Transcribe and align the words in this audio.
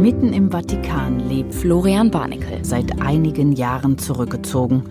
Mitten 0.00 0.32
im 0.32 0.50
Vatikan 0.50 1.28
lebt 1.28 1.54
Florian 1.54 2.10
Barnikel 2.10 2.64
seit 2.64 3.02
einigen 3.02 3.52
Jahren 3.52 3.98
zurückgezogen. 3.98 4.84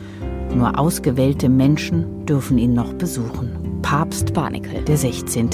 Nur 0.54 0.78
ausgewählte 0.78 1.50
Menschen 1.50 2.28
dürfen 2.28 2.60
ihn 2.60 2.76
noch 2.76 2.94
besuchen. 2.94 3.80
Papst 3.82 4.36
Barnikel, 4.36 4.84
der 4.84 4.98
16., 4.98 5.50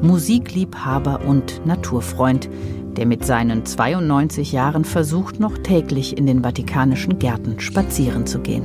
Musikliebhaber 0.00 1.22
und 1.26 1.66
Naturfreund, 1.66 2.48
der 2.96 3.04
mit 3.04 3.26
seinen 3.26 3.66
92 3.66 4.52
Jahren 4.52 4.84
versucht, 4.84 5.40
noch 5.40 5.58
täglich 5.58 6.16
in 6.16 6.26
den 6.26 6.44
vatikanischen 6.44 7.18
Gärten 7.18 7.58
spazieren 7.58 8.26
zu 8.26 8.38
gehen. 8.38 8.62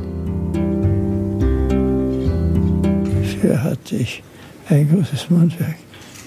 Früher 3.41 3.63
hatte 3.63 3.95
ich 3.95 4.21
ein 4.69 4.87
großes 4.91 5.27
Mundwerk. 5.31 5.77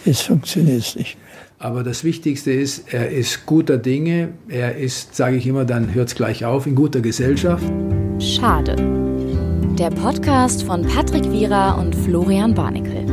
Jetzt 0.04 0.22
funktioniert 0.22 0.80
es 0.80 0.96
nicht 0.96 1.16
mehr. 1.18 1.27
Aber 1.60 1.82
das 1.82 2.04
Wichtigste 2.04 2.52
ist, 2.52 2.94
er 2.94 3.10
ist 3.10 3.44
guter 3.44 3.78
Dinge. 3.78 4.34
Er 4.48 4.76
ist, 4.76 5.16
sage 5.16 5.36
ich 5.36 5.44
immer, 5.44 5.64
dann 5.64 5.92
hört 5.92 6.06
es 6.06 6.14
gleich 6.14 6.44
auf, 6.44 6.68
in 6.68 6.76
guter 6.76 7.00
Gesellschaft. 7.00 7.64
Schade. 8.20 8.76
Der 9.76 9.90
Podcast 9.90 10.62
von 10.62 10.86
Patrick 10.86 11.24
Wierer 11.32 11.76
und 11.78 11.96
Florian 11.96 12.54
Barnikel. 12.54 13.04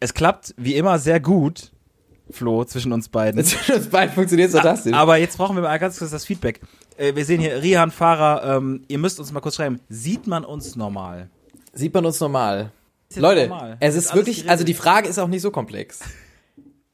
Es 0.00 0.14
klappt 0.14 0.54
wie 0.56 0.76
immer 0.76 0.98
sehr 0.98 1.20
gut, 1.20 1.72
Flo, 2.30 2.64
zwischen 2.64 2.94
uns 2.94 3.10
beiden. 3.10 3.44
Zwischen 3.44 3.74
uns 3.74 3.88
beiden 3.88 4.14
funktioniert 4.14 4.48
es 4.48 4.54
fantastisch. 4.54 4.94
Aber 4.94 5.18
jetzt 5.18 5.36
brauchen 5.36 5.56
wir 5.56 5.62
mal 5.62 5.78
ganz 5.78 5.98
kurz 5.98 6.10
das 6.10 6.24
Feedback. 6.24 6.60
Äh, 6.96 7.14
wir 7.14 7.26
sehen 7.26 7.42
hier 7.42 7.62
Rihan 7.62 7.90
Fahrer, 7.90 8.56
ähm, 8.56 8.84
ihr 8.88 8.98
müsst 8.98 9.20
uns 9.20 9.30
mal 9.30 9.40
kurz 9.40 9.56
schreiben. 9.56 9.80
Sieht 9.90 10.26
man 10.26 10.46
uns 10.46 10.74
normal? 10.74 11.28
Sieht 11.72 11.94
man 11.94 12.04
uns 12.06 12.20
normal? 12.20 12.70
Leute, 13.16 13.48
normal. 13.48 13.76
es 13.80 13.94
Ist 13.96 14.06
ist 14.06 14.14
wirklich, 14.14 14.48
also 14.48 14.64
die 14.64 14.74
Frage 14.74 15.08
ist 15.08 15.18
auch 15.18 15.28
nicht 15.28 15.42
so 15.42 15.50
komplex. 15.50 16.00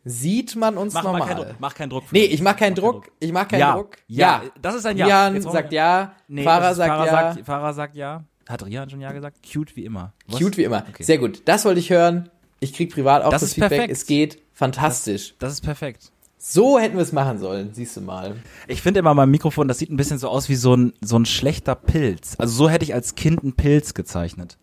Sieht 0.05 0.55
man 0.55 0.77
uns 0.79 0.95
Mach, 0.95 1.03
normal? 1.03 1.21
mach, 1.21 1.27
keinen 1.29 1.37
Druck, 1.39 1.55
mach 1.59 1.75
keinen 1.75 1.91
Druck. 1.91 2.05
Nee, 2.13 2.25
ich 2.25 2.41
mach 2.41 2.57
keinen 2.57 2.77
Druck. 2.77 3.11
Ich 3.19 3.33
mach 3.33 3.49
keinen 3.49 3.61
Ja. 3.61 3.75
Druck. 3.75 3.97
Ja. 4.07 4.43
Das 4.63 4.75
ist 4.77 4.87
ein 4.87 4.97
Ja. 4.97 5.07
Rian 5.07 5.43
brauchen 5.43 5.53
sagt 5.53 5.73
ja. 5.73 6.15
Nee, 6.29 6.45
Fahrer 6.45 6.69
das 6.69 6.77
sagt 6.77 6.89
Fahrer 6.91 7.07
ja. 7.07 7.13
Sagt, 7.35 7.47
Fahrer 7.47 7.75
sagt 7.75 7.97
ja. 7.97 8.25
Hat 8.49 8.65
Rihan 8.65 8.89
schon 8.89 9.01
ja 9.01 9.11
gesagt? 9.11 9.39
Cute 9.53 9.75
wie 9.75 9.85
immer. 9.85 10.13
Was? 10.29 10.39
Cute 10.41 10.57
wie 10.59 10.63
immer. 10.65 10.85
Okay. 10.89 11.03
Sehr 11.03 11.19
gut. 11.19 11.43
Das 11.47 11.65
wollte 11.65 11.81
ich 11.81 11.91
hören. 11.91 12.31
Ich 12.61 12.73
krieg 12.73 12.93
privat 12.93 13.25
auch 13.25 13.31
Das 13.31 13.41
das, 13.41 13.49
ist 13.51 13.55
Feedback. 13.55 13.71
perfekt. 13.71 13.93
Es 13.93 14.07
geht 14.07 14.39
fantastisch. 14.53 15.35
Das 15.41 15.53
ist 15.53 15.63
perfekt. 15.63 16.13
So 16.39 16.79
hätten 16.79 16.95
wir 16.95 17.03
es 17.03 17.13
machen 17.13 17.39
sollen. 17.39 17.71
Siehst 17.75 17.97
du 17.97 18.01
mal. 18.01 18.37
Ich 18.69 18.81
finde 18.83 19.01
immer 19.01 19.13
mein 19.15 19.29
Mikrofon, 19.31 19.67
das 19.67 19.79
sieht 19.79 19.91
ein 19.91 19.97
bisschen 19.97 20.19
so 20.19 20.29
aus 20.29 20.49
wie 20.49 20.55
so 20.55 20.77
ein, 20.77 20.93
so 21.01 21.19
ein 21.19 21.27
schlechter 21.27 21.75
Pilz. 21.75 22.37
Also 22.39 22.55
so 22.55 22.69
hätte 22.71 22.85
ich 22.85 22.95
als 22.95 23.17
Kind 23.17 23.43
einen 23.43 23.55
Pilz 23.55 23.95
gezeichnet. 23.95 24.57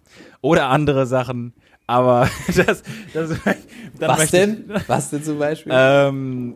Oder 0.44 0.68
andere 0.70 1.08
Sachen. 1.08 1.54
Aber 1.88 2.30
das, 2.48 2.84
das 3.14 3.30
dann 4.00 4.10
Was 4.10 4.30
denn? 4.30 4.70
Ich, 4.76 4.88
Was 4.90 5.10
denn 5.10 5.24
zum 5.24 5.40
Beispiel? 5.40 5.74
ähm, 5.76 6.56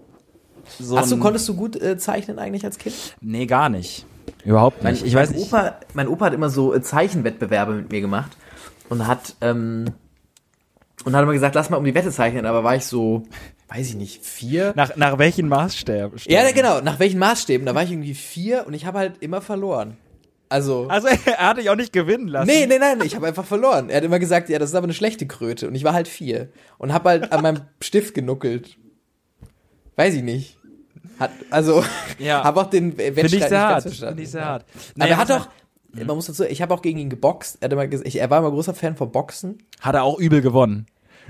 so 0.80 0.98
Hast 0.98 1.10
du, 1.12 1.16
ein- 1.16 1.20
konntest 1.22 1.48
du 1.50 1.56
gut 1.56 1.76
äh, 1.82 1.98
zeichnen 1.98 2.38
eigentlich 2.38 2.64
als 2.66 2.78
Kind? 2.78 2.94
Nee, 3.22 3.46
gar 3.48 3.70
nicht. 3.70 4.06
Überhaupt 4.46 4.84
nicht. 4.84 5.06
ich 5.06 5.16
weiß 5.16 5.30
mein 5.32 5.40
nicht. 5.40 5.54
Opa, 5.54 5.76
mein 5.94 6.08
Opa 6.10 6.26
hat 6.28 6.34
immer 6.34 6.50
so 6.50 6.74
äh, 6.76 6.82
Zeichenwettbewerbe 6.82 7.74
mit 7.74 7.92
mir 7.92 8.02
gemacht 8.02 8.32
und 8.90 9.08
hat 9.08 9.36
ähm, 9.42 9.86
und 11.06 11.16
hat 11.16 11.24
immer 11.24 11.34
gesagt, 11.34 11.56
lass 11.56 11.70
mal 11.70 11.78
um 11.78 11.86
die 11.86 11.96
Wette 11.96 12.12
zeichnen. 12.12 12.46
Aber 12.46 12.64
war 12.66 12.76
ich 12.76 12.86
so, 12.86 13.24
weiß 13.70 13.88
ich 13.90 13.96
nicht, 13.96 14.26
vier? 14.26 14.74
Nach, 14.76 14.96
nach 14.98 15.18
welchen 15.18 15.48
Maßstäben? 15.48 16.12
ja, 16.26 16.52
genau. 16.52 16.82
Nach 16.82 17.00
welchen 17.00 17.20
Maßstäben? 17.20 17.66
Da 17.66 17.74
war 17.76 17.84
ich 17.84 17.92
irgendwie 17.92 18.14
vier 18.16 18.66
und 18.68 18.74
ich 18.74 18.86
habe 18.86 19.00
halt 19.00 19.14
immer 19.22 19.40
verloren. 19.42 19.96
Also 20.50 20.88
Also 20.90 21.08
er 21.26 21.38
hat 21.50 21.58
dich 21.58 21.70
auch 21.70 21.76
nicht 21.76 21.92
gewinnen 21.94 22.28
lassen. 22.28 22.48
Nee, 22.48 22.66
nee, 22.68 22.80
nein, 22.80 23.00
ich 23.04 23.16
habe 23.16 23.28
einfach 23.28 23.46
verloren. 23.46 23.90
Er 23.90 23.98
hat 23.98 24.04
immer 24.04 24.20
gesagt, 24.20 24.50
ja, 24.50 24.60
das 24.60 24.70
ist 24.70 24.76
aber 24.76 24.86
eine 24.86 24.94
schlechte 24.94 25.28
Kröte. 25.28 25.68
Und 25.68 25.76
ich 25.76 25.84
war 25.84 25.94
halt 25.94 26.08
vier. 26.08 26.50
Und 26.78 26.94
habe 26.94 27.10
halt 27.10 27.32
an 27.32 27.42
meinem 27.42 27.62
Stift 27.82 28.14
genuckelt. 28.14 28.78
Weiß 29.96 30.14
ich 30.14 30.24
nicht. 30.24 30.58
Hat, 31.20 31.32
also, 31.50 31.84
Ja. 32.20 32.44
habe 32.44 32.62
auch 32.62 32.70
den 32.70 32.98
Wettstreit 32.98 33.24
nicht 33.32 33.40
ganz 33.42 33.52
hart. 33.54 33.82
verstanden. 33.84 34.10
Finde 34.12 34.24
ich 34.24 34.32
sehr 34.32 34.46
hart. 34.46 34.66
Aber 34.96 35.06
Nee, 35.06 35.12
er 35.12 35.18
hat 35.18 35.30
doch, 35.30 35.50
man 35.94 36.16
muss 36.16 36.28
dazu, 36.28 36.44
ich 36.44 36.62
habe 36.62 36.74
auch 36.74 36.82
gegen 36.82 37.00
ihn 37.00 37.10
geboxt. 37.10 37.58
Er, 37.62 37.66
hat 37.66 37.74
immer, 37.74 37.84
ges- 37.84 38.06
ich, 38.06 38.20
er 38.20 38.30
war 38.30 38.40
immer 38.40 38.52
großer 38.52 38.74
Fan 38.76 38.96
von 38.96 39.12
Boxen. 39.12 39.58
Hat 39.82 39.96
er 39.96 40.04
auch 40.04 40.20
übel 40.20 40.42
gewonnen. 40.42 40.86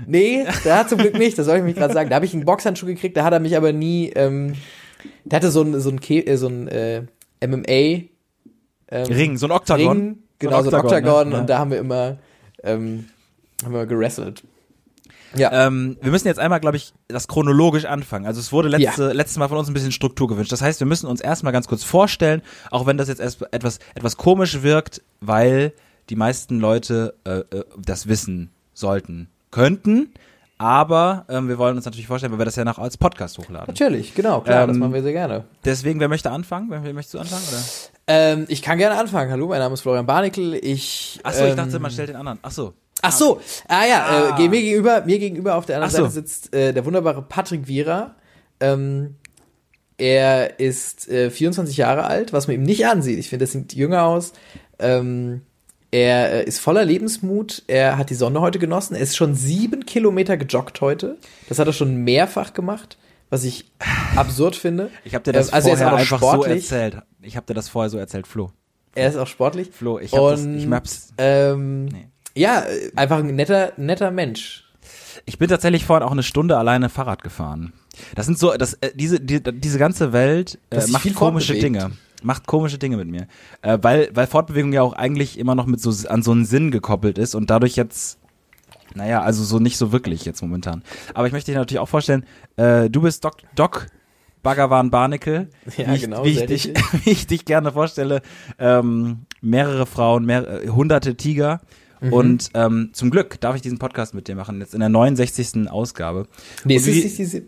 Nee, 0.06 0.44
der 0.64 0.78
hat 0.78 0.90
zum 0.90 0.98
Glück 0.98 1.18
nicht, 1.18 1.36
das 1.38 1.46
soll 1.46 1.56
ich 1.56 1.64
mich 1.64 1.74
gerade 1.74 1.92
sagen. 1.92 2.08
Da 2.10 2.16
habe 2.16 2.24
ich 2.24 2.32
einen 2.34 2.44
Boxhandschuh 2.44 2.86
gekriegt, 2.86 3.16
da 3.16 3.24
hat 3.24 3.32
er 3.32 3.40
mich 3.40 3.56
aber 3.56 3.72
nie, 3.72 4.10
ähm, 4.14 4.54
der 5.24 5.36
hatte 5.38 5.50
so 5.50 5.62
ein, 5.62 5.80
so 5.80 5.90
ein, 5.90 5.98
Ke 6.00 6.24
äh, 6.24 6.36
so 6.36 6.46
ein 6.46 6.68
äh, 6.68 7.02
MMA 7.44 8.04
ähm, 8.90 9.06
Ring, 9.06 9.36
so 9.36 9.46
ein 9.46 9.52
Oktagon. 9.52 9.96
Ring, 9.98 10.18
genau, 10.38 10.62
so 10.62 10.70
ein 10.70 10.74
Oktagon, 10.74 10.84
Oktagon, 10.84 11.28
ne? 11.28 11.34
Ja. 11.34 11.40
und 11.40 11.50
da 11.50 11.58
haben 11.58 11.70
wir 11.70 11.78
immer, 11.78 12.18
ähm, 12.62 13.06
haben 13.64 13.74
wir 13.74 13.86
gerasselt. 13.86 14.42
Ja. 15.34 15.66
Ähm, 15.66 15.98
wir 16.00 16.10
müssen 16.10 16.26
jetzt 16.26 16.38
einmal, 16.38 16.60
glaube 16.60 16.76
ich, 16.78 16.94
das 17.08 17.28
chronologisch 17.28 17.84
anfangen. 17.84 18.26
Also 18.26 18.40
es 18.40 18.52
wurde 18.52 18.68
letzte, 18.68 19.12
letztes 19.12 19.36
Mal 19.36 19.48
von 19.48 19.58
uns 19.58 19.68
ein 19.68 19.74
bisschen 19.74 19.92
Struktur 19.92 20.28
gewünscht. 20.28 20.52
Das 20.52 20.62
heißt, 20.62 20.80
wir 20.80 20.86
müssen 20.86 21.06
uns 21.06 21.20
erstmal 21.20 21.52
ganz 21.52 21.68
kurz 21.68 21.84
vorstellen, 21.84 22.42
auch 22.70 22.86
wenn 22.86 22.96
das 22.96 23.08
jetzt 23.08 23.20
erst 23.20 23.42
etwas, 23.52 23.78
etwas 23.94 24.16
komisch 24.16 24.62
wirkt, 24.62 25.02
weil 25.20 25.72
die 26.08 26.16
meisten 26.16 26.58
Leute 26.58 27.14
äh, 27.24 27.40
äh, 27.40 27.64
das 27.76 28.08
wissen 28.08 28.50
sollten, 28.72 29.28
könnten. 29.50 30.12
Aber 30.58 31.24
ähm, 31.28 31.48
wir 31.48 31.56
wollen 31.56 31.76
uns 31.76 31.84
natürlich 31.84 32.08
vorstellen, 32.08 32.32
weil 32.32 32.40
wir 32.40 32.44
das 32.44 32.56
ja 32.56 32.64
noch 32.64 32.78
als 32.78 32.96
Podcast 32.96 33.38
hochladen. 33.38 33.66
Natürlich, 33.68 34.14
genau, 34.14 34.40
klar, 34.40 34.66
das 34.66 34.74
Ähm, 34.74 34.80
machen 34.80 34.92
wir 34.94 35.02
sehr 35.02 35.12
gerne. 35.12 35.44
Deswegen, 35.64 36.00
wer 36.00 36.08
möchte 36.08 36.30
anfangen? 36.32 36.66
Wer, 36.68 36.82
wer 36.82 36.92
möchtest 36.92 37.14
du 37.14 37.18
anfangen? 37.20 37.42
Oder? 37.48 37.62
Ähm, 38.08 38.44
ich 38.48 38.60
kann 38.62 38.78
gerne 38.78 38.98
anfangen. 38.98 39.30
Hallo, 39.30 39.46
mein 39.48 39.60
Name 39.60 39.74
ist 39.74 39.82
Florian 39.82 40.06
Barnickel. 40.06 40.54
Ich. 40.54 41.20
Ach 41.22 41.32
so, 41.32 41.44
ich 41.44 41.50
ähm, 41.50 41.56
dachte, 41.56 41.78
man 41.78 41.90
stellt 41.92 42.08
den 42.08 42.16
anderen. 42.16 42.38
Ach 42.42 42.50
so. 42.50 42.74
Ach 43.00 43.12
so, 43.12 43.40
ah 43.68 43.84
ja, 43.86 44.32
Ah. 44.34 44.38
Äh, 44.38 44.48
mir 44.48 44.60
gegenüber, 44.60 45.02
mir 45.06 45.20
gegenüber 45.20 45.54
auf 45.54 45.66
der 45.66 45.76
anderen 45.76 45.92
so. 45.92 45.98
Seite 46.02 46.12
sitzt 46.14 46.52
äh, 46.52 46.72
der 46.72 46.84
wunderbare 46.84 47.22
Patrick 47.22 47.68
Wierer. 47.68 48.16
Ähm, 48.58 49.14
er 49.98 50.58
ist 50.58 51.08
äh, 51.08 51.30
24 51.30 51.76
Jahre 51.76 52.04
alt, 52.04 52.32
was 52.32 52.48
man 52.48 52.56
ihm 52.56 52.62
nicht 52.64 52.86
ansieht. 52.86 53.18
Ich 53.20 53.28
finde, 53.28 53.44
er 53.44 53.48
sieht 53.48 53.74
jünger 53.74 54.02
aus. 54.04 54.32
Ähm, 54.80 55.42
er 55.90 56.32
äh, 56.32 56.44
ist 56.44 56.58
voller 56.60 56.84
Lebensmut. 56.84 57.62
Er 57.66 57.96
hat 57.98 58.10
die 58.10 58.14
Sonne 58.14 58.40
heute 58.40 58.58
genossen. 58.58 58.94
Er 58.94 59.00
ist 59.00 59.16
schon 59.16 59.34
sieben 59.34 59.86
Kilometer 59.86 60.36
gejoggt 60.36 60.80
heute. 60.80 61.16
Das 61.48 61.58
hat 61.58 61.66
er 61.66 61.72
schon 61.72 61.96
mehrfach 62.04 62.52
gemacht, 62.52 62.98
was 63.30 63.44
ich 63.44 63.64
absurd 64.16 64.56
finde. 64.56 64.90
Ich 65.04 65.14
habe 65.14 65.24
dir 65.24 65.32
das 65.32 65.48
Ähm, 65.48 65.54
also 65.54 65.68
er 65.70 65.76
vorher 65.78 65.96
einfach 65.96 66.20
so 66.20 66.26
sportlich. 66.32 66.70
erzählt. 66.70 66.98
Ich 67.22 67.36
habe 67.36 67.46
dir 67.46 67.54
das 67.54 67.68
vorher 67.68 67.90
so 67.90 67.98
erzählt, 67.98 68.26
Flo. 68.26 68.50
Er 68.94 69.08
ist 69.08 69.16
auch 69.16 69.26
sportlich. 69.26 69.70
Flo, 69.72 69.98
ich 69.98 70.12
hab 70.12 70.20
das- 70.30 70.44
ich 70.44 70.66
hab's- 70.70 71.12
Ähm, 71.18 71.86
Nee. 71.86 72.08
Ja, 72.34 72.64
einfach 72.94 73.18
ein 73.18 73.34
netter, 73.34 73.72
netter 73.76 74.10
Mensch. 74.10 74.64
Ich 75.24 75.38
bin 75.38 75.48
tatsächlich 75.48 75.84
vorhin 75.84 76.06
auch 76.06 76.12
eine 76.12 76.22
Stunde 76.22 76.56
alleine 76.56 76.88
Fahrrad 76.88 77.22
gefahren. 77.24 77.72
Das 78.14 78.26
sind 78.26 78.38
so, 78.38 78.56
das, 78.56 78.74
äh, 78.74 78.92
diese, 78.94 79.18
die, 79.20 79.42
diese 79.42 79.78
ganze 79.78 80.12
Welt 80.12 80.58
äh, 80.70 80.86
macht 80.88 81.12
komische. 81.14 81.54
Dinge. 81.54 81.90
Macht 82.22 82.46
komische 82.46 82.78
Dinge 82.78 82.96
mit 82.96 83.08
mir. 83.08 83.26
Äh, 83.62 83.78
weil, 83.82 84.10
weil 84.12 84.26
Fortbewegung 84.26 84.72
ja 84.72 84.82
auch 84.82 84.92
eigentlich 84.92 85.38
immer 85.38 85.54
noch 85.54 85.66
mit 85.66 85.80
so 85.80 85.92
an 86.08 86.22
so 86.22 86.32
einen 86.32 86.44
Sinn 86.44 86.70
gekoppelt 86.70 87.16
ist 87.18 87.34
und 87.34 87.48
dadurch 87.50 87.76
jetzt, 87.76 88.18
naja, 88.94 89.22
also 89.22 89.44
so 89.44 89.58
nicht 89.58 89.76
so 89.78 89.92
wirklich 89.92 90.24
jetzt 90.24 90.42
momentan. 90.42 90.82
Aber 91.14 91.26
ich 91.26 91.32
möchte 91.32 91.52
dir 91.52 91.58
natürlich 91.58 91.78
auch 91.80 91.88
vorstellen, 91.88 92.24
äh, 92.56 92.90
du 92.90 93.02
bist 93.02 93.24
Doc, 93.24 93.36
Doc 93.54 93.86
Bhagavan 94.42 94.90
Barnickel, 94.90 95.48
Ja, 95.76 95.88
wie, 95.90 95.94
ich, 95.94 96.00
genau, 96.02 96.24
wie, 96.24 96.30
ich 96.30 96.46
dich, 96.46 96.72
wie 97.04 97.10
ich 97.10 97.26
dich 97.26 97.44
gerne 97.44 97.72
vorstelle. 97.72 98.22
Ähm, 98.58 99.26
mehrere 99.40 99.86
Frauen, 99.86 100.24
mehr, 100.24 100.62
äh, 100.64 100.68
hunderte 100.68 101.16
Tiger. 101.16 101.60
Mhm. 102.00 102.12
Und 102.12 102.50
ähm, 102.54 102.90
zum 102.92 103.10
Glück 103.10 103.40
darf 103.40 103.56
ich 103.56 103.62
diesen 103.62 103.78
Podcast 103.78 104.14
mit 104.14 104.28
dir 104.28 104.36
machen, 104.36 104.60
jetzt 104.60 104.72
in 104.74 104.80
der 104.80 104.88
69. 104.88 105.68
Ausgabe. 105.68 106.28
Nee, 106.64 106.74
Und 106.76 106.80
es 106.80 106.86
wie- 106.86 106.98
ist 106.98 107.04
nicht 107.04 107.18
diese. 107.18 107.42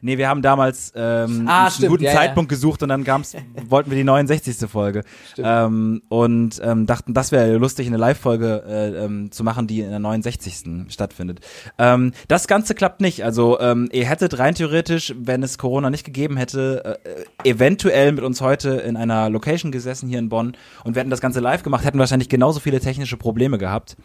Nee, 0.00 0.18
wir 0.18 0.28
haben 0.28 0.42
damals 0.42 0.92
ähm, 0.94 1.46
Ah, 1.48 1.62
einen 1.62 1.70
stimmt, 1.70 1.90
guten 1.90 2.04
ja, 2.04 2.10
ja. 2.10 2.16
Zeitpunkt 2.16 2.48
gesucht 2.48 2.82
und 2.82 2.88
dann 2.88 3.04
kam's, 3.04 3.34
wollten 3.68 3.90
wir 3.90 3.96
die 3.96 4.04
69. 4.04 4.68
Folge. 4.68 5.02
Ähm, 5.36 6.02
und 6.08 6.60
ähm, 6.62 6.86
dachten, 6.86 7.14
das 7.14 7.32
wäre 7.32 7.56
lustig, 7.56 7.86
eine 7.86 7.96
Live-Folge 7.96 8.64
äh, 8.66 9.04
ähm, 9.04 9.30
zu 9.30 9.44
machen, 9.44 9.66
die 9.66 9.80
in 9.80 9.90
der 9.90 9.98
69. 9.98 10.90
stattfindet. 10.92 11.40
Ähm, 11.78 12.12
das 12.28 12.46
Ganze 12.46 12.74
klappt 12.74 13.00
nicht. 13.00 13.24
Also 13.24 13.58
ähm, 13.60 13.88
ihr 13.92 14.06
hättet 14.06 14.38
rein 14.38 14.54
theoretisch, 14.54 15.14
wenn 15.18 15.42
es 15.42 15.58
Corona 15.58 15.90
nicht 15.90 16.04
gegeben 16.04 16.36
hätte, 16.36 16.98
äh, 17.04 17.48
eventuell 17.48 18.12
mit 18.12 18.24
uns 18.24 18.40
heute 18.40 18.70
in 18.70 18.96
einer 18.96 19.30
Location 19.30 19.72
gesessen 19.72 20.08
hier 20.08 20.18
in 20.18 20.28
Bonn 20.28 20.56
und 20.84 20.94
wir 20.94 21.00
hätten 21.00 21.10
das 21.10 21.20
Ganze 21.20 21.40
live 21.40 21.62
gemacht, 21.62 21.84
hätten 21.84 21.98
wahrscheinlich 21.98 22.28
genauso 22.28 22.60
viele 22.60 22.80
technische 22.80 23.16
Probleme 23.16 23.58
gehabt. 23.58 23.96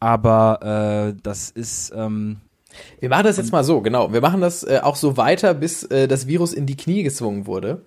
Aber 0.00 1.12
äh, 1.14 1.20
das 1.22 1.50
ist 1.50 1.92
ähm, 1.96 2.38
Wir 3.00 3.08
machen 3.08 3.24
das 3.24 3.36
jetzt 3.36 3.52
mal 3.52 3.64
so, 3.64 3.80
genau. 3.80 4.12
Wir 4.12 4.20
machen 4.20 4.40
das 4.40 4.62
äh, 4.62 4.80
auch 4.82 4.96
so 4.96 5.16
weiter, 5.16 5.54
bis 5.54 5.84
äh, 5.84 6.08
das 6.08 6.26
Virus 6.26 6.52
in 6.52 6.66
die 6.66 6.76
Knie 6.76 7.02
gezwungen 7.02 7.46
wurde. 7.46 7.82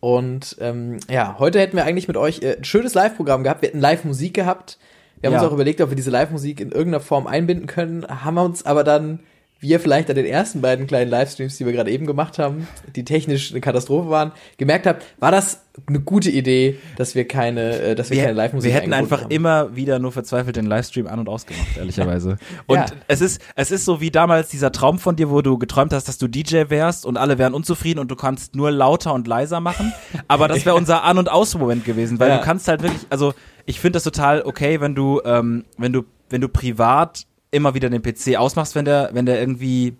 Und 0.00 0.56
ähm, 0.60 0.98
ja, 1.10 1.36
heute 1.38 1.60
hätten 1.60 1.76
wir 1.76 1.84
eigentlich 1.84 2.08
mit 2.08 2.16
euch 2.16 2.42
äh, 2.42 2.56
ein 2.58 2.64
schönes 2.64 2.94
Live-Programm 2.94 3.42
gehabt. 3.44 3.62
Wir 3.62 3.68
hätten 3.68 3.80
Live-Musik 3.80 4.34
gehabt. 4.34 4.78
Wir 5.20 5.28
haben 5.28 5.34
Ja. 5.34 5.40
uns 5.40 5.48
auch 5.48 5.54
überlegt, 5.54 5.80
ob 5.80 5.90
wir 5.90 5.96
diese 5.96 6.10
Live-Musik 6.10 6.60
in 6.60 6.70
irgendeiner 6.72 7.00
Form 7.00 7.26
einbinden 7.26 7.66
können, 7.66 8.04
haben 8.08 8.34
wir 8.34 8.42
uns 8.44 8.66
aber 8.66 8.82
dann 8.84 9.20
wie 9.62 9.68
ihr 9.68 9.78
vielleicht 9.80 10.10
an 10.10 10.16
den 10.16 10.26
ersten 10.26 10.60
beiden 10.60 10.88
kleinen 10.88 11.08
Livestreams, 11.08 11.56
die 11.56 11.64
wir 11.64 11.72
gerade 11.72 11.90
eben 11.92 12.04
gemacht 12.04 12.38
haben, 12.40 12.66
die 12.96 13.04
technisch 13.04 13.52
eine 13.52 13.60
Katastrophe 13.60 14.10
waren, 14.10 14.32
gemerkt 14.58 14.86
habt, 14.88 15.04
war 15.20 15.30
das 15.30 15.62
eine 15.86 16.00
gute 16.00 16.30
Idee, 16.30 16.78
dass 16.96 17.14
wir 17.14 17.26
keine, 17.28 17.78
äh, 17.78 17.94
dass 17.94 18.10
wir, 18.10 18.16
wir, 18.16 18.24
keine 18.24 18.34
Live-Musik 18.36 18.68
wir 18.68 18.74
hätten 18.78 18.92
einfach 18.92 19.22
haben. 19.22 19.30
immer 19.30 19.74
wieder 19.76 20.00
nur 20.00 20.10
verzweifelt 20.10 20.56
den 20.56 20.66
Livestream 20.66 21.06
an 21.06 21.20
und 21.20 21.28
ausgemacht, 21.28 21.76
ehrlicherweise. 21.78 22.38
Und 22.66 22.76
Ja. 22.78 22.86
es 23.06 23.20
ist, 23.20 23.40
es 23.54 23.70
ist 23.70 23.84
so 23.84 24.00
wie 24.00 24.10
damals 24.10 24.48
dieser 24.48 24.72
Traum 24.72 24.98
von 24.98 25.14
dir, 25.14 25.30
wo 25.30 25.42
du 25.42 25.56
geträumt 25.58 25.92
hast, 25.92 26.08
dass 26.08 26.18
du 26.18 26.26
DJ 26.26 26.64
wärst 26.68 27.06
und 27.06 27.16
alle 27.16 27.38
wären 27.38 27.54
unzufrieden 27.54 28.00
und 28.00 28.10
du 28.10 28.16
kannst 28.16 28.56
nur 28.56 28.72
lauter 28.72 29.14
und 29.14 29.28
leiser 29.28 29.60
machen. 29.60 29.92
Aber 30.26 30.48
das 30.48 30.66
wäre 30.66 30.74
unser 30.82 31.04
An- 31.04 31.18
und 31.18 31.30
Aus-Moment 31.30 31.84
gewesen, 31.84 32.18
weil 32.18 32.30
Ja. 32.30 32.38
du 32.38 32.44
kannst 32.44 32.66
halt 32.66 32.82
wirklich, 32.82 33.02
also 33.10 33.32
ich 33.64 33.78
finde 33.78 33.98
das 33.98 34.02
total 34.02 34.42
okay, 34.42 34.80
wenn 34.80 34.96
du, 34.96 35.20
ähm, 35.24 35.64
wenn 35.78 35.92
du, 35.92 36.02
wenn 36.30 36.40
du 36.40 36.48
privat 36.48 37.26
immer 37.52 37.74
wieder 37.74 37.88
den 37.88 38.02
PC 38.02 38.36
ausmachst, 38.36 38.74
wenn 38.74 38.84
der, 38.84 39.10
wenn 39.12 39.24
der 39.26 39.38
irgendwie, 39.38 39.94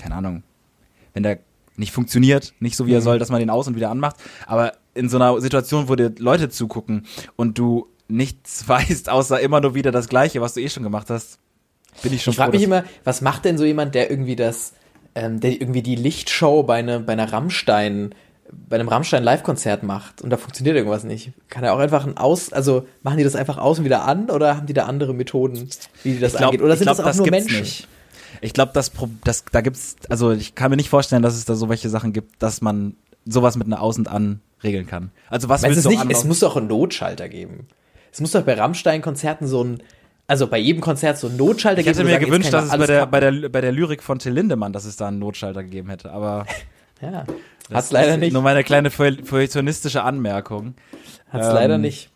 keine 0.00 0.14
Ahnung, 0.14 0.42
wenn 1.12 1.22
der 1.22 1.38
nicht 1.76 1.92
funktioniert, 1.92 2.54
nicht 2.60 2.76
so 2.76 2.86
wie 2.86 2.92
er 2.94 3.00
Mhm. 3.00 3.04
soll, 3.04 3.18
dass 3.18 3.28
man 3.30 3.40
den 3.40 3.50
aus 3.50 3.66
und 3.68 3.76
wieder 3.76 3.90
anmacht. 3.90 4.16
Aber 4.46 4.72
in 4.94 5.08
so 5.10 5.16
einer 5.18 5.38
Situation, 5.40 5.88
wo 5.88 5.96
dir 5.96 6.12
Leute 6.18 6.48
zugucken 6.48 7.06
und 7.36 7.58
du 7.58 7.88
nichts 8.08 8.66
weißt, 8.68 9.08
außer 9.10 9.40
immer 9.40 9.60
nur 9.60 9.74
wieder 9.74 9.90
das 9.90 10.08
Gleiche, 10.08 10.40
was 10.40 10.54
du 10.54 10.60
eh 10.60 10.68
schon 10.70 10.82
gemacht 10.82 11.10
hast, 11.10 11.38
bin 12.02 12.12
ich 12.14 12.22
schon 12.22 12.32
Ich 12.32 12.38
frage 12.38 12.52
mich 12.52 12.62
immer, 12.62 12.84
was 13.04 13.20
macht 13.20 13.44
denn 13.44 13.58
so 13.58 13.64
jemand, 13.64 13.94
der 13.94 14.10
irgendwie 14.10 14.36
das, 14.36 14.72
ähm, 15.14 15.40
der 15.40 15.52
irgendwie 15.60 15.82
die 15.82 15.94
Lichtshow 15.96 16.62
bei, 16.62 16.80
ne, 16.82 17.00
bei 17.00 17.12
einer 17.12 17.30
Rammstein, 17.32 18.14
bei 18.68 18.76
einem 18.76 18.88
Rammstein 18.88 19.22
Live-Konzert 19.22 19.82
macht 19.82 20.22
und 20.22 20.30
da 20.30 20.36
funktioniert 20.36 20.76
irgendwas 20.76 21.04
nicht. 21.04 21.32
Kann 21.48 21.64
er 21.64 21.74
auch 21.74 21.78
einfach 21.78 22.06
ein 22.06 22.16
Aus, 22.16 22.52
also 22.52 22.86
machen 23.02 23.18
die 23.18 23.24
das 23.24 23.34
einfach 23.34 23.58
aus 23.58 23.78
und 23.78 23.84
wieder 23.84 24.04
an 24.04 24.30
oder 24.30 24.56
haben 24.56 24.66
die 24.66 24.72
da 24.72 24.84
andere 24.84 25.14
Methoden, 25.14 25.68
wie 26.02 26.12
die 26.12 26.20
das 26.20 26.32
ich 26.32 26.38
glaub, 26.38 26.50
angeht? 26.50 26.62
Oder 26.62 26.74
ich 26.74 26.78
sind 26.78 26.86
glaub, 26.86 26.96
das 26.98 27.06
auch 27.06 27.14
nur 27.16 27.24
gibt's 27.24 27.44
Menschen? 27.44 27.60
Nicht. 27.60 27.88
Ich 28.40 28.52
glaube, 28.52 28.72
das, 28.74 28.92
das, 29.24 29.44
da 29.52 29.60
gibt's, 29.60 29.96
also 30.08 30.32
ich 30.32 30.54
kann 30.54 30.70
mir 30.70 30.76
nicht 30.76 30.88
vorstellen, 30.88 31.22
dass 31.22 31.34
es 31.34 31.44
da 31.44 31.54
so 31.54 31.68
welche 31.68 31.88
Sachen 31.88 32.12
gibt, 32.12 32.42
dass 32.42 32.60
man 32.60 32.96
sowas 33.24 33.56
mit 33.56 33.66
einer 33.66 33.80
Aus 33.80 33.98
und 33.98 34.08
An 34.08 34.40
regeln 34.62 34.86
kann. 34.86 35.10
Also 35.28 35.48
was 35.48 35.62
willst 35.62 35.84
du 35.84 35.90
nicht? 35.90 36.04
Es 36.10 36.24
muss 36.24 36.40
doch 36.40 36.56
einen 36.56 36.66
Notschalter 36.66 37.28
geben. 37.28 37.66
Es 38.12 38.20
muss 38.20 38.32
doch 38.32 38.42
bei 38.42 38.54
Rammstein-Konzerten 38.54 39.46
so 39.46 39.64
ein, 39.64 39.82
also 40.26 40.46
bei 40.46 40.58
jedem 40.58 40.80
Konzert 40.80 41.18
so 41.18 41.28
einen 41.28 41.36
Notschalter 41.36 41.80
Ich 41.80 41.86
geben. 41.86 41.96
hätte 41.96 42.06
wo 42.06 42.10
mir 42.10 42.14
sagen, 42.14 42.26
gewünscht, 42.26 42.52
dass 42.52 42.64
es 42.66 42.70
bei 42.70 42.86
der, 42.86 43.06
bei 43.06 43.20
der, 43.20 43.48
bei 43.48 43.60
der 43.60 43.72
Lyrik 43.72 44.02
von 44.02 44.18
Till 44.18 44.32
Lindemann, 44.32 44.72
dass 44.72 44.84
es 44.84 44.96
da 44.96 45.08
einen 45.08 45.18
Notschalter 45.18 45.62
gegeben 45.62 45.88
hätte, 45.88 46.10
aber 46.12 46.46
Ja, 47.02 47.24
das 47.68 47.76
hat's 47.76 47.90
leider 47.92 48.16
nicht. 48.16 48.32
Nur 48.32 48.42
meine 48.42 48.64
kleine 48.64 48.90
feuil- 48.90 49.24
feuilletonistische 49.24 50.02
Anmerkung. 50.02 50.74
Hat's 51.30 51.48
ähm, 51.48 51.54
leider 51.54 51.78
nicht. 51.78 52.10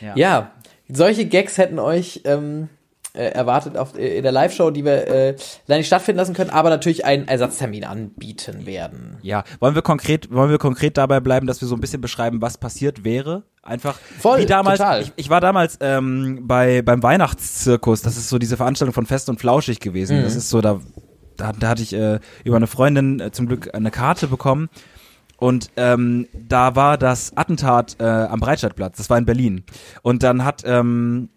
Ja. 0.00 0.12
Ja, 0.16 0.50
solche 0.88 1.26
Gags 1.26 1.58
hätten 1.58 1.78
euch 1.78 2.20
ähm, 2.24 2.68
äh, 3.14 3.24
erwartet 3.30 3.76
auf, 3.76 3.98
äh, 3.98 4.18
in 4.18 4.22
der 4.22 4.32
Live-Show, 4.32 4.70
die 4.70 4.84
wir 4.84 5.08
äh, 5.08 5.36
leider 5.66 5.78
nicht 5.78 5.86
stattfinden 5.86 6.18
lassen 6.18 6.34
können, 6.34 6.50
aber 6.50 6.70
natürlich 6.70 7.04
einen 7.04 7.26
Ersatztermin 7.26 7.84
anbieten 7.84 8.64
werden. 8.66 9.18
Ja, 9.22 9.44
wollen 9.60 9.74
wir 9.74 9.82
konkret, 9.82 10.32
wollen 10.32 10.50
wir 10.50 10.58
konkret 10.58 10.96
dabei 10.96 11.18
bleiben, 11.20 11.46
dass 11.46 11.60
wir 11.60 11.68
so 11.68 11.74
ein 11.74 11.80
bisschen 11.80 12.00
beschreiben, 12.00 12.40
was 12.40 12.58
passiert 12.58 13.02
wäre? 13.04 13.42
Einfach 13.62 13.98
Voll, 14.18 14.40
wie 14.40 14.46
damals. 14.46 14.78
total. 14.78 15.02
Ich, 15.02 15.12
ich 15.16 15.30
war 15.30 15.40
damals 15.40 15.78
ähm, 15.80 16.46
bei 16.46 16.80
beim 16.82 17.02
Weihnachtszirkus. 17.02 18.02
Das 18.02 18.16
ist 18.16 18.28
so 18.28 18.38
diese 18.38 18.56
Veranstaltung 18.56 18.94
von 18.94 19.04
Fest 19.06 19.28
und 19.28 19.40
Flauschig 19.40 19.80
gewesen. 19.80 20.22
Das 20.22 20.36
ist 20.36 20.48
so 20.48 20.60
da, 20.60 20.80
da, 21.38 21.52
da 21.52 21.68
hatte 21.68 21.82
ich 21.82 21.94
äh, 21.94 22.20
über 22.44 22.56
eine 22.56 22.66
Freundin 22.66 23.20
äh, 23.20 23.32
zum 23.32 23.46
Glück 23.46 23.74
eine 23.74 23.90
Karte 23.90 24.28
bekommen. 24.28 24.68
Und 25.38 25.70
ähm, 25.76 26.26
da 26.34 26.74
war 26.74 26.98
das 26.98 27.36
Attentat 27.36 27.96
äh, 28.00 28.04
am 28.04 28.40
Breitscheidplatz. 28.40 28.96
Das 28.96 29.08
war 29.08 29.18
in 29.18 29.24
Berlin. 29.24 29.62
Und 30.02 30.24
dann 30.24 30.44
hat 30.44 30.64
ähm, 30.66 31.28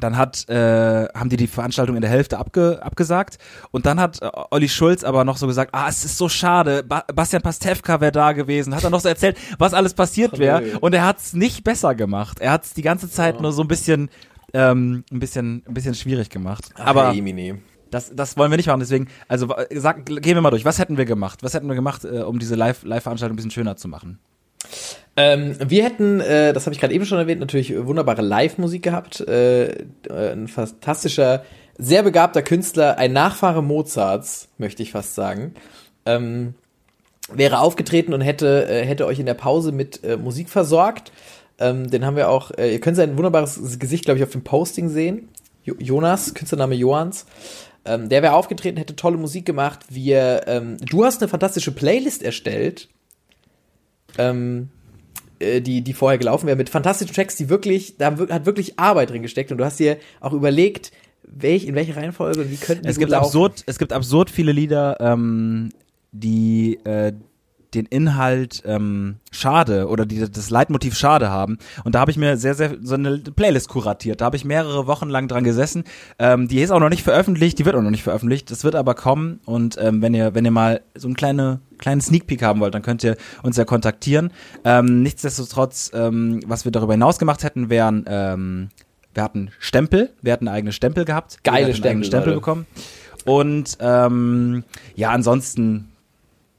dann 0.00 0.16
hat, 0.16 0.48
äh, 0.48 1.08
haben 1.14 1.28
die 1.28 1.36
die 1.36 1.46
Veranstaltung 1.46 1.96
in 1.96 2.02
der 2.02 2.10
Hälfte 2.10 2.38
abge, 2.38 2.80
abgesagt 2.82 3.38
und 3.70 3.86
dann 3.86 4.00
hat 4.00 4.22
äh, 4.22 4.30
Olli 4.50 4.68
Schulz 4.68 5.04
aber 5.04 5.24
noch 5.24 5.36
so 5.36 5.46
gesagt, 5.46 5.74
ah, 5.74 5.88
es 5.88 6.04
ist 6.04 6.16
so 6.18 6.28
schade, 6.28 6.82
ba 6.82 7.04
Bastian 7.12 7.42
Pastewka 7.42 8.00
wäre 8.00 8.12
da 8.12 8.32
gewesen, 8.32 8.74
hat 8.74 8.84
er 8.84 8.90
noch 8.90 9.00
so 9.00 9.08
erzählt, 9.08 9.36
was 9.58 9.74
alles 9.74 9.94
passiert 9.94 10.38
wäre 10.38 10.62
nö. 10.62 10.78
und 10.80 10.94
er 10.94 11.04
hat's 11.04 11.32
nicht 11.32 11.64
besser 11.64 11.94
gemacht. 11.94 12.40
Er 12.40 12.52
hat's 12.52 12.74
die 12.74 12.82
ganze 12.82 13.10
Zeit 13.10 13.40
nur 13.40 13.52
so 13.52 13.62
ein 13.62 13.68
bisschen, 13.68 14.10
ähm, 14.52 15.04
ein 15.10 15.18
bisschen, 15.18 15.62
ein 15.66 15.74
bisschen 15.74 15.94
schwierig 15.94 16.30
gemacht. 16.30 16.70
aber 16.76 17.12
Jemini. 17.12 17.60
Das, 17.90 18.14
das 18.14 18.36
wollen 18.36 18.50
wir 18.50 18.56
nicht 18.56 18.66
machen, 18.66 18.80
deswegen, 18.80 19.08
also 19.28 19.54
sag, 19.74 20.06
gehen 20.06 20.34
wir 20.34 20.40
mal 20.40 20.50
durch. 20.50 20.64
Was 20.64 20.78
hätten 20.78 20.96
wir 20.96 21.04
gemacht? 21.04 21.42
Was 21.42 21.54
hätten 21.54 21.68
wir 21.68 21.74
gemacht, 21.74 22.04
äh, 22.04 22.20
um 22.20 22.38
diese 22.38 22.54
Live- 22.54 22.84
Live-Veranstaltung 22.84 23.34
ein 23.34 23.36
bisschen 23.36 23.50
schöner 23.50 23.76
zu 23.76 23.88
machen? 23.88 24.18
Ähm, 25.16 25.56
wir 25.58 25.84
hätten, 25.84 26.20
äh, 26.20 26.52
das 26.52 26.66
habe 26.66 26.74
ich 26.74 26.80
gerade 26.80 26.94
eben 26.94 27.06
schon 27.06 27.18
erwähnt, 27.18 27.40
natürlich 27.40 27.74
wunderbare 27.76 28.22
Live-Musik 28.22 28.82
gehabt. 28.82 29.20
Äh, 29.20 29.68
äh, 29.68 29.84
ein 30.08 30.48
fantastischer, 30.48 31.44
sehr 31.76 32.02
begabter 32.02 32.42
Künstler, 32.42 32.98
ein 32.98 33.12
Nachfahre 33.12 33.62
Mozarts, 33.62 34.48
möchte 34.58 34.82
ich 34.82 34.92
fast 34.92 35.14
sagen. 35.14 35.54
Ähm, 36.06 36.54
wäre 37.32 37.60
aufgetreten 37.60 38.14
und 38.14 38.20
hätte, 38.20 38.68
äh, 38.68 38.84
hätte 38.84 39.06
euch 39.06 39.18
in 39.18 39.26
der 39.26 39.34
Pause 39.34 39.72
mit 39.72 40.02
äh, 40.04 40.16
Musik 40.16 40.50
versorgt. 40.50 41.12
Ähm, 41.58 41.90
den 41.90 42.04
haben 42.06 42.16
wir 42.16 42.30
auch, 42.30 42.52
äh, 42.52 42.72
ihr 42.72 42.80
könnt 42.80 42.96
sein 42.96 43.16
wunderbares 43.16 43.78
Gesicht, 43.78 44.04
glaube 44.04 44.18
ich, 44.18 44.24
auf 44.24 44.30
dem 44.30 44.44
Posting 44.44 44.88
sehen. 44.88 45.28
Jo 45.64 45.74
Jonas, 45.78 46.34
Künstlername 46.34 46.76
Johans. 46.76 47.26
Ähm, 47.88 48.08
der 48.08 48.22
wäre 48.22 48.34
aufgetreten, 48.34 48.76
hätte 48.76 48.96
tolle 48.96 49.16
Musik 49.16 49.46
gemacht. 49.46 49.80
Wir, 49.88 50.42
ähm, 50.46 50.76
du 50.78 51.04
hast 51.04 51.22
eine 51.22 51.28
fantastische 51.28 51.72
Playlist 51.72 52.22
erstellt, 52.22 52.88
ähm, 54.18 54.68
äh, 55.38 55.60
die, 55.60 55.82
die 55.82 55.92
vorher 55.92 56.18
gelaufen 56.18 56.46
wäre, 56.46 56.56
mit 56.56 56.68
fantastischen 56.68 57.14
Tracks, 57.14 57.36
die 57.36 57.48
wirklich, 57.48 57.96
da 57.96 58.16
hat 58.16 58.46
wirklich 58.46 58.78
Arbeit 58.78 59.10
drin 59.10 59.22
gesteckt 59.22 59.50
und 59.50 59.58
du 59.58 59.64
hast 59.64 59.78
dir 59.78 59.96
auch 60.20 60.32
überlegt, 60.32 60.92
welch, 61.22 61.64
in 61.64 61.74
welche 61.74 61.96
Reihenfolge 61.96 62.50
wie 62.50 62.56
könnten 62.56 62.84
die 62.84 62.88
Es 62.88 62.98
gibt 62.98 63.10
laufen. 63.10 63.26
absurd, 63.26 63.62
es 63.66 63.78
gibt 63.78 63.92
absurd 63.92 64.30
viele 64.30 64.52
Lieder, 64.52 64.96
ähm, 65.00 65.70
die 66.12 66.78
äh, 66.84 67.12
den 67.74 67.86
Inhalt 67.86 68.62
ähm, 68.66 69.16
schade 69.30 69.88
oder 69.88 70.06
die 70.06 70.20
das 70.30 70.50
Leitmotiv 70.50 70.96
schade 70.96 71.30
haben. 71.30 71.58
Und 71.84 71.94
da 71.94 72.00
habe 72.00 72.10
ich 72.10 72.16
mir 72.16 72.36
sehr, 72.36 72.54
sehr 72.54 72.76
so 72.80 72.94
eine 72.94 73.18
Playlist 73.18 73.68
kuratiert. 73.68 74.20
Da 74.20 74.26
habe 74.26 74.36
ich 74.36 74.44
mehrere 74.44 74.86
Wochen 74.86 75.08
lang 75.08 75.28
dran 75.28 75.44
gesessen. 75.44 75.84
Ähm, 76.18 76.48
die 76.48 76.60
ist 76.60 76.70
auch 76.70 76.80
noch 76.80 76.88
nicht 76.88 77.02
veröffentlicht, 77.02 77.58
die 77.58 77.64
wird 77.64 77.76
auch 77.76 77.82
noch 77.82 77.90
nicht 77.90 78.02
veröffentlicht. 78.02 78.50
Das 78.50 78.64
wird 78.64 78.74
aber 78.74 78.94
kommen. 78.94 79.40
Und 79.44 79.76
ähm, 79.78 80.00
wenn 80.02 80.14
ihr, 80.14 80.34
wenn 80.34 80.44
ihr 80.44 80.50
mal 80.50 80.80
so 80.94 81.08
einen 81.08 81.16
kleine, 81.16 81.60
kleinen 81.78 82.00
Sneak 82.00 82.26
Peek 82.26 82.42
haben 82.42 82.60
wollt, 82.60 82.74
dann 82.74 82.82
könnt 82.82 83.04
ihr 83.04 83.16
uns 83.42 83.56
ja 83.56 83.64
kontaktieren. 83.64 84.32
Ähm, 84.64 85.02
nichtsdestotrotz, 85.02 85.90
ähm, 85.94 86.40
was 86.46 86.64
wir 86.64 86.72
darüber 86.72 86.94
hinaus 86.94 87.18
gemacht 87.18 87.44
hätten, 87.44 87.68
wären 87.68 88.04
ähm, 88.08 88.68
wir 89.14 89.22
hatten 89.24 89.50
Stempel, 89.58 90.10
wir 90.22 90.32
hatten 90.32 90.48
eigene 90.48 90.72
Stempel 90.72 91.04
gehabt. 91.04 91.42
Geile 91.42 91.74
Stempel, 91.74 92.04
Stempel 92.04 92.34
bekommen. 92.34 92.66
Und 93.24 93.76
ähm, 93.80 94.64
ja, 94.94 95.10
ansonsten 95.10 95.87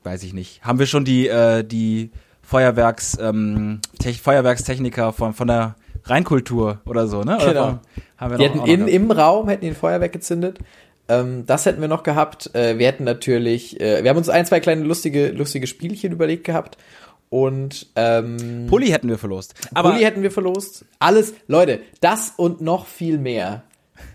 weiß 0.10 0.24
ich 0.24 0.34
nicht. 0.34 0.62
Haben 0.64 0.80
wir 0.80 0.88
schon 0.88 1.06
die 1.06 1.28
äh, 1.28 1.64
die 1.64 2.12
Feuerwerks 2.42 3.18
ähm, 3.22 3.80
Tech, 4.00 4.22
Feuerwerkstechniker 4.22 5.14
von 5.14 5.34
von 5.34 5.48
der 5.48 5.76
Rheinkultur 6.06 6.80
oder 6.86 7.08
so, 7.08 7.22
ne? 7.24 7.36
Oder 7.38 7.46
Genau. 7.48 7.66
von- 7.68 7.80
Haben 8.18 8.32
wir 8.32 8.38
Die 8.50 8.56
noch- 8.58 8.68
hätten 8.68 8.82
in, 8.82 8.88
im 8.88 9.12
Raum 9.12 9.48
hätten 9.50 9.62
die 9.62 9.68
ein 9.70 9.76
Feuerwerk 9.76 10.12
gezündet. 10.12 10.58
Ähm, 11.08 11.46
das 11.46 11.66
hätten 11.66 11.82
wir 11.82 11.88
noch 11.88 12.04
gehabt. 12.04 12.54
Äh, 12.56 12.78
wir 12.80 12.88
hätten 12.88 13.04
natürlich, 13.04 13.80
äh, 13.80 14.04
wir 14.04 14.10
haben 14.10 14.18
uns 14.18 14.30
ein, 14.30 14.46
zwei 14.46 14.60
kleine 14.60 14.84
lustige, 14.84 15.30
lustige 15.30 15.68
Spielchen 15.68 16.12
überlegt 16.12 16.44
gehabt. 16.44 16.78
Und 17.30 17.88
ähm, 17.96 18.66
Pulli 18.68 18.88
hätten 18.88 19.08
wir 19.10 19.20
verlost. 19.20 19.54
Aber 19.76 19.92
Pulli 19.92 20.04
hätten 20.04 20.24
wir 20.24 20.32
verlost. 20.32 20.86
Alles, 20.98 21.34
Leute, 21.48 21.80
das 22.02 22.34
und 22.38 22.62
noch 22.62 22.88
viel 22.88 23.20
mehr. 23.20 23.62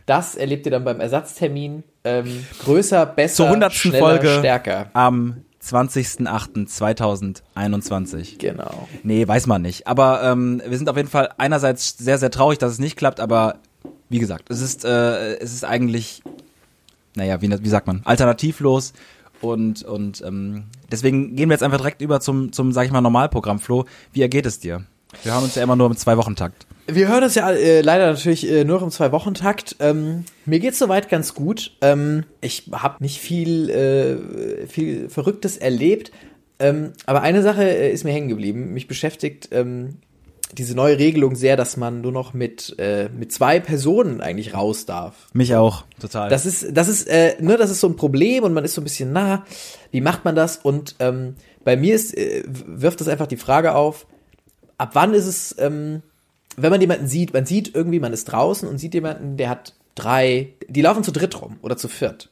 Das 0.07 0.35
erlebt 0.35 0.67
ihr 0.67 0.73
dann 0.73 0.85
beim 0.85 0.99
Ersatztermin. 1.01 1.85
Ähm, 2.05 2.45
größer, 2.65 3.07
besser, 3.07 3.35
zur 3.37 3.47
100. 3.47 3.73
schneller, 3.73 3.99
Folge 3.99 4.29
stärker. 4.41 4.91
am 4.95 5.43
20.08.2021. 5.65 8.39
Genau. 8.39 8.89
Nee, 9.03 9.27
weiß 9.27 9.47
man 9.47 9.63
nicht. 9.63 9.87
Aber 9.87 10.23
ähm, 10.23 10.63
wir 10.67 10.77
sind 10.77 10.89
auf 10.89 10.97
jeden 10.97 11.09
Fall 11.09 11.31
einerseits 11.39 11.97
sehr, 11.99 12.19
sehr 12.19 12.31
traurig, 12.31 12.59
dass 12.59 12.73
es 12.73 12.79
nicht 12.79 12.97
klappt, 12.97 13.21
aber 13.21 13.57
wie 14.09 14.19
gesagt, 14.19 14.51
es 14.51 14.61
ist, 14.61 14.85
äh, 14.85 15.37
es 15.37 15.53
ist 15.53 15.65
eigentlich, 15.65 16.23
naja, 17.15 17.41
wie, 17.41 17.51
wie 17.51 17.69
sagt 17.69 17.87
man, 17.87 18.03
alternativlos. 18.05 18.93
Und, 19.41 19.83
und 19.83 20.23
ähm, 20.23 20.65
deswegen 20.91 21.37
gehen 21.37 21.49
wir 21.49 21.55
jetzt 21.55 21.63
einfach 21.63 21.79
direkt 21.79 22.01
über 22.01 22.21
zum, 22.21 22.53
zum, 22.53 22.73
sag 22.73 22.87
ich 22.87 22.93
mal, 22.93 23.01
Normalprogramm. 23.01 23.59
Flo, 23.59 23.85
wie 24.13 24.23
ergeht 24.23 24.47
es 24.47 24.61
dir? 24.61 24.85
Wir 25.23 25.35
haben 25.35 25.45
uns 25.45 25.55
ja 25.55 25.63
immer 25.63 25.77
nur 25.77 25.87
im 25.87 25.97
Zwei-Wochen-Takt. 25.97 26.67
Wir 26.87 27.09
hören 27.09 27.23
das 27.23 27.35
ja 27.35 27.51
äh, 27.51 27.81
leider 27.81 28.09
natürlich 28.09 28.51
äh, 28.51 28.65
nur 28.65 28.83
im 28.83 28.91
Zwei-Wochen-Takt. 28.91 29.77
Ähm, 29.81 30.25
mir 30.45 30.61
geht's 30.61 30.79
soweit 30.79 31.09
ganz 31.09 31.35
gut. 31.35 31.73
Ähm, 31.81 32.25
ich 32.41 32.71
habe 32.73 33.03
nicht 33.03 33.21
viel, 33.21 33.71
äh, 33.71 34.67
viel 34.67 35.09
Verrücktes 35.09 35.57
erlebt. 35.57 36.13
Ähm, 36.59 36.93
aber 37.07 37.23
eine 37.23 37.43
Sache 37.43 37.65
äh, 37.65 37.93
ist 37.93 38.05
mir 38.05 38.13
hängen 38.13 38.29
geblieben. 38.29 38.73
Mich 38.75 38.87
beschäftigt 38.87 39.49
ähm, 39.53 39.97
diese 40.53 40.75
neue 40.75 40.99
Regelung 40.99 41.35
sehr, 41.35 41.57
dass 41.57 41.77
man 41.77 42.01
nur 42.01 42.13
noch 42.13 42.35
mit, 42.35 42.77
äh, 42.79 43.09
mit 43.09 43.33
zwei 43.33 43.61
Personen 43.61 44.21
eigentlich 44.21 44.55
raus 44.55 44.87
darf. 44.87 45.29
Mich 45.33 45.55
auch, 45.55 45.85
total. 46.01 46.29
Das 46.29 46.47
ist, 46.47 46.77
das 46.77 46.89
ist, 46.89 47.09
äh, 47.09 47.37
ne, 47.41 47.57
das 47.57 47.71
ist 47.71 47.81
so 47.81 47.89
ein 47.89 47.97
Problem 47.97 48.45
und 48.45 48.53
man 48.53 48.65
ist 48.65 48.75
so 48.75 48.81
ein 48.81 48.85
bisschen, 48.85 49.13
na, 49.13 49.45
wie 49.91 50.01
macht 50.01 50.25
man 50.25 50.37
das? 50.37 50.59
Und 50.59 50.97
ähm, 51.01 51.35
bei 51.65 51.77
mir 51.77 51.95
ist, 51.95 52.17
äh, 52.17 52.45
wirft 52.47 53.01
das 53.01 53.09
einfach 53.09 53.27
die 53.27 53.37
Frage 53.37 53.75
auf, 53.75 54.07
ab 54.79 54.91
wann 54.93 55.15
ist 55.15 55.27
es, 55.27 55.57
ähm, 55.59 56.03
wenn 56.57 56.71
man 56.71 56.81
jemanden 56.81 57.07
sieht, 57.07 57.33
man 57.33 57.47
sieht 57.47 57.75
irgendwie, 57.75 58.01
man 58.01 58.13
ist 58.13 58.27
draußen 58.27 58.69
und 58.69 58.79
sieht 58.79 58.95
jemanden, 58.95 59.37
der 59.37 59.51
hat 59.51 59.75
drei, 59.95 60.55
die 60.69 60.83
laufen 60.83 61.05
zu 61.05 61.13
dritt 61.13 61.41
rum 61.41 61.59
oder 61.63 61.77
zu 61.77 61.89
viert. 61.89 62.31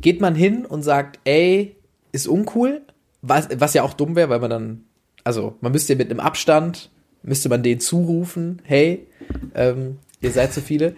geht 0.00 0.20
man 0.20 0.34
hin 0.34 0.66
und 0.66 0.82
sagt, 0.82 1.18
ey, 1.24 1.76
ist 2.12 2.28
uncool, 2.28 2.82
was, 3.22 3.48
was 3.56 3.74
ja 3.74 3.82
auch 3.82 3.94
dumm 3.94 4.16
wäre, 4.16 4.28
weil 4.28 4.40
man 4.40 4.50
dann, 4.50 4.84
also 5.24 5.56
man 5.60 5.72
müsste 5.72 5.96
mit 5.96 6.10
einem 6.10 6.20
Abstand, 6.20 6.90
müsste 7.22 7.48
man 7.48 7.62
denen 7.62 7.80
zurufen, 7.80 8.62
hey, 8.64 9.06
ähm, 9.54 9.98
ihr 10.20 10.32
seid 10.32 10.52
zu 10.52 10.60
viele. 10.60 10.94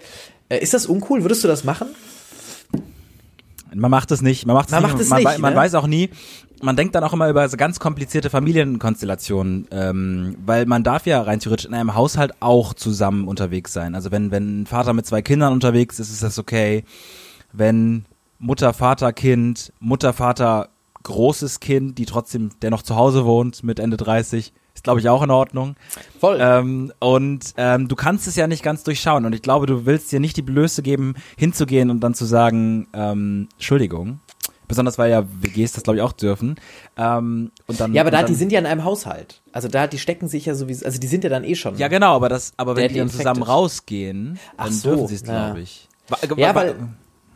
Äh, 0.48 0.58
ist 0.58 0.74
das 0.74 0.86
uncool? 0.86 1.22
Würdest 1.22 1.44
du 1.44 1.48
das 1.48 1.64
machen? 1.64 1.88
Man 3.74 3.90
macht 3.90 4.10
es 4.10 4.22
nicht. 4.22 4.46
Man 4.46 4.54
macht 4.54 4.68
es 4.68 4.72
Man 4.72 4.82
nicht. 4.82 4.92
macht 4.92 5.00
es 5.02 5.08
man, 5.08 5.22
nicht, 5.22 5.38
man 5.38 5.52
ne? 5.52 5.58
weiß 5.58 5.74
auch 5.74 5.86
nie. 5.86 6.10
Man 6.62 6.76
denkt 6.76 6.94
dann 6.94 7.04
auch 7.04 7.12
immer 7.12 7.28
über 7.28 7.48
so 7.48 7.56
ganz 7.56 7.80
komplizierte 7.80 8.28
Familienkonstellationen, 8.28 9.66
ähm, 9.70 10.36
weil 10.44 10.66
man 10.66 10.82
darf 10.84 11.06
ja 11.06 11.22
rein 11.22 11.40
theoretisch 11.40 11.66
in 11.66 11.74
einem 11.74 11.94
Haushalt 11.94 12.34
auch 12.40 12.74
zusammen 12.74 13.28
unterwegs 13.28 13.72
sein. 13.72 13.94
Also 13.94 14.10
wenn 14.10 14.30
wenn 14.30 14.62
ein 14.62 14.66
Vater 14.66 14.92
mit 14.92 15.06
zwei 15.06 15.22
Kindern 15.22 15.52
unterwegs 15.52 15.98
ist, 15.98 16.10
ist 16.10 16.22
das 16.22 16.38
okay. 16.38 16.84
Wenn 17.52 18.04
Mutter, 18.38 18.72
Vater, 18.72 19.12
Kind, 19.12 19.72
Mutter, 19.80 20.12
Vater, 20.12 20.68
großes 21.02 21.60
Kind, 21.60 21.98
die 21.98 22.06
trotzdem, 22.06 22.50
der 22.62 22.70
noch 22.70 22.82
zu 22.82 22.96
Hause 22.96 23.24
wohnt 23.24 23.64
mit 23.64 23.78
Ende 23.78 23.96
30, 23.96 24.52
ist 24.74 24.84
glaube 24.84 25.00
ich 25.00 25.08
auch 25.08 25.22
in 25.22 25.30
Ordnung. 25.30 25.76
Voll. 26.18 26.38
Ähm, 26.40 26.92
und 26.98 27.54
ähm, 27.56 27.88
du 27.88 27.96
kannst 27.96 28.26
es 28.26 28.36
ja 28.36 28.46
nicht 28.46 28.62
ganz 28.62 28.84
durchschauen. 28.84 29.24
Und 29.24 29.34
ich 29.34 29.42
glaube, 29.42 29.66
du 29.66 29.86
willst 29.86 30.12
dir 30.12 30.20
nicht 30.20 30.36
die 30.36 30.42
Blöße 30.42 30.82
geben, 30.82 31.14
hinzugehen 31.36 31.90
und 31.90 32.00
dann 32.00 32.14
zu 32.14 32.24
sagen, 32.24 32.88
ähm, 32.92 33.48
Entschuldigung. 33.54 34.20
Besonders 34.68 34.98
weil 34.98 35.10
ja 35.10 35.24
WGs 35.26 35.72
das 35.72 35.82
glaube 35.82 35.96
ich 35.96 36.02
auch 36.02 36.12
dürfen. 36.12 36.54
Ähm, 36.96 37.50
und 37.66 37.80
dann, 37.80 37.92
ja, 37.92 38.02
aber 38.02 38.12
da, 38.12 38.22
die 38.22 38.34
sind 38.34 38.52
ja 38.52 38.60
in 38.60 38.66
einem 38.66 38.84
Haushalt. 38.84 39.42
Also 39.52 39.66
da, 39.66 39.88
die 39.88 39.98
stecken 39.98 40.28
sich 40.28 40.46
ja 40.46 40.54
sowieso, 40.54 40.86
also 40.86 41.00
die 41.00 41.08
sind 41.08 41.24
ja 41.24 41.30
dann 41.30 41.42
eh 41.42 41.56
schon. 41.56 41.76
Ja, 41.76 41.88
genau, 41.88 42.14
aber 42.14 42.28
das, 42.28 42.52
aber 42.56 42.76
wenn 42.76 42.92
die 42.92 42.98
dann 42.98 43.08
zusammen 43.08 43.42
rausgehen, 43.42 44.38
dann 44.56 44.72
so, 44.72 44.90
dürfen 44.90 45.06
sie 45.08 45.16
es, 45.16 45.24
glaube 45.24 45.60
ich. 45.60 45.88
Ja, 46.36 46.54
weil 46.54 46.76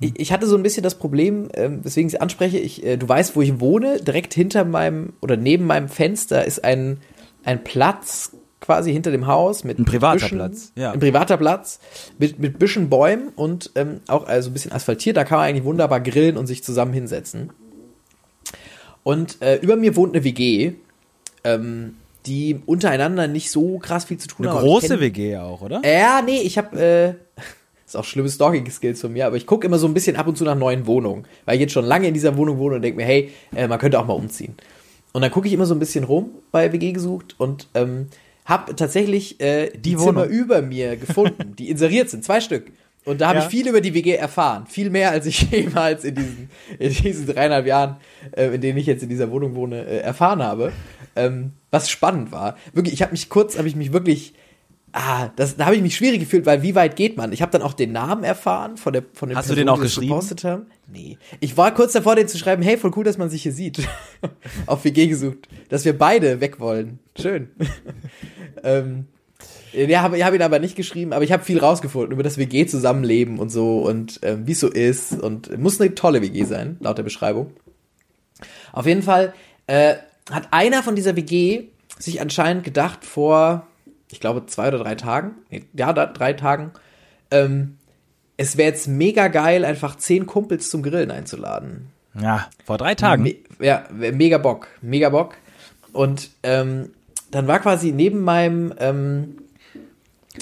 ich, 0.00 0.18
ich 0.18 0.32
hatte 0.32 0.46
so 0.46 0.56
ein 0.56 0.62
bisschen 0.62 0.82
das 0.82 0.96
Problem, 0.96 1.48
ähm, 1.54 1.84
weswegen 1.84 2.08
ich 2.08 2.14
es 2.14 2.20
anspreche, 2.20 2.58
ich, 2.58 2.84
äh, 2.84 2.96
du 2.96 3.08
weißt, 3.08 3.36
wo 3.36 3.42
ich 3.42 3.60
wohne, 3.60 4.00
direkt 4.00 4.34
hinter 4.34 4.64
meinem 4.64 5.12
oder 5.20 5.36
neben 5.36 5.66
meinem 5.66 5.88
Fenster 5.88 6.44
ist 6.44 6.64
ein, 6.64 6.98
ein 7.44 7.64
Platz 7.64 8.32
quasi 8.60 8.92
hinter 8.92 9.10
dem 9.10 9.26
Haus 9.26 9.62
mit 9.64 9.78
Ein 9.78 9.84
privater 9.84 10.20
Büschen, 10.20 10.38
Platz, 10.38 10.72
ja. 10.74 10.92
Ein 10.92 11.00
privater 11.00 11.36
Platz 11.36 11.80
mit, 12.18 12.38
mit 12.38 12.58
Büschen, 12.58 12.88
Bäumen 12.88 13.28
und 13.36 13.70
ähm, 13.74 14.00
auch 14.08 14.26
also 14.26 14.48
ein 14.50 14.54
bisschen 14.54 14.72
asphaltiert, 14.72 15.16
da 15.18 15.24
kann 15.24 15.38
man 15.38 15.48
eigentlich 15.48 15.64
wunderbar 15.64 16.00
grillen 16.00 16.36
und 16.38 16.46
sich 16.46 16.64
zusammen 16.64 16.94
hinsetzen. 16.94 17.50
Und 19.02 19.42
äh, 19.42 19.56
über 19.56 19.76
mir 19.76 19.96
wohnt 19.96 20.14
eine 20.14 20.24
WG, 20.24 20.72
ähm, 21.44 21.96
die 22.24 22.58
untereinander 22.64 23.26
nicht 23.28 23.50
so 23.50 23.78
krass 23.78 24.06
viel 24.06 24.16
zu 24.16 24.28
tun 24.28 24.46
eine 24.46 24.54
haben. 24.54 24.64
ich 24.64 24.70
große 24.70 24.94
kenn- 24.94 25.00
WG 25.00 25.36
auch, 25.36 25.60
oder? 25.60 25.82
ja, 25.84 26.22
nee, 26.24 26.40
ich 26.40 26.56
habe 26.56 26.80
äh, 26.80 27.08
ist 27.86 27.96
auch 27.96 28.04
schlimme 28.04 28.30
Stalking-Skills 28.30 28.98
von 29.02 29.12
mir, 29.12 29.26
aber 29.26 29.36
ich 29.36 29.46
gucke 29.46 29.66
immer 29.66 29.78
so 29.78 29.86
ein 29.86 29.92
bisschen 29.92 30.16
ab 30.16 30.26
und 30.26 30.38
zu 30.38 30.44
nach 30.44 30.56
neuen 30.56 30.86
Wohnungen, 30.86 31.26
weil 31.44 31.56
ich 31.56 31.60
jetzt 31.60 31.72
schon 31.74 31.84
lange 31.84 32.08
in 32.08 32.14
dieser 32.14 32.38
Wohnung 32.38 32.56
wohne 32.56 32.76
und 32.76 32.82
denke 32.82 32.96
mir, 32.96 33.04
hey, 33.04 33.30
äh, 33.54 33.68
man 33.68 33.78
könnte 33.78 34.00
auch 34.00 34.06
mal 34.06 34.14
umziehen. 34.14 34.54
Und 35.14 35.23
dann 35.23 35.30
gucke 35.30 35.47
ich 35.47 35.54
immer 35.54 35.64
so 35.64 35.75
ein 35.75 35.78
bisschen 35.78 36.04
rum 36.04 36.30
bei 36.50 36.73
WG 36.73 36.92
gesucht 36.92 37.37
und 37.38 37.68
ähm, 37.75 38.09
habe 38.44 38.75
tatsächlich 38.76 39.40
äh, 39.40 39.71
die, 39.71 39.94
Die 39.94 39.97
Zimmer 39.97 40.25
über 40.25 40.61
mir 40.61 40.97
gefunden, 40.97 41.54
die 41.56 41.71
inseriert 41.71 42.11
sind, 42.11 42.25
zwei 42.25 42.40
Stück. 42.40 42.73
Und 43.04 43.21
da 43.21 43.28
habe 43.28 43.38
Ja. 43.38 43.44
ich 43.44 43.50
viel 43.50 43.68
über 43.68 43.80
die 43.80 43.94
WG 43.94 44.14
erfahren, 44.16 44.66
viel 44.66 44.90
mehr 44.90 45.12
als 45.12 45.26
ich 45.26 45.42
jemals 45.52 46.04
in 46.04 46.16
diesen, 46.16 46.50
in 46.78 46.92
diesen 46.92 47.26
dreieinhalb 47.26 47.64
Jahren, 47.66 47.97
äh, 48.33 48.47
in 48.54 48.61
denen 48.61 48.76
ich 48.78 48.87
jetzt 48.87 49.02
in 49.02 49.09
dieser 49.09 49.30
Wohnung 49.30 49.54
wohne, 49.54 49.87
äh, 49.87 49.99
erfahren 49.99 50.42
habe. 50.42 50.73
Ähm, 51.16 51.52
was 51.71 51.88
spannend 51.90 52.33
war. 52.33 52.56
Wirklich, 52.73 52.92
ich 52.94 53.02
habe 53.02 53.12
mich 53.12 53.28
kurz, 53.28 53.56
habe 53.56 53.68
ich 53.68 53.76
mich 53.76 53.92
wirklich 53.92 54.35
Ah, 54.96 55.30
das, 55.34 55.56
da 55.56 55.66
habe 55.66 55.74
ich 55.74 55.82
mich 55.82 55.96
schwierig 55.96 56.20
gefühlt, 56.20 56.46
weil 56.46 56.62
wie 56.62 56.76
weit 56.76 56.94
geht 56.94 57.16
man? 57.16 57.32
Ich 57.32 57.42
habe 57.42 57.50
dann 57.50 57.62
auch 57.62 57.72
den 57.72 57.90
Namen 57.90 58.22
erfahren 58.22 58.76
von 58.76 58.92
der 58.92 59.02
von 59.12 59.28
den 59.28 59.36
Hast 59.36 59.50
du 59.50 59.56
den 59.56 59.68
auch 59.68 59.80
geschrieben? 59.80 60.06
gepostet 60.06 60.44
haben. 60.44 60.66
Nee. 60.86 61.18
Ich 61.40 61.56
war 61.56 61.74
kurz 61.74 61.94
davor, 61.94 62.14
den 62.14 62.28
zu 62.28 62.38
schreiben, 62.38 62.62
hey, 62.62 62.76
voll 62.78 62.92
cool, 62.94 63.02
dass 63.02 63.18
man 63.18 63.28
sich 63.28 63.42
hier 63.42 63.52
sieht. 63.52 63.80
Auf 64.66 64.84
WG 64.84 65.08
gesucht. 65.08 65.48
Dass 65.68 65.84
wir 65.84 65.98
beide 65.98 66.40
weg 66.40 66.60
wollen. 66.60 67.00
Schön. 67.20 67.48
ähm, 68.62 69.06
ja, 69.72 70.02
habe 70.02 70.24
hab 70.24 70.32
ihn 70.32 70.42
aber 70.42 70.60
nicht 70.60 70.76
geschrieben, 70.76 71.12
aber 71.12 71.24
ich 71.24 71.32
habe 71.32 71.42
viel 71.42 71.58
rausgefunden 71.58 72.12
über 72.12 72.22
das 72.22 72.38
WG-Zusammenleben 72.38 73.40
und 73.40 73.48
so 73.50 73.80
und 73.80 74.20
ähm, 74.22 74.46
wie 74.46 74.52
es 74.52 74.60
so 74.60 74.68
ist. 74.68 75.20
Und 75.20 75.58
muss 75.58 75.80
eine 75.80 75.96
tolle 75.96 76.22
WG 76.22 76.44
sein, 76.44 76.76
laut 76.78 76.98
der 76.98 77.02
Beschreibung. 77.02 77.50
Auf 78.70 78.86
jeden 78.86 79.02
Fall 79.02 79.34
äh, 79.66 79.96
hat 80.30 80.52
einer 80.52 80.84
von 80.84 80.94
dieser 80.94 81.16
WG 81.16 81.64
sich 81.98 82.20
anscheinend 82.20 82.62
gedacht 82.62 83.04
vor, 83.04 83.66
ich 84.14 84.21
glaube, 84.21 84.47
zwei 84.47 84.68
oder 84.68 84.78
drei 84.78 84.94
Tagen, 84.94 85.33
nee, 85.50 85.64
ja, 85.75 85.92
drei 85.92 86.33
Tagen, 86.35 86.71
ähm, 87.33 87.78
es 88.37 88.56
wäre 88.56 88.71
jetzt 88.71 88.87
mega 88.87 89.26
geil, 89.26 89.64
einfach 89.64 89.97
zehn 89.97 90.25
Kumpels 90.26 90.71
zum 90.71 90.85
Grillen 90.85 91.11
einzuladen. 91.11 91.90
Ja, 92.21 92.49
vor 92.64 92.78
drei 92.78 92.94
Tagen. 92.94 93.25
Me 93.25 93.35
ja, 93.59 93.88
mega 93.90 94.38
Bock, 94.38 94.68
mega 94.83 95.09
Bock. 95.09 95.35
Und 95.92 96.30
ähm, 96.44 96.90
dann 97.33 97.49
war 97.49 97.59
quasi 97.59 97.90
neben 97.90 98.21
meinem, 98.21 98.73
ähm, 98.78 99.38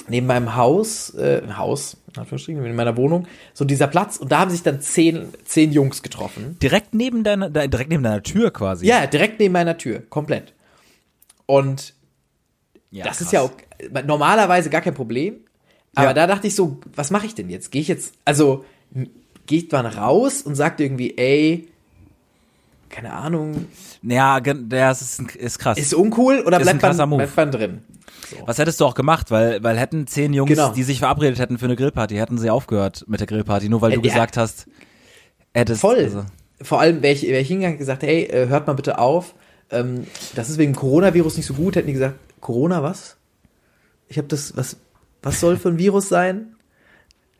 neben 0.06 0.26
meinem 0.26 0.54
Haus, 0.54 1.14
äh, 1.14 1.40
Haus, 1.56 1.96
in 2.46 2.76
meiner 2.76 2.98
Wohnung, 2.98 3.26
so 3.54 3.64
dieser 3.64 3.86
Platz 3.86 4.18
und 4.18 4.30
da 4.30 4.40
haben 4.40 4.50
sich 4.50 4.62
dann 4.62 4.82
zehn, 4.82 5.28
zehn 5.46 5.72
Jungs 5.72 6.02
getroffen. 6.02 6.58
Direkt 6.62 6.94
neben 6.94 7.24
deiner, 7.24 7.48
direkt 7.48 7.88
neben 7.88 8.02
deiner 8.02 8.22
Tür 8.22 8.50
quasi. 8.50 8.86
Ja, 8.86 9.06
direkt 9.06 9.40
neben 9.40 9.52
meiner 9.52 9.78
Tür, 9.78 10.02
komplett. 10.10 10.52
Und 11.46 11.94
Ja, 12.92 13.04
das 13.04 13.20
ist 13.20 13.30
krass. 13.30 13.32
ja 13.32 13.40
auch 13.42 14.04
normalerweise 14.06 14.70
gar 14.70 14.80
kein 14.82 14.94
Problem. 14.94 15.36
Aber 15.94 16.08
Ja. 16.08 16.14
da 16.14 16.26
dachte 16.26 16.46
ich 16.46 16.54
so, 16.54 16.78
was 16.94 17.10
mache 17.10 17.26
ich 17.26 17.34
denn 17.34 17.50
jetzt? 17.50 17.70
Gehe 17.72 17.82
ich 17.82 17.88
jetzt, 17.88 18.14
also 18.24 18.64
ich 19.50 19.68
dann 19.68 19.84
raus 19.86 20.42
und 20.42 20.54
sagt 20.54 20.80
irgendwie, 20.80 21.16
ey, 21.18 21.68
keine 22.88 23.12
Ahnung, 23.12 23.66
Ja, 24.02 24.40
das 24.40 25.02
ist, 25.02 25.36
ist 25.36 25.58
krass. 25.58 25.78
ist 25.78 25.92
uncool 25.94 26.40
oder 26.46 26.58
Ist 26.58 26.62
bleibt 26.64 26.82
man, 26.98 27.16
bleibt 27.16 27.36
man 27.36 27.50
drin? 27.50 27.78
Was 28.46 28.58
hättest 28.58 28.80
du 28.80 28.86
auch 28.86 28.94
gemacht? 28.94 29.30
Weil, 29.30 29.62
weil 29.62 29.78
hätten 29.78 30.06
zehn 30.06 30.32
Jungs, 30.32 30.48
Genau. 30.50 30.72
die 30.72 30.82
sich 30.82 31.00
verabredet 31.00 31.38
hätten 31.38 31.58
für 31.58 31.66
eine 31.66 31.76
Grillparty, 31.76 32.16
hätten 32.16 32.38
sie 32.38 32.48
aufgehört 32.50 33.04
mit 33.08 33.20
der 33.20 33.26
Grillparty, 33.26 33.68
nur 33.68 33.80
weil 33.82 33.90
du 33.92 33.96
ja. 34.00 34.02
gesagt 34.02 34.36
hast, 34.36 34.66
hättest. 35.54 35.80
Voll. 35.80 35.96
Also, 35.96 36.24
Vor 36.62 36.80
allem 36.80 37.02
wäre 37.02 37.12
ich, 37.14 37.22
wär 37.22 37.40
ich 37.40 37.48
hingegangen 37.48 37.74
und 37.74 37.78
gesagt, 37.78 38.02
hey, 38.02 38.22
äh, 38.24 38.48
hört 38.48 38.66
mal 38.66 38.72
bitte 38.74 38.98
auf. 38.98 39.34
Ähm, 39.70 40.06
das 40.34 40.48
ist 40.48 40.58
wegen 40.58 40.74
Coronavirus 40.74 41.36
nicht 41.36 41.46
so 41.46 41.54
gut. 41.54 41.76
Hätten 41.76 41.88
die 41.88 41.92
gesagt, 41.94 42.16
Corona 42.42 42.82
was? 42.82 43.16
Ich 44.08 44.18
habe 44.18 44.28
das, 44.28 44.54
was, 44.54 44.76
was 45.22 45.40
soll 45.40 45.56
für 45.56 45.70
ein 45.70 45.78
Virus 45.78 46.10
sein? 46.10 46.56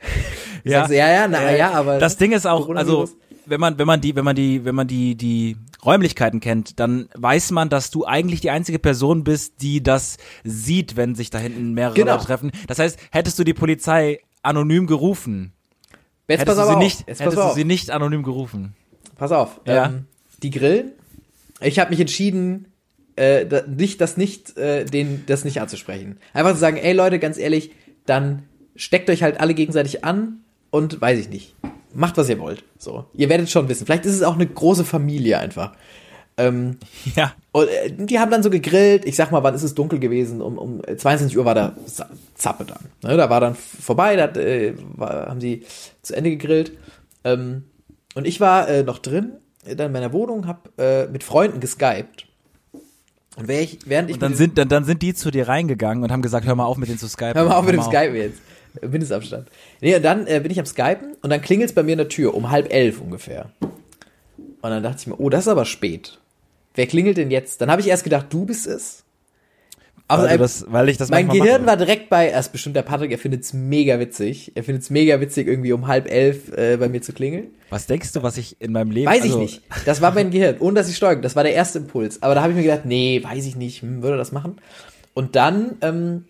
Sagst 0.64 0.90
du, 0.90 0.96
ja, 0.96 1.10
ja, 1.12 1.28
na, 1.28 1.54
ja, 1.54 1.72
aber 1.72 1.98
das 1.98 2.16
Ding 2.16 2.32
ist 2.32 2.46
auch, 2.46 2.70
also 2.70 3.08
wenn 3.44 3.60
man, 3.60 3.78
wenn 3.78 3.86
man 3.86 4.00
die, 4.00 4.14
wenn 4.16 4.24
man 4.24 4.36
die, 4.36 4.64
wenn 4.64 4.74
man 4.74 4.86
die, 4.86 5.16
die 5.16 5.56
Räumlichkeiten 5.84 6.38
kennt, 6.38 6.78
dann 6.78 7.08
weiß 7.14 7.50
man, 7.50 7.68
dass 7.68 7.90
du 7.90 8.06
eigentlich 8.06 8.40
die 8.40 8.50
einzige 8.50 8.78
Person 8.78 9.24
bist, 9.24 9.60
die 9.60 9.82
das 9.82 10.16
sieht, 10.44 10.96
wenn 10.96 11.16
sich 11.16 11.30
da 11.30 11.38
hinten 11.38 11.74
mehrere 11.74 11.94
Genau. 11.94 12.14
Leute 12.14 12.26
treffen. 12.26 12.52
Das 12.68 12.78
heißt, 12.78 12.98
hättest 13.10 13.38
du 13.38 13.44
die 13.44 13.54
Polizei 13.54 14.20
anonym 14.42 14.86
gerufen, 14.86 15.52
Jetzt 16.28 16.42
hättest, 16.42 16.60
du 16.60 16.64
sie, 16.64 16.76
nicht, 16.76 17.08
Jetzt 17.08 17.20
hättest 17.20 17.36
du 17.36 17.52
sie 17.52 17.64
nicht 17.64 17.90
anonym 17.90 18.22
gerufen. 18.22 18.74
Pass 19.16 19.32
auf. 19.32 19.60
Ja. 19.66 19.86
Ähm, 19.86 20.06
die 20.42 20.50
grillen. 20.50 20.92
Ich 21.60 21.78
habe 21.78 21.90
mich 21.90 22.00
entschieden, 22.00 22.71
äh, 23.16 23.46
da, 23.46 23.62
nicht, 23.66 24.00
das 24.00 24.16
nicht, 24.16 24.56
äh, 24.56 24.84
den, 24.84 25.24
das 25.26 25.44
nicht 25.44 25.60
anzusprechen. 25.60 26.18
Einfach 26.32 26.52
zu 26.52 26.58
sagen, 26.58 26.76
ey 26.76 26.92
Leute, 26.92 27.18
ganz 27.18 27.38
ehrlich, 27.38 27.70
dann 28.06 28.44
steckt 28.76 29.10
euch 29.10 29.22
halt 29.22 29.40
alle 29.40 29.54
gegenseitig 29.54 30.04
an 30.04 30.40
und 30.70 31.00
weiß 31.00 31.18
ich 31.18 31.28
nicht. 31.28 31.54
Macht, 31.94 32.16
was 32.16 32.28
ihr 32.30 32.38
wollt. 32.38 32.64
So. 32.78 33.04
Ihr 33.12 33.28
werdet 33.28 33.50
schon 33.50 33.68
wissen. 33.68 33.84
Vielleicht 33.84 34.06
ist 34.06 34.14
es 34.14 34.22
auch 34.22 34.34
eine 34.34 34.46
große 34.46 34.84
Familie 34.84 35.38
einfach. 35.38 35.72
Ähm, 36.38 36.78
Ja. 37.14 37.34
und 37.52 37.68
äh, 37.68 37.92
die 37.92 38.18
haben 38.18 38.30
dann 38.30 38.42
so 38.42 38.48
gegrillt. 38.48 39.04
Ich 39.04 39.16
sag 39.16 39.30
mal, 39.30 39.42
wann 39.42 39.54
ist 39.54 39.62
es 39.62 39.74
dunkel 39.74 39.98
gewesen? 39.98 40.40
Um, 40.40 40.56
um 40.56 40.80
22 40.82 41.36
Uhr 41.36 41.44
war 41.44 41.54
da 41.54 41.76
Za- 41.84 42.08
Zappe 42.34 42.64
dann. 42.64 42.78
Ne, 43.02 43.18
da 43.18 43.28
war 43.28 43.40
dann 43.40 43.54
vorbei, 43.54 44.16
da 44.16 44.24
äh, 44.40 44.72
war, 44.96 45.26
haben 45.26 45.40
sie 45.42 45.64
zu 46.00 46.16
Ende 46.16 46.30
gegrillt. 46.30 46.72
Ähm, 47.24 47.64
und 48.14 48.26
ich 48.26 48.40
war 48.40 48.68
äh, 48.68 48.82
noch 48.82 48.98
drin, 48.98 49.32
äh, 49.66 49.76
dann 49.76 49.88
in 49.88 49.92
meiner 49.92 50.14
Wohnung, 50.14 50.46
hab 50.46 50.70
äh, 50.80 51.06
mit 51.08 51.22
Freunden 51.24 51.60
geskypt. 51.60 52.26
Und 53.36 53.48
während 53.48 53.64
ich, 53.64 53.78
während 53.86 54.10
ich 54.10 54.16
Und 54.16 54.22
dann 54.22 54.34
sind, 54.34 54.58
dann, 54.58 54.68
dann 54.68 54.84
sind 54.84 55.02
die 55.02 55.14
zu 55.14 55.30
dir 55.30 55.48
reingegangen 55.48 56.04
und 56.04 56.12
haben 56.12 56.22
gesagt, 56.22 56.46
hör 56.46 56.54
mal 56.54 56.66
auf 56.66 56.76
mit 56.76 56.88
denen 56.88 56.98
zu 56.98 57.08
skypen. 57.08 57.34
Hör 57.34 57.48
mal 57.48 57.56
auf 57.56 57.64
mit 57.64 57.74
dem 57.74 57.82
Skypen 57.82 58.14
jetzt. 58.14 58.40
Mindestabstand. 58.80 59.48
Nee, 59.80 59.96
und 59.96 60.02
dann 60.02 60.26
äh, 60.26 60.40
bin 60.40 60.50
ich 60.50 60.58
am 60.58 60.66
Skypen 60.66 61.14
und 61.20 61.30
dann 61.30 61.42
klingelt's 61.42 61.74
bei 61.74 61.82
mir 61.82 61.92
in 61.92 61.98
der 61.98 62.08
Tür 62.08 62.34
um 62.34 62.50
halb 62.50 62.72
elf 62.72 63.00
ungefähr. 63.00 63.50
Und 63.60 64.70
dann 64.70 64.82
dachte 64.82 64.98
ich 65.00 65.06
mir, 65.06 65.18
oh, 65.18 65.28
das 65.28 65.42
ist 65.42 65.48
aber 65.48 65.64
spät. 65.64 66.18
Wer 66.74 66.86
klingelt 66.86 67.16
denn 67.16 67.30
jetzt? 67.30 67.60
Dann 67.60 67.70
habe 67.70 67.82
ich 67.82 67.88
erst 67.88 68.04
gedacht, 68.04 68.26
du 68.30 68.46
bist 68.46 68.66
es. 68.66 69.04
Aber 70.12 70.24
Weil, 70.24 70.30
ein- 70.30 70.38
das, 70.38 70.66
weil 70.68 70.88
ich 70.90 70.98
das 70.98 71.08
mein 71.08 71.28
Gehirn 71.28 71.62
mache. 71.62 71.66
war 71.66 71.76
direkt 71.78 72.10
bei, 72.10 72.28
er 72.28 72.38
ist 72.38 72.52
bestimmt 72.52 72.76
der 72.76 72.82
Patrick, 72.82 73.10
er 73.12 73.18
findet's 73.18 73.54
mega 73.54 73.98
witzig. 73.98 74.52
Er 74.54 74.62
findet's 74.62 74.90
mega 74.90 75.20
witzig, 75.20 75.48
irgendwie 75.48 75.72
um 75.72 75.86
halb 75.86 76.10
elf 76.10 76.52
äh, 76.52 76.76
bei 76.76 76.90
mir 76.90 77.00
zu 77.00 77.14
klingeln. 77.14 77.46
Was 77.70 77.86
denkst 77.86 78.12
du, 78.12 78.22
was 78.22 78.36
ich 78.36 78.60
in 78.60 78.72
meinem 78.72 78.90
Leben 78.90 79.10
Weiß 79.10 79.22
also, 79.22 79.40
ich 79.40 79.52
nicht. 79.54 79.62
Das 79.86 80.02
war 80.02 80.12
mein 80.12 80.30
Gehirn, 80.30 80.56
ohne 80.58 80.74
dass 80.74 80.90
ich 80.90 80.96
steuern. 80.96 81.22
Das 81.22 81.34
war 81.34 81.44
der 81.44 81.54
erste 81.54 81.78
Impuls. 81.78 82.22
Aber 82.22 82.34
da 82.34 82.42
habe 82.42 82.52
ich 82.52 82.56
mir 82.56 82.62
gedacht, 82.62 82.84
nee, 82.84 83.22
weiß 83.24 83.46
ich 83.46 83.56
nicht, 83.56 83.80
hm, 83.80 84.02
würde 84.02 84.18
das 84.18 84.32
machen. 84.32 84.56
Und 85.14 85.34
dann 85.34 85.76
ähm, 85.80 86.26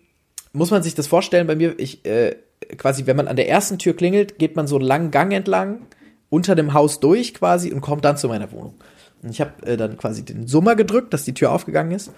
muss 0.53 0.71
man 0.71 0.81
sich 0.81 0.95
das 0.95 1.07
vorstellen, 1.07 1.45
bei 1.45 1.57
mir, 1.57 1.77
ich 1.77 2.05
äh, 2.05 2.35
quasi, 2.77 3.05
wenn 3.05 3.17
man 3.17 3.27
an 3.27 3.35
der 3.35 3.49
ersten 3.49 3.79
Tür 3.79 3.95
klingelt, 3.95 4.39
geht 4.39 4.55
man 4.55 4.67
so 4.67 4.77
einen 4.77 4.85
langen 4.85 5.11
Gang 5.11 5.33
entlang 5.33 5.81
unter 6.29 6.55
dem 6.55 6.73
Haus 6.73 7.01
durch 7.01 7.33
quasi 7.33 7.73
und 7.73 7.81
kommt 7.81 8.05
dann 8.05 8.15
zu 8.15 8.29
meiner 8.29 8.51
Wohnung. 8.53 8.75
Und 9.21 9.29
ich 9.29 9.41
habe 9.41 9.51
äh, 9.65 9.77
dann 9.77 9.97
quasi 9.97 10.23
den 10.23 10.47
Summer 10.47 10.75
gedrückt, 10.75 11.13
dass 11.13 11.25
die 11.25 11.33
Tür 11.33 11.51
aufgegangen 11.51 11.91
ist. 11.91 12.11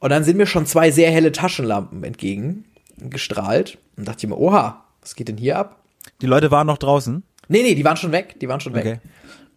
Und 0.00 0.10
dann 0.10 0.24
sind 0.24 0.36
mir 0.36 0.46
schon 0.46 0.66
zwei 0.66 0.90
sehr 0.90 1.10
helle 1.10 1.30
Taschenlampen 1.30 2.02
entgegen 2.02 2.64
gestrahlt. 2.98 3.78
Und 3.96 4.08
dachte 4.08 4.26
ich 4.26 4.28
mir, 4.28 4.38
oha, 4.38 4.84
was 5.00 5.14
geht 5.14 5.28
denn 5.28 5.36
hier 5.36 5.58
ab? 5.58 5.76
Die 6.20 6.26
Leute 6.26 6.50
waren 6.50 6.66
noch 6.66 6.78
draußen. 6.78 7.22
Nee, 7.48 7.62
nee, 7.62 7.74
die 7.74 7.84
waren 7.84 7.96
schon 7.96 8.12
weg. 8.12 8.40
Die 8.40 8.48
waren 8.48 8.60
schon 8.60 8.74
weg. 8.74 8.86
Okay. 8.86 8.98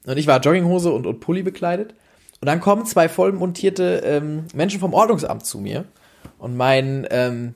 Und 0.06 0.18
ich 0.18 0.28
war 0.28 0.40
Jogginghose 0.40 0.92
und, 0.92 1.08
und 1.08 1.20
Pulli 1.20 1.44
bekleidet. 1.44 1.96
Und 2.42 2.48
dann 2.48 2.60
kommen 2.60 2.86
zwei 2.86 3.08
vollmontierte 3.08 4.02
ähm, 4.04 4.46
Menschen 4.54 4.82
vom 4.82 4.94
Ordnungsamt 4.94 5.46
zu 5.46 5.60
mir 5.60 5.86
und 6.40 6.58
meinen, 6.58 7.08
ähm, 7.10 7.56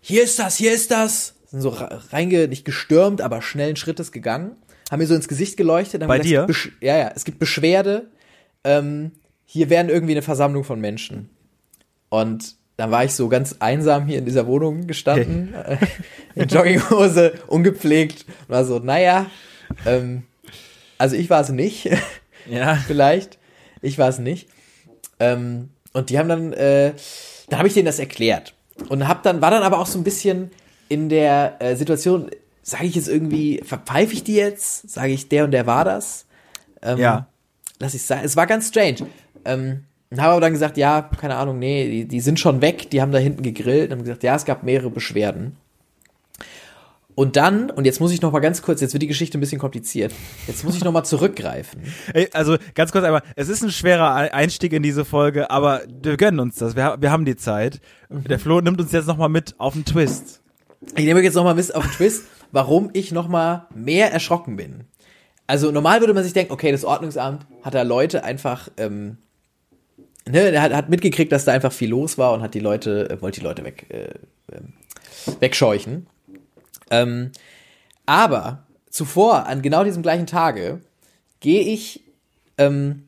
hier 0.00 0.24
ist 0.24 0.40
das, 0.40 0.56
hier 0.56 0.72
ist 0.72 0.90
das. 0.90 1.34
Sind 1.46 1.60
so 1.60 1.68
re- 1.68 2.02
reinge, 2.10 2.48
nicht 2.48 2.64
gestürmt, 2.64 3.20
aber 3.20 3.42
schnellen 3.42 3.76
Schrittes 3.76 4.10
gegangen. 4.10 4.56
Haben 4.90 4.98
mir 4.98 5.06
so 5.06 5.14
ins 5.14 5.28
Gesicht 5.28 5.56
geleuchtet. 5.56 6.04
Bei 6.06 6.18
gesagt, 6.18 6.48
dir? 6.48 6.72
Ja, 6.80 6.96
ja, 6.96 7.12
es 7.14 7.24
gibt 7.24 7.38
Beschwerde. 7.38 8.08
Ähm, 8.64 9.12
hier 9.44 9.70
wären 9.70 9.88
irgendwie 9.88 10.14
eine 10.14 10.22
Versammlung 10.22 10.64
von 10.64 10.80
Menschen. 10.80 11.30
Und 12.12 12.56
dann 12.76 12.90
war 12.90 13.04
ich 13.06 13.14
so 13.14 13.30
ganz 13.30 13.56
einsam 13.60 14.06
hier 14.06 14.18
in 14.18 14.26
dieser 14.26 14.46
Wohnung 14.46 14.86
gestanden, 14.86 15.54
äh, 15.66 15.78
in 16.34 16.46
Jogginghose, 16.46 17.32
ungepflegt. 17.46 18.26
Und 18.28 18.48
war 18.50 18.66
so, 18.66 18.80
naja, 18.80 19.30
ähm, 19.86 20.24
also 20.98 21.16
ich 21.16 21.30
war 21.30 21.40
es 21.40 21.48
nicht, 21.48 21.88
Ja. 22.50 22.74
vielleicht. 22.86 23.38
Ich 23.80 23.96
war 23.96 24.10
es 24.10 24.18
nicht. 24.18 24.48
Ähm, 25.20 25.70
und 25.94 26.10
die 26.10 26.18
haben 26.18 26.28
dann, 26.28 26.52
äh, 26.52 26.92
dann 27.48 27.58
habe 27.58 27.68
ich 27.68 27.72
denen 27.72 27.86
das 27.86 27.98
erklärt. 27.98 28.52
Und 28.90 29.08
hab 29.08 29.22
dann, 29.22 29.40
war 29.40 29.50
dann 29.50 29.62
aber 29.62 29.78
auch 29.78 29.86
so 29.86 29.98
ein 29.98 30.04
bisschen 30.04 30.50
in 30.90 31.08
der 31.08 31.56
äh, 31.60 31.76
Situation, 31.76 32.30
sage 32.62 32.84
ich 32.84 32.94
jetzt 32.94 33.08
irgendwie, 33.08 33.62
verpfeife 33.64 34.12
ich 34.12 34.22
die 34.22 34.34
jetzt? 34.34 34.90
Sage 34.90 35.12
ich, 35.12 35.30
der 35.30 35.44
und 35.44 35.52
der 35.52 35.66
war 35.66 35.86
das? 35.86 36.26
Ähm, 36.82 36.98
Ja. 36.98 37.26
Lass 37.78 37.94
ich 37.94 38.02
sagen. 38.02 38.20
Es 38.22 38.36
war 38.36 38.46
ganz 38.46 38.68
strange. 38.68 39.06
Ähm, 39.46 39.84
und 40.12 40.20
habe 40.20 40.32
aber 40.32 40.40
dann 40.42 40.52
gesagt, 40.52 40.76
ja, 40.76 41.02
keine 41.02 41.36
Ahnung, 41.36 41.58
nee, 41.58 41.88
die, 41.90 42.04
die 42.06 42.20
sind 42.20 42.38
schon 42.38 42.60
weg, 42.60 42.90
die 42.90 43.00
haben 43.02 43.12
da 43.12 43.18
hinten 43.18 43.42
gegrillt 43.42 43.90
und 43.90 43.98
haben 43.98 44.04
gesagt, 44.04 44.22
ja, 44.22 44.36
es 44.36 44.44
gab 44.44 44.62
mehrere 44.62 44.90
Beschwerden. 44.90 45.56
Und 47.14 47.36
dann, 47.36 47.70
und 47.70 47.84
jetzt 47.84 48.00
muss 48.00 48.10
ich 48.12 48.22
noch 48.22 48.32
mal 48.32 48.40
ganz 48.40 48.62
kurz, 48.62 48.80
jetzt 48.80 48.94
wird 48.94 49.02
die 49.02 49.06
Geschichte 49.06 49.36
ein 49.36 49.40
bisschen 49.40 49.58
kompliziert. 49.58 50.14
Jetzt 50.46 50.64
muss 50.64 50.76
ich 50.76 50.82
noch 50.84 50.92
mal 50.92 51.04
zurückgreifen. 51.04 51.82
Ey, 52.14 52.28
also 52.32 52.56
ganz 52.74 52.90
kurz 52.90 53.04
einmal, 53.04 53.22
es 53.36 53.48
ist 53.50 53.62
ein 53.62 53.70
schwerer 53.70 54.14
Ei- 54.14 54.32
Einstieg 54.32 54.72
in 54.72 54.82
diese 54.82 55.04
Folge, 55.04 55.50
aber 55.50 55.82
wir 56.02 56.16
gönnen 56.16 56.40
uns 56.40 56.56
das. 56.56 56.74
Wir, 56.74 56.96
wir 57.00 57.10
haben 57.10 57.26
die 57.26 57.36
Zeit. 57.36 57.80
Der 58.08 58.38
Flo 58.38 58.60
nimmt 58.62 58.80
uns 58.80 58.92
jetzt 58.92 59.06
nochmal 59.08 59.28
mit 59.28 59.54
auf 59.58 59.74
den 59.74 59.84
Twist. 59.84 60.40
Ich 60.96 61.04
nehme 61.04 61.20
jetzt 61.22 61.34
noch 61.34 61.44
mal 61.44 61.54
mit 61.54 61.74
auf 61.74 61.84
den 61.84 61.92
Twist, 61.92 62.24
warum 62.50 62.88
ich 62.94 63.12
noch 63.12 63.28
mal 63.28 63.66
mehr 63.74 64.10
erschrocken 64.10 64.56
bin. 64.56 64.84
Also 65.46 65.70
normal 65.70 66.00
würde 66.00 66.14
man 66.14 66.24
sich 66.24 66.32
denken, 66.32 66.52
okay, 66.52 66.72
das 66.72 66.84
Ordnungsamt 66.84 67.46
hat 67.62 67.74
da 67.74 67.82
Leute 67.82 68.24
einfach, 68.24 68.68
ähm, 68.78 69.18
ne, 70.26 70.50
der 70.50 70.62
hat, 70.62 70.72
hat 70.72 70.88
mitgekriegt, 70.88 71.32
dass 71.32 71.44
da 71.44 71.52
einfach 71.52 71.72
viel 71.72 71.90
los 71.90 72.18
war 72.18 72.32
und 72.32 72.42
hat 72.42 72.54
die 72.54 72.60
Leute, 72.60 73.10
äh, 73.10 73.22
wollte 73.22 73.40
die 73.40 73.46
Leute 73.46 73.64
weg, 73.64 73.86
äh, 73.88 74.08
ähm, 74.54 74.72
wegscheuchen. 75.40 76.06
Ähm, 76.90 77.32
aber 78.06 78.64
zuvor, 78.90 79.46
an 79.46 79.62
genau 79.62 79.84
diesem 79.84 80.02
gleichen 80.02 80.26
Tage, 80.26 80.80
gehe 81.40 81.62
ich 81.62 82.02
ähm, 82.58 83.04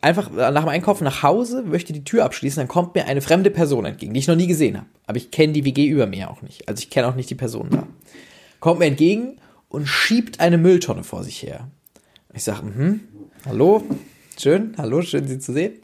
einfach 0.00 0.30
nach 0.30 0.62
dem 0.62 0.68
Einkaufen 0.68 1.04
nach 1.04 1.22
Hause, 1.22 1.62
möchte 1.62 1.92
die 1.92 2.04
Tür 2.04 2.24
abschließen, 2.24 2.60
dann 2.60 2.68
kommt 2.68 2.94
mir 2.94 3.06
eine 3.06 3.20
fremde 3.20 3.50
Person 3.50 3.84
entgegen, 3.84 4.14
die 4.14 4.20
ich 4.20 4.26
noch 4.26 4.36
nie 4.36 4.46
gesehen 4.46 4.76
habe. 4.76 4.86
Aber 5.06 5.16
ich 5.16 5.30
kenne 5.30 5.52
die 5.52 5.64
WG 5.64 5.86
über 5.86 6.06
mir 6.06 6.30
auch 6.30 6.42
nicht. 6.42 6.68
Also 6.68 6.80
ich 6.80 6.90
kenne 6.90 7.08
auch 7.08 7.14
nicht 7.14 7.30
die 7.30 7.34
Person 7.34 7.68
da. 7.70 7.86
Kommt 8.60 8.80
mir 8.80 8.86
entgegen 8.86 9.36
und 9.68 9.86
schiebt 9.86 10.40
eine 10.40 10.58
Mülltonne 10.58 11.04
vor 11.04 11.24
sich 11.24 11.42
her. 11.42 11.68
Ich 12.34 12.44
sage, 12.44 12.64
mhm, 12.66 13.00
hallo, 13.46 13.82
schön, 14.38 14.74
hallo, 14.78 15.02
schön 15.02 15.26
Sie 15.26 15.38
zu 15.38 15.52
sehen. 15.52 15.74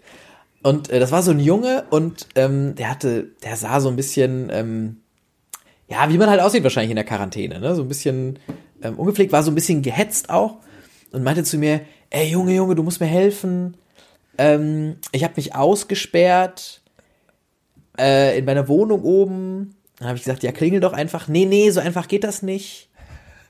Und 0.67 0.91
äh, 0.91 0.99
das 0.99 1.13
war 1.13 1.23
so 1.23 1.31
ein 1.31 1.39
Junge 1.39 1.85
und 1.91 2.27
ähm, 2.35 2.75
der 2.75 2.91
hatte, 2.91 3.29
der 3.45 3.55
sah 3.55 3.79
so 3.79 3.89
ein 3.89 3.95
bisschen, 3.95 4.51
ähm, 4.51 4.97
ja, 5.87 6.11
wie 6.11 6.19
man 6.19 6.29
halt 6.29 6.41
aussieht 6.41 6.65
wahrscheinlich 6.65 6.91
in 6.91 6.97
der 6.97 7.05
Quarantäne, 7.05 7.61
ne? 7.61 7.77
So 7.77 7.83
ein 7.83 7.89
bisschen 7.89 8.41
ähm, 8.83 8.99
ungepflegt, 8.99 9.31
war 9.31 9.45
so 9.45 9.53
ein 9.53 9.55
bisschen 9.55 9.83
gehetzt 9.83 10.29
auch 10.29 10.57
und 11.13 11.23
meinte 11.23 11.45
zu 11.45 11.57
mir, 11.57 11.83
ey 12.11 12.27
Junge, 12.27 12.53
Junge, 12.53 12.75
du 12.75 12.83
musst 12.83 12.99
mir 12.99 13.07
helfen. 13.07 13.77
Ähm, 14.39 14.97
ich 15.13 15.23
habe 15.23 15.35
mich 15.37 15.55
ausgesperrt 15.55 16.81
äh, 17.97 18.37
in 18.37 18.45
meiner 18.45 18.67
Wohnung 18.67 19.05
oben. 19.05 19.77
Dann 20.01 20.09
habe 20.09 20.19
ich 20.19 20.25
gesagt, 20.25 20.43
ja, 20.43 20.51
klingel 20.51 20.81
doch 20.81 20.95
einfach. 20.95 21.29
Nee, 21.29 21.45
nee, 21.45 21.71
so 21.71 21.79
einfach 21.79 22.09
geht 22.09 22.25
das 22.25 22.43
nicht. 22.43 22.89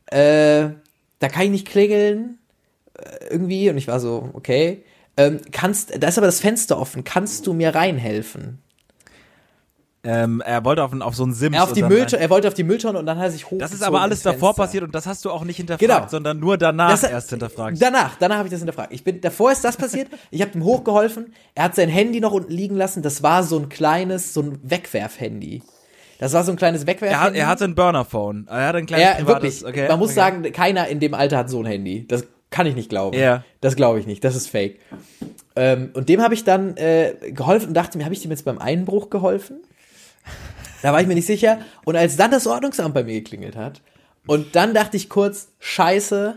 Äh, 0.04 0.68
da 1.18 1.28
kann 1.30 1.44
ich 1.44 1.50
nicht 1.50 1.66
klingeln. 1.66 2.40
Äh, 2.92 3.28
irgendwie. 3.30 3.70
Und 3.70 3.78
ich 3.78 3.88
war 3.88 4.00
so, 4.00 4.28
okay. 4.34 4.84
Ähm, 5.16 5.40
kannst, 5.52 6.02
da 6.02 6.08
ist 6.08 6.18
aber 6.18 6.26
das 6.26 6.40
Fenster 6.40 6.78
offen. 6.78 7.04
Kannst 7.04 7.46
du 7.46 7.52
mir 7.54 7.74
reinhelfen? 7.74 8.58
Ähm, 10.04 10.40
er 10.46 10.64
wollte 10.64 10.84
auf, 10.84 10.92
auf 11.00 11.16
so 11.16 11.24
einen 11.24 11.34
Sims. 11.34 11.56
Er, 11.56 11.64
auf 11.64 11.72
die 11.72 11.82
Mülltonne, 11.82 12.22
er 12.22 12.30
wollte 12.30 12.46
auf 12.46 12.54
die 12.54 12.62
Mülltonne 12.62 12.96
und 13.00 13.06
dann 13.06 13.18
hat 13.18 13.24
er 13.24 13.30
sich 13.32 13.50
hoch. 13.50 13.58
Das 13.58 13.72
ist 13.72 13.82
aber 13.82 14.02
alles 14.02 14.22
davor 14.22 14.54
passiert 14.54 14.84
und 14.84 14.94
das 14.94 15.04
hast 15.06 15.24
du 15.24 15.30
auch 15.32 15.42
nicht 15.42 15.56
hinterfragt, 15.56 15.80
Genau. 15.80 16.08
sondern 16.08 16.38
nur 16.38 16.56
danach 16.58 16.90
Das- 16.90 17.02
erst 17.02 17.30
hinterfragt. 17.30 17.78
Danach, 17.82 18.16
danach 18.20 18.36
habe 18.36 18.46
ich 18.46 18.52
das 18.52 18.60
hinterfragt. 18.60 18.92
Ich 18.92 19.02
bin, 19.02 19.20
davor 19.20 19.50
ist 19.50 19.64
das 19.64 19.76
passiert. 19.76 20.06
Ich 20.30 20.42
habe 20.42 20.52
ihm 20.54 20.62
hochgeholfen. 20.62 21.34
Er 21.56 21.64
hat 21.64 21.74
sein 21.74 21.88
Handy 21.88 22.20
noch 22.20 22.30
unten 22.32 22.52
liegen 22.52 22.76
lassen. 22.76 23.02
Das 23.02 23.24
war 23.24 23.42
so 23.42 23.58
ein 23.58 23.68
kleines, 23.68 24.32
so 24.32 24.42
ein 24.42 24.60
Wegwerfhandy. 24.62 25.62
Das 26.20 26.32
war 26.34 26.44
so 26.44 26.52
ein 26.52 26.56
kleines 26.56 26.84
er, 26.84 27.20
hat, 27.20 27.34
er 27.34 27.46
hatte 27.48 27.64
ein 27.64 27.74
Burner-Phone. 27.74 28.46
Er 28.48 28.68
hatte 28.68 28.78
ein 28.78 28.86
kleines 28.86 29.06
Ja, 29.06 29.14
privates. 29.16 29.62
wirklich. 29.62 29.66
Okay, 29.80 29.88
Man 29.88 29.98
muss 29.98 30.10
okay. 30.10 30.14
sagen, 30.14 30.52
keiner 30.52 30.86
in 30.86 31.00
dem 31.00 31.14
Alter 31.14 31.36
hat 31.38 31.50
so 31.50 31.58
ein 31.58 31.66
Handy. 31.66 32.06
Das 32.06 32.24
kann 32.56 32.66
ich 32.66 32.74
nicht 32.74 32.88
glauben. 32.88 33.18
Ja. 33.18 33.44
Das 33.60 33.76
glaube 33.76 34.00
ich 34.00 34.06
nicht. 34.06 34.24
Das 34.24 34.34
ist 34.34 34.48
fake. 34.48 34.78
Ähm, 35.56 35.90
und 35.92 36.08
dem 36.08 36.22
habe 36.22 36.32
ich 36.32 36.42
dann 36.42 36.74
äh, 36.78 37.12
geholfen 37.32 37.68
und 37.68 37.74
dachte 37.74 37.98
mir, 37.98 38.04
habe 38.04 38.14
ich 38.14 38.22
dem 38.22 38.30
jetzt 38.30 38.46
beim 38.46 38.58
Einbruch 38.58 39.10
geholfen? 39.10 39.60
Da 40.80 40.92
war 40.92 41.00
ich 41.02 41.06
mir 41.06 41.14
nicht 41.14 41.26
sicher. 41.26 41.58
Und 41.84 41.96
als 41.96 42.16
dann 42.16 42.30
das 42.30 42.46
Ordnungsamt 42.46 42.94
bei 42.94 43.04
mir 43.04 43.14
geklingelt 43.14 43.56
hat, 43.56 43.82
und 44.26 44.56
dann 44.56 44.72
dachte 44.72 44.96
ich 44.96 45.10
kurz, 45.10 45.48
scheiße, 45.60 46.36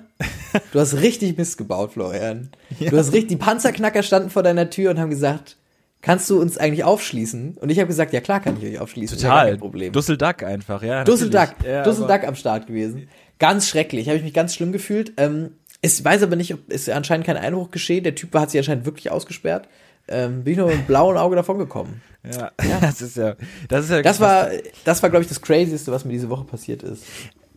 du 0.73 0.79
hast 0.79 0.95
richtig 0.95 1.37
Mist 1.37 1.57
gebaut, 1.57 1.93
Florian. 1.93 2.49
Du 2.79 2.97
hast 2.97 3.13
richtig, 3.13 3.29
die 3.29 3.35
Panzerknacker 3.37 4.03
standen 4.03 4.29
vor 4.29 4.43
deiner 4.43 4.69
Tür 4.69 4.91
und 4.91 4.99
haben 4.99 5.09
gesagt, 5.09 5.55
kannst 6.01 6.29
du 6.29 6.39
uns 6.39 6.57
eigentlich 6.57 6.83
aufschließen? 6.83 7.57
Und 7.59 7.69
ich 7.69 7.79
habe 7.79 7.87
gesagt, 7.87 8.11
ja 8.13 8.19
klar 8.19 8.41
kann 8.41 8.57
ich 8.61 8.65
euch 8.65 8.79
aufschließen. 8.79 9.17
ja 9.19 9.29
Total. 9.29 9.49
kein 9.51 9.59
Problem. 9.59 9.93
Dusselduck 9.93 10.43
einfach, 10.43 10.83
ja. 10.83 11.03
Dusselduck. 11.03 11.55
Ja, 11.65 11.83
Dusselduck 11.83 12.25
am 12.27 12.35
Start 12.35 12.67
gewesen. 12.67 13.07
Ganz 13.39 13.69
schrecklich, 13.69 14.07
habe 14.07 14.17
ich 14.17 14.23
mich 14.23 14.33
ganz 14.33 14.53
schlimm 14.53 14.71
gefühlt. 14.71 15.13
Ähm, 15.17 15.51
ich 15.81 16.03
weiß 16.03 16.23
aber 16.23 16.35
nicht, 16.35 16.53
ob 16.53 16.59
es 16.69 16.89
anscheinend 16.89 17.25
kein 17.25 17.37
Einbruch 17.37 17.71
geschehen. 17.71 18.03
Der 18.03 18.15
Typ 18.15 18.33
hat 18.35 18.51
sich 18.51 18.59
anscheinend 18.59 18.85
wirklich 18.85 19.11
ausgesperrt. 19.11 19.67
Ähm, 20.07 20.43
bin 20.43 20.53
ich 20.53 20.57
nur 20.57 20.67
mit 20.67 20.75
einem 20.77 20.85
blauen 20.85 21.17
Auge 21.17 21.35
davon 21.35 21.57
gekommen. 21.59 22.01
aber- 22.23 22.51
Ja. 22.67 22.79
das 22.81 23.01
ist 23.01 23.15
ja, 23.17 23.35
das 23.67 23.85
ist 23.85 23.91
ja. 23.91 24.01
Das 24.01 24.19
war, 24.19 24.49
das 24.83 25.03
war, 25.03 25.09
glaube 25.09 25.23
ich, 25.23 25.29
das 25.29 25.41
Crazieste, 25.41 25.91
was 25.91 26.03
mir 26.05 26.13
diese 26.13 26.29
Woche 26.29 26.45
passiert 26.45 26.83
ist. 26.83 27.03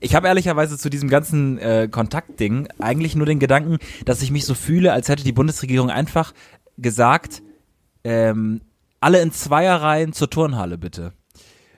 Ich 0.00 0.14
habe 0.14 0.26
ehrlicherweise 0.28 0.76
zu 0.78 0.90
diesem 0.90 1.08
ganzen 1.08 1.58
äh, 1.58 1.88
Kontaktding 1.90 2.68
eigentlich 2.80 3.14
nur 3.14 3.24
den 3.26 3.38
Gedanken, 3.38 3.78
dass 4.04 4.20
ich 4.20 4.30
mich 4.32 4.44
so 4.44 4.54
fühle, 4.54 4.92
als 4.92 5.08
hätte 5.08 5.22
die 5.24 5.32
Bundesregierung 5.32 5.90
einfach 5.90 6.32
gesagt, 6.76 7.42
ähm, 8.04 8.60
alle 9.00 9.20
in 9.20 9.32
Zweierreihen 9.32 10.12
zur 10.12 10.28
Turnhalle 10.28 10.76
bitte. 10.78 11.12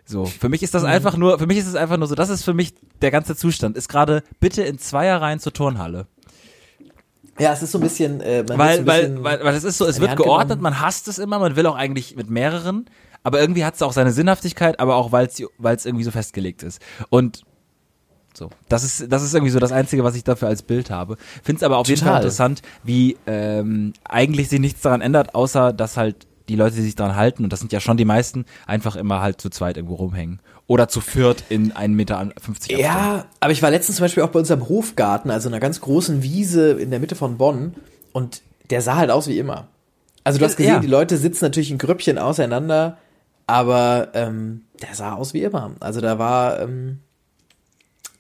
So, 0.07 0.27
für 0.27 0.49
mich 0.51 0.63
ist 0.63 0.75
das 0.75 0.85
einfach 0.85 1.17
nur, 1.17 1.39
für 1.39 1.47
mich 1.47 1.57
ist 1.59 1.67
es 1.67 1.75
einfach 1.77 1.97
nur 1.97 2.07
so, 2.07 2.15
das 2.15 2.29
ist 2.29 2.45
für 2.45 2.53
mich 2.53 2.75
der 3.01 3.11
ganze 3.11 3.37
Zustand, 3.37 3.77
ist 3.77 3.89
gerade 3.89 4.23
bitte 4.41 4.63
in 4.63 4.79
Zweierreihen 4.79 5.39
zur 5.41 5.53
Turnhalle. 5.55 6.07
Ja, 7.39 7.53
es 7.53 7.63
ist 7.63 7.73
so 7.73 7.79
ein 7.79 7.83
bisschen, 7.83 8.21
äh, 8.21 8.45
man 8.49 8.59
Weil, 8.59 8.79
ein 8.79 8.87
weil, 8.87 9.03
bisschen 9.03 9.25
weil, 9.25 9.45
weil 9.45 9.55
es 9.55 9.65
ist 9.65 9.79
so, 9.79 9.87
es 9.87 10.01
wird 10.01 10.17
geordnet, 10.17 10.59
genommen. 10.59 10.63
man 10.63 10.81
hasst 10.81 11.09
es 11.09 11.19
immer, 11.19 11.39
man 11.39 11.57
will 11.57 11.67
auch 11.67 11.77
eigentlich 11.77 12.17
mit 12.17 12.31
mehreren, 12.31 12.87
aber 13.23 13.41
irgendwie 13.41 13.65
hat 13.65 13.75
es 13.75 13.83
auch 13.83 13.93
seine 13.93 14.13
Sinnhaftigkeit, 14.13 14.79
aber 14.79 14.97
auch 14.97 15.11
weil 15.11 15.27
es 15.27 15.87
irgendwie 15.87 16.05
so 16.05 16.11
festgelegt 16.11 16.63
ist. 16.63 16.81
Und 17.11 17.43
so, 18.37 18.51
das 18.69 18.83
ist, 18.83 19.13
das 19.13 19.23
ist 19.23 19.33
irgendwie 19.35 19.53
so 19.53 19.61
das 19.61 19.73
Einzige, 19.73 20.03
was 20.05 20.17
ich 20.17 20.25
dafür 20.25 20.49
als 20.49 20.63
Bild 20.63 20.91
habe. 20.91 21.17
Finde 21.43 21.59
es 21.59 21.63
aber 21.63 21.79
auf 21.79 21.87
jeden 21.89 22.01
Fall 22.01 22.09
Total. 22.09 22.23
interessant, 22.23 22.63
wie 22.83 23.17
ähm, 23.27 23.93
eigentlich 24.05 24.49
sich 24.49 24.61
nichts 24.61 24.81
daran 24.83 25.01
ändert, 25.01 25.35
außer 25.35 25.73
dass 25.73 25.97
halt 25.97 26.27
die 26.49 26.57
Leute, 26.57 26.77
die 26.77 26.83
sich 26.83 26.95
daran 26.95 27.17
halten, 27.17 27.45
und 27.45 27.53
das 27.53 27.61
sind 27.61 27.73
ja 27.73 27.81
schon 27.81 27.97
die 27.97 28.05
meisten, 28.05 28.45
einfach 28.67 28.97
immer 28.97 29.21
halt 29.21 29.41
zu 29.41 29.51
zweit 29.51 29.77
irgendwo 29.77 29.95
rumhängen. 29.95 30.41
Oder 30.67 30.89
zu 30.89 31.01
viert 31.03 31.45
in 31.51 31.73
einen 31.73 31.95
Meter 31.95 32.19
an 32.19 32.33
50 32.41 32.75
Abstand. 32.75 32.81
Ja, 32.81 33.27
aber 33.41 33.53
ich 33.53 33.63
war 33.63 33.71
letztens 33.71 33.97
zum 33.97 34.05
Beispiel 34.05 34.23
auch 34.23 34.31
bei 34.31 34.39
unserem 34.39 34.67
Hofgarten, 34.69 35.31
also 35.31 35.49
einer 35.49 35.61
ganz 35.61 35.81
großen 35.81 36.23
Wiese 36.23 36.71
in 36.73 36.91
der 36.91 37.01
Mitte 37.01 37.15
von 37.17 37.37
Bonn, 37.37 37.75
und 38.13 38.41
der 38.71 38.81
sah 38.81 38.97
halt 38.97 39.11
aus 39.11 39.29
wie 39.29 39.39
immer. 39.39 39.69
Also 40.25 40.39
du 40.39 40.45
hast 40.47 40.57
gesehen, 40.57 40.75
Ja. 40.75 40.81
die 40.81 40.87
Leute 40.87 41.19
sitzen 41.19 41.45
natürlich 41.45 41.71
in 41.71 41.77
Grüppchen 41.77 42.17
auseinander, 42.17 42.97
aber 43.47 44.09
ähm, 44.15 44.63
der 44.81 44.95
sah 44.95 45.15
aus 45.15 45.35
wie 45.35 45.43
immer. 45.43 45.73
Also 45.81 46.01
da 46.01 46.19
war, 46.19 46.61
ähm, 46.61 47.01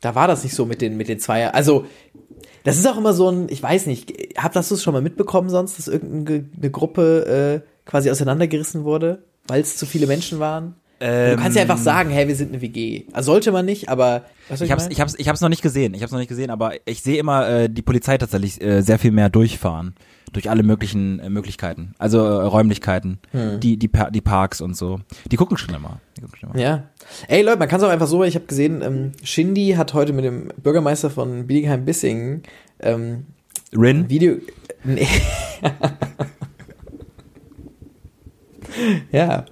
da 0.02 0.14
war 0.14 0.28
das 0.28 0.44
nicht 0.44 0.54
so 0.54 0.66
mit 0.66 0.82
den 0.82 0.98
mit 0.98 1.08
den 1.08 1.18
Zweier. 1.18 1.54
Also 1.54 1.86
das 2.64 2.76
ist 2.76 2.86
auch 2.86 2.98
immer 2.98 3.14
so 3.14 3.30
ein, 3.30 3.48
ich 3.48 3.62
weiß 3.62 3.86
nicht, 3.86 4.12
habt 4.36 4.54
das 4.54 4.68
du 4.68 4.76
schon 4.76 4.92
mal 4.92 5.00
mitbekommen 5.00 5.48
sonst, 5.48 5.78
dass 5.78 5.88
irgendeine 5.88 6.70
Gruppe 6.70 7.62
äh, 7.64 7.88
quasi 7.88 8.10
auseinandergerissen 8.10 8.84
wurde, 8.84 9.22
weil 9.46 9.62
es 9.62 9.78
zu 9.78 9.86
viele 9.86 10.06
Menschen 10.06 10.40
waren? 10.40 10.74
Du 11.00 11.36
kannst 11.36 11.56
ja 11.56 11.62
einfach 11.62 11.78
sagen, 11.78 12.10
hey, 12.10 12.28
wir 12.28 12.36
sind 12.36 12.52
eine 12.52 12.62
WG. 12.62 13.04
Also 13.12 13.32
sollte 13.32 13.52
man 13.52 13.66
nicht, 13.66 13.88
aber 13.88 14.24
was 14.48 14.60
ich 14.60 14.70
hab's, 14.70 14.86
ich 14.88 15.00
hab's, 15.00 15.14
ich 15.18 15.28
hab's 15.28 15.40
noch 15.40 15.48
nicht 15.48 15.62
gesehen. 15.62 15.94
Ich 15.94 16.02
hab's 16.02 16.12
noch 16.12 16.18
nicht 16.18 16.28
gesehen, 16.28 16.50
aber 16.50 16.72
ich 16.86 17.02
sehe 17.02 17.18
immer 17.18 17.48
äh, 17.48 17.68
die 17.68 17.82
Polizei 17.82 18.18
tatsächlich 18.18 18.62
äh, 18.62 18.82
sehr 18.82 18.98
viel 18.98 19.10
mehr 19.10 19.28
durchfahren 19.28 19.94
durch 20.34 20.50
alle 20.50 20.62
möglichen 20.62 21.20
äh, 21.20 21.30
Möglichkeiten, 21.30 21.94
also 21.98 22.18
äh, 22.18 22.44
Räumlichkeiten, 22.44 23.18
hm. 23.30 23.60
die, 23.60 23.78
die 23.78 23.90
die 24.10 24.20
Parks 24.20 24.60
und 24.60 24.76
so. 24.76 25.00
Die 25.30 25.36
gucken 25.36 25.56
schon 25.56 25.74
immer. 25.74 26.00
Gucken 26.20 26.38
schon 26.38 26.50
immer. 26.50 26.58
Ja. 26.58 26.84
Ey 27.28 27.42
Leute, 27.42 27.58
man 27.58 27.68
kann 27.68 27.80
es 27.80 27.86
auch 27.86 27.90
einfach 27.90 28.06
so, 28.06 28.22
ich 28.24 28.34
habe 28.34 28.46
gesehen, 28.46 28.82
ähm, 28.82 29.12
Shindy 29.22 29.74
hat 29.76 29.94
heute 29.94 30.12
mit 30.12 30.24
dem 30.24 30.48
Bürgermeister 30.62 31.10
von 31.10 31.46
Bietigheim-Bissingen 31.46 32.42
ähm, 32.80 33.26
Rin? 33.72 34.10
Video. 34.10 34.36
Nee. 34.86 35.08
ja, 39.12 39.46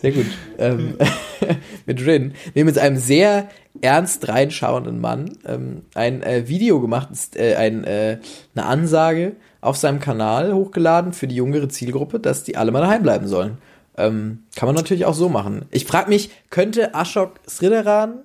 sehr 0.00 0.12
gut. 0.12 0.26
Ähm, 0.58 0.96
mit 1.86 2.04
Rin. 2.06 2.32
Nee, 2.54 2.64
mit 2.64 2.78
einem 2.78 2.96
sehr 2.96 3.48
ernst 3.80 4.28
reinschauenden 4.28 5.00
Mann 5.00 5.36
ähm, 5.46 5.82
ein 5.94 6.22
äh, 6.22 6.48
Video 6.48 6.80
gemacht, 6.80 7.10
äh, 7.36 7.54
ein, 7.54 7.84
äh, 7.84 8.18
eine 8.54 8.66
Ansage 8.66 9.36
auf 9.60 9.76
seinem 9.76 10.00
Kanal 10.00 10.54
hochgeladen 10.54 11.12
für 11.12 11.26
die 11.26 11.36
jüngere 11.36 11.68
Zielgruppe, 11.68 12.18
dass 12.18 12.44
die 12.44 12.56
alle 12.56 12.72
mal 12.72 12.80
daheim 12.80 13.02
bleiben 13.02 13.28
sollen. 13.28 13.58
Ähm, 13.96 14.44
kann 14.56 14.66
man 14.66 14.74
natürlich 14.74 15.04
auch 15.04 15.14
so 15.14 15.28
machen. 15.28 15.66
Ich 15.70 15.84
frage 15.84 16.08
mich, 16.08 16.30
könnte 16.48 16.94
Ashok 16.94 17.40
Sridharan 17.48 18.20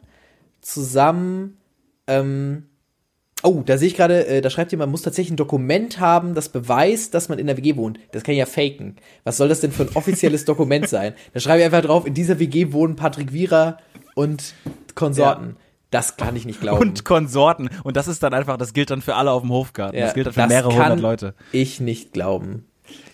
zusammen 0.62 1.58
ähm, 2.08 2.64
Oh, 3.46 3.64
da 3.66 3.78
sehe 3.78 3.88
ich 3.88 3.96
gerade, 3.96 4.26
äh, 4.28 4.42
da 4.42 4.50
schreibt 4.50 4.72
jemand, 4.72 4.88
man 4.88 4.92
muss 4.92 5.04
tatsächlich 5.04 5.34
ein 5.34 5.38
Dokument 5.38 6.00
haben, 6.00 6.34
das 6.34 6.50
beweist, 6.50 7.14
dass 7.14 7.30
man 7.30 7.40
in 7.40 7.48
der 7.48 7.58
WG 7.58 7.76
wohnt. 7.76 8.00
Das 8.12 8.24
kann 8.24 8.34
ich 8.34 8.40
ja 8.40 8.46
faken. 8.46 8.96
Was 9.24 9.38
soll 9.38 9.48
das 9.48 9.62
denn 9.62 9.72
für 9.72 9.84
ein 9.84 9.96
offizielles 9.96 10.46
Dokument 10.46 10.90
sein? 10.90 11.14
Da 11.34 11.40
schreibe 11.40 11.60
ich 11.60 11.66
einfach 11.66 11.82
drauf, 11.82 12.06
in 12.06 12.14
dieser 12.14 12.40
WG 12.40 12.74
wohnen 12.74 12.96
Patrick 12.96 13.34
Wierer 13.34 13.78
und 14.16 14.54
Konsorten. 14.96 15.50
Ja. 15.50 15.56
Das 15.92 16.18
kann 16.18 16.36
ich 16.36 16.46
nicht 16.46 16.60
glauben. 16.60 16.82
Und 16.82 17.06
Konsorten. 17.06 17.70
Und 17.84 17.96
das 17.96 18.08
ist 18.08 18.22
dann 18.24 18.34
einfach, 18.34 18.58
das 18.58 18.74
gilt 18.74 18.90
dann 18.90 19.02
für 19.02 19.16
alle 19.16 19.32
auf 19.32 19.44
dem 19.44 19.52
Hofgarten. 19.52 19.98
Ja, 19.98 20.06
das 20.06 20.14
gilt 20.14 20.28
dann 20.28 20.34
für 20.34 20.42
das 20.42 20.50
mehrere 20.50 20.74
hundert 20.74 21.00
Leute. 21.00 21.36
Ich 21.52 21.80
nicht 21.80 22.12
glauben. 22.12 22.66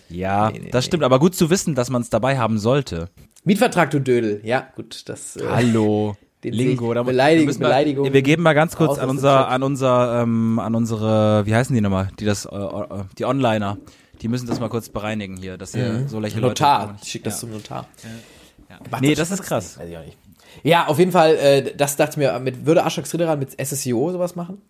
Ja, 0.08 0.50
nee, 0.50 0.60
nee, 0.64 0.70
das 0.70 0.84
stimmt. 0.84 1.02
Nee. 1.02 1.06
Aber 1.06 1.18
gut 1.18 1.34
zu 1.34 1.50
wissen, 1.50 1.74
dass 1.74 1.90
man 1.90 2.02
es 2.02 2.10
dabei 2.10 2.38
haben 2.38 2.58
sollte. 2.58 3.08
Mietvertrag, 3.44 3.90
du 3.90 4.00
Dödel. 4.00 4.40
Ja, 4.44 4.66
gut. 4.74 5.08
Das, 5.08 5.36
äh, 5.36 5.44
Hallo. 5.48 6.16
Den 6.44 6.54
Lingo. 6.54 6.92
Da 6.92 7.02
Beleidigung, 7.04 7.54
wir, 7.54 7.58
Beleidigung. 7.58 8.12
Wir 8.12 8.22
geben 8.22 8.42
mal 8.42 8.52
ganz 8.52 8.74
kurz 8.74 8.98
an 8.98 9.08
unser, 9.08 9.48
an 9.48 9.62
unser, 9.62 10.22
ähm, 10.22 10.58
an 10.58 10.74
unsere, 10.74 11.46
wie 11.46 11.54
heißen 11.54 11.74
die 11.74 11.80
nochmal, 11.80 12.08
die 12.18 12.24
das, 12.24 12.46
äh, 12.46 12.56
äh, 12.56 12.86
die 13.16 13.24
Onliner, 13.24 13.78
die 14.20 14.28
müssen 14.28 14.48
das 14.48 14.58
mal 14.58 14.68
kurz 14.68 14.88
bereinigen 14.88 15.36
hier, 15.36 15.56
dass 15.56 15.72
hier 15.72 15.92
mhm. 15.92 16.08
so 16.08 16.18
lächeln 16.18 16.42
Notar, 16.42 16.86
Leute, 16.86 16.98
ich 17.02 17.08
schick 17.08 17.24
das 17.24 17.34
ja. 17.34 17.40
zum 17.40 17.52
Notar. 17.52 17.86
Ja. 18.02 18.78
Ja. 18.90 19.00
Nee, 19.00 19.14
das, 19.14 19.28
das 19.28 19.40
ist 19.40 19.46
krass. 19.46 19.78
Weiß 19.78 19.88
ich 19.88 19.96
auch 19.96 20.04
nicht. 20.04 20.16
Ja, 20.62 20.86
auf 20.86 20.98
jeden 20.98 21.12
Fall, 21.12 21.36
äh, 21.36 21.76
das 21.76 21.96
dachte 21.96 22.12
ich 22.12 22.16
mir, 22.18 22.38
mit, 22.40 22.66
würde 22.66 22.82
Ashok 22.82 23.06
Sridharan 23.06 23.38
mit 23.38 23.56
SSIO 23.60 24.12
sowas 24.12 24.34
machen? 24.34 24.60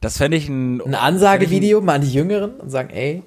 Das 0.00 0.18
fände 0.18 0.36
ich 0.36 0.48
ein... 0.48 0.80
Ein 0.80 0.94
Ansagevideo 0.94 1.80
mal 1.80 1.94
an 1.94 2.02
die 2.02 2.12
Jüngeren 2.12 2.52
und 2.56 2.70
sagen, 2.70 2.90
ey, 2.90 3.22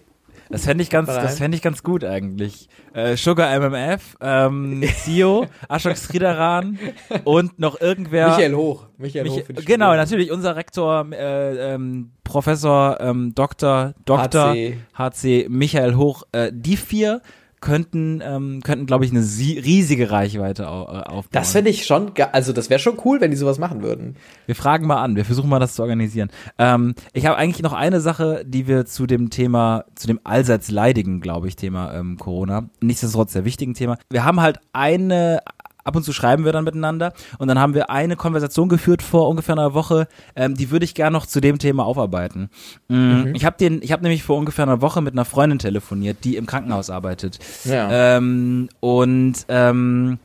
das 0.52 0.66
fände 0.66 0.84
ich 0.84 0.90
ganz, 0.90 1.08
das 1.08 1.38
fände 1.38 1.56
ich 1.56 1.62
ganz 1.62 1.84
gut 1.84 2.04
eigentlich. 2.04 2.68
Äh, 2.94 3.16
Sugar 3.16 3.54
MMF, 3.60 4.18
ähm, 4.22 4.84
Sio, 4.98 5.48
Ashok 5.70 5.96
Sridharan 5.96 6.78
und 7.24 7.58
noch 7.60 7.80
irgendwer. 7.80 8.30
Michael 8.30 8.56
Hoch. 8.56 8.88
Michael 8.98 9.24
Mich, 9.24 9.34
Hoch 9.34 9.66
genau, 9.66 9.96
natürlich 9.96 10.32
unser 10.32 10.56
Rektor, 10.56 11.08
äh, 11.12 11.74
ähm, 11.74 12.12
Professor, 12.24 13.00
ähm, 13.00 13.34
Dr. 13.34 13.94
Dr. 14.06 14.52
HC, 14.52 14.78
HC 14.98 15.48
Michael 15.50 15.96
Hoch. 15.96 16.24
Äh, 16.32 16.52
die 16.54 16.78
vier 16.78 17.22
könnten, 17.62 18.22
ähm, 18.24 18.62
könnten, 18.64 18.88
glaube 18.88 19.06
ich, 19.06 19.12
eine 19.12 19.22
riesige 19.22 20.12
Reichweite 20.12 20.68
au 20.68 20.84
äh, 20.84 21.04
aufbauen. 21.04 21.30
Das 21.32 21.52
finde 21.52 21.70
ich 21.70 21.86
schon, 21.86 22.12
also 22.32 22.54
das 22.54 22.70
wäre 22.70 22.80
schon 22.80 22.98
cool, 23.06 23.22
wenn 23.22 23.32
die 23.32 23.38
sowas 23.38 23.60
machen 23.60 23.84
würden. 23.84 24.16
Wir 24.48 24.56
fragen 24.56 24.88
mal 24.88 25.02
an, 25.02 25.16
wir 25.16 25.26
versuchen 25.26 25.50
mal 25.50 25.60
das 25.60 25.76
zu 25.76 25.84
organisieren. 25.84 26.30
Ähm, 26.58 26.96
ich 27.14 27.26
habe 27.28 27.38
eigentlich 27.38 27.62
noch 27.62 27.74
eine 27.74 28.02
Sache, 28.02 28.44
die 28.46 28.68
wir 28.68 28.86
zu 28.86 29.06
dem 29.06 29.30
Thema, 29.30 29.86
zu 29.96 30.08
dem 30.08 30.20
allseits 30.24 30.72
leidigen, 30.72 31.22
glaube 31.22 31.48
ich, 31.48 31.56
Thema 31.56 31.94
ähm, 31.94 32.18
Corona, 32.18 32.70
nichtsdestotrotz 32.82 33.34
sehr 33.34 33.46
wichtigen 33.46 33.76
Thema. 33.76 33.98
Wir 34.10 34.26
haben 34.26 34.42
halt 34.42 34.60
eine 34.74 35.42
ab 35.84 35.96
und 35.96 36.04
zu 36.04 36.14
schreiben 36.14 36.46
wir 36.46 36.52
dann 36.52 36.64
miteinander 36.64 37.14
und 37.38 37.48
dann 37.48 37.60
haben 37.60 37.74
wir 37.74 37.90
eine 37.90 38.16
Konversation 38.16 38.70
geführt 38.70 39.02
vor 39.02 39.28
ungefähr 39.28 39.54
einer 39.54 39.74
Woche, 39.74 40.08
ähm, 40.36 40.56
die 40.56 40.72
würde 40.72 40.86
ich 40.86 40.96
gerne 40.96 41.14
noch 41.14 41.26
zu 41.26 41.42
dem 41.42 41.60
Thema 41.60 41.86
aufarbeiten. 41.86 42.50
Mhm. 42.88 42.98
mhm. 42.98 43.36
Ich 43.36 43.46
habe 43.46 43.58
den, 43.58 43.82
ich 43.82 43.92
habe 43.92 44.04
nämlich 44.04 44.24
vor 44.24 44.38
ungefähr 44.38 44.64
einer 44.64 44.82
Woche 44.82 45.02
mit 45.02 45.14
einer 45.14 45.26
Freundin 45.26 45.60
telefoniert, 45.60 46.18
die 46.24 46.36
im 46.36 46.46
Krankenhaus 46.46 46.90
arbeitet. 46.90 47.40
Ja. 47.66 48.18
Ähm, 48.18 48.70
und 48.80 49.46
ähm, 49.48 50.20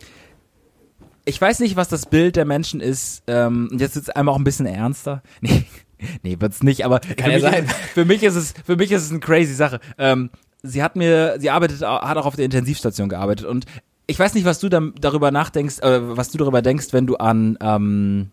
ich 1.24 1.40
weiß 1.40 1.60
nicht, 1.60 1.76
was 1.76 1.88
das 1.88 2.06
Bild 2.06 2.36
der 2.36 2.44
Menschen 2.44 2.80
ist. 2.80 3.22
Ähm, 3.26 3.68
jetzt 3.72 3.96
ist 3.96 4.04
es 4.04 4.10
einmal 4.10 4.34
auch 4.34 4.38
ein 4.38 4.44
bisschen 4.44 4.66
ernster. 4.66 5.22
Nee, 5.98 6.10
nee 6.22 6.36
wird's 6.38 6.62
nicht. 6.62 6.84
Aber 6.84 7.00
kann 7.00 7.30
ja 7.30 7.40
sein. 7.40 7.66
für 7.94 8.04
mich 8.04 8.22
ist 8.22 8.34
es, 8.34 8.52
für 8.66 8.76
mich 8.76 8.92
ist 8.92 9.02
es 9.02 9.10
eine 9.10 9.20
crazy 9.20 9.54
Sache. 9.54 9.80
Ähm, 9.96 10.28
sie 10.62 10.82
hat 10.82 10.94
mir, 10.94 11.36
sie 11.38 11.48
arbeitet, 11.48 11.80
hat 11.80 12.18
auch 12.18 12.26
auf 12.26 12.36
der 12.36 12.44
Intensivstation 12.44 13.08
gearbeitet 13.08 13.46
und 13.46 13.64
ich 14.06 14.18
weiß 14.18 14.34
nicht, 14.34 14.44
was 14.44 14.60
du 14.60 14.68
da, 14.68 14.80
darüber 15.00 15.30
nachdenkst, 15.30 15.80
äh, 15.80 16.16
was 16.16 16.30
du 16.30 16.38
darüber 16.38 16.62
denkst, 16.62 16.88
wenn 16.92 17.06
du 17.06 17.16
an, 17.16 17.58
ähm, 17.60 18.30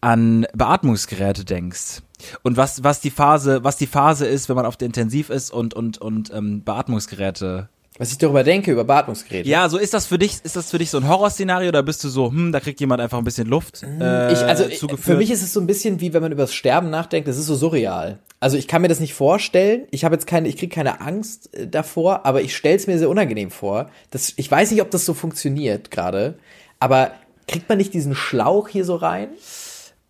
an 0.00 0.46
Beatmungsgeräte 0.54 1.44
denkst. 1.44 2.02
Und 2.42 2.56
was, 2.56 2.84
was 2.84 3.00
die 3.00 3.10
Phase, 3.10 3.64
was 3.64 3.76
die 3.76 3.86
Phase 3.86 4.26
ist, 4.26 4.48
wenn 4.48 4.56
man 4.56 4.66
auf 4.66 4.76
der 4.76 4.86
Intensiv 4.86 5.30
ist 5.30 5.50
und, 5.50 5.74
und, 5.74 5.98
und 5.98 6.32
ähm, 6.32 6.62
Beatmungsgeräte 6.62 7.68
was 7.98 8.10
ich 8.10 8.18
darüber 8.18 8.42
denke, 8.42 8.72
über 8.72 8.84
Beatmungsgeräte. 8.84 9.48
Ja, 9.48 9.68
so 9.68 9.76
ist 9.76 9.92
das 9.92 10.06
für 10.06 10.18
dich, 10.18 10.38
ist 10.42 10.56
das 10.56 10.70
für 10.70 10.78
dich 10.78 10.90
so 10.90 10.98
ein 10.98 11.06
Horrorszenario 11.08 11.68
oder 11.68 11.82
bist 11.82 12.02
du 12.02 12.08
so, 12.08 12.30
hm, 12.30 12.50
da 12.50 12.60
kriegt 12.60 12.80
jemand 12.80 13.02
einfach 13.02 13.18
ein 13.18 13.24
bisschen 13.24 13.46
Luft? 13.46 13.82
Äh, 13.82 14.32
ich, 14.32 14.38
also 14.38 14.64
zugeführt? 14.64 15.00
für 15.00 15.16
mich 15.16 15.30
ist 15.30 15.42
es 15.42 15.52
so 15.52 15.60
ein 15.60 15.66
bisschen 15.66 16.00
wie 16.00 16.14
wenn 16.14 16.22
man 16.22 16.32
über 16.32 16.44
das 16.44 16.54
Sterben 16.54 16.88
nachdenkt, 16.88 17.28
das 17.28 17.36
ist 17.36 17.46
so 17.46 17.54
surreal. 17.54 18.18
Also 18.40 18.56
ich 18.56 18.66
kann 18.66 18.82
mir 18.82 18.88
das 18.88 18.98
nicht 18.98 19.14
vorstellen. 19.14 19.86
Ich 19.90 20.04
habe 20.04 20.14
jetzt 20.14 20.26
keine, 20.26 20.48
ich 20.48 20.56
kriege 20.56 20.74
keine 20.74 21.00
Angst 21.00 21.54
äh, 21.54 21.68
davor, 21.68 22.24
aber 22.24 22.40
ich 22.40 22.56
stelle 22.56 22.76
es 22.76 22.86
mir 22.86 22.98
sehr 22.98 23.10
unangenehm 23.10 23.50
vor. 23.50 23.90
Das, 24.10 24.32
ich 24.36 24.50
weiß 24.50 24.70
nicht, 24.70 24.80
ob 24.80 24.90
das 24.90 25.04
so 25.04 25.12
funktioniert 25.12 25.90
gerade, 25.90 26.38
aber 26.80 27.12
kriegt 27.46 27.68
man 27.68 27.76
nicht 27.76 27.92
diesen 27.92 28.14
Schlauch 28.14 28.68
hier 28.68 28.86
so 28.86 28.96
rein? 28.96 29.28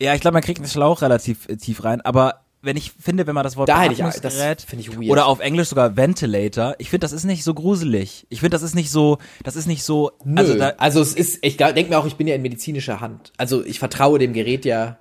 Ja, 0.01 0.14
ich 0.14 0.21
glaube, 0.21 0.35
man 0.35 0.42
kriegt 0.42 0.61
einen 0.61 0.68
Schlauch 0.68 1.03
relativ 1.03 1.49
äh, 1.49 1.57
tief 1.57 1.83
rein, 1.83 2.01
aber 2.01 2.41
wenn 2.62 2.77
ich 2.77 2.92
finde, 2.92 3.27
wenn 3.27 3.35
man 3.35 3.44
das 3.44 3.57
Wort 3.57 3.68
da 3.68 3.87
Beatmungsgerät 3.87 4.64
ich, 4.70 4.88
ich 4.88 5.11
oder 5.11 5.27
auf 5.27 5.40
Englisch 5.40 5.68
sogar 5.68 5.96
Ventilator, 5.96 6.77
ich 6.79 6.90
finde, 6.90 7.05
das 7.05 7.12
ist 7.12 7.25
nicht 7.25 7.42
so 7.42 7.55
gruselig. 7.55 8.27
Ich 8.31 8.40
finde, 8.40 8.51
das 8.51 8.62
ist 8.62 8.75
nicht 8.75 8.90
so, 8.90 9.18
das 9.42 9.57
ist 9.57 9.66
nicht 9.66 9.83
so. 9.83 10.12
Nö. 10.25 10.38
Also, 10.38 10.57
da, 10.57 10.68
also 10.79 11.01
es 11.01 11.12
ist, 11.14 11.40
ich 11.42 11.57
denke 11.57 11.88
mir 11.88 11.98
auch, 11.98 12.07
ich 12.07 12.14
bin 12.14 12.29
ja 12.29 12.37
in 12.37 12.42
medizinischer 12.42 13.01
Hand. 13.01 13.33
Also 13.37 13.64
ich 13.64 13.81
vertraue 13.81 14.18
dem 14.20 14.33
Gerät 14.33 14.64
ja 14.64 14.98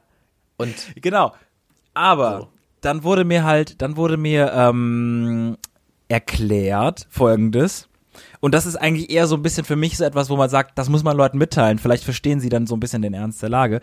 und 0.58 0.74
genau. 0.96 1.34
Aber 1.94 2.40
so. 2.40 2.48
dann 2.82 3.04
wurde 3.04 3.26
mir 3.26 3.44
halt, 3.44 3.82
dann 3.82 3.96
wurde 3.96 4.18
mir 4.18 4.52
ähm, 4.54 5.58
erklärt 6.08 7.08
Folgendes. 7.10 7.88
Und 8.40 8.54
das 8.56 8.66
ist 8.66 8.76
eigentlich 8.76 9.12
eher 9.12 9.28
so 9.28 9.36
ein 9.36 9.44
bisschen 9.44 9.66
für 9.66 9.76
mich 9.76 9.98
so 9.98 10.04
etwas, 10.04 10.30
wo 10.30 10.36
man 10.36 10.50
sagt, 10.50 10.78
das 10.78 10.90
muss 10.90 11.04
man 11.04 11.16
Leuten 11.16 11.38
mitteilen. 11.38 11.78
Vielleicht 11.78 12.04
verstehen 12.04 12.40
sie 12.40 12.50
dann 12.50 12.66
so 12.66 12.76
ein 12.76 12.80
bisschen 12.80 13.02
den 13.02 13.14
Ernst 13.14 13.42
der 13.42 13.50
Lage. 13.50 13.82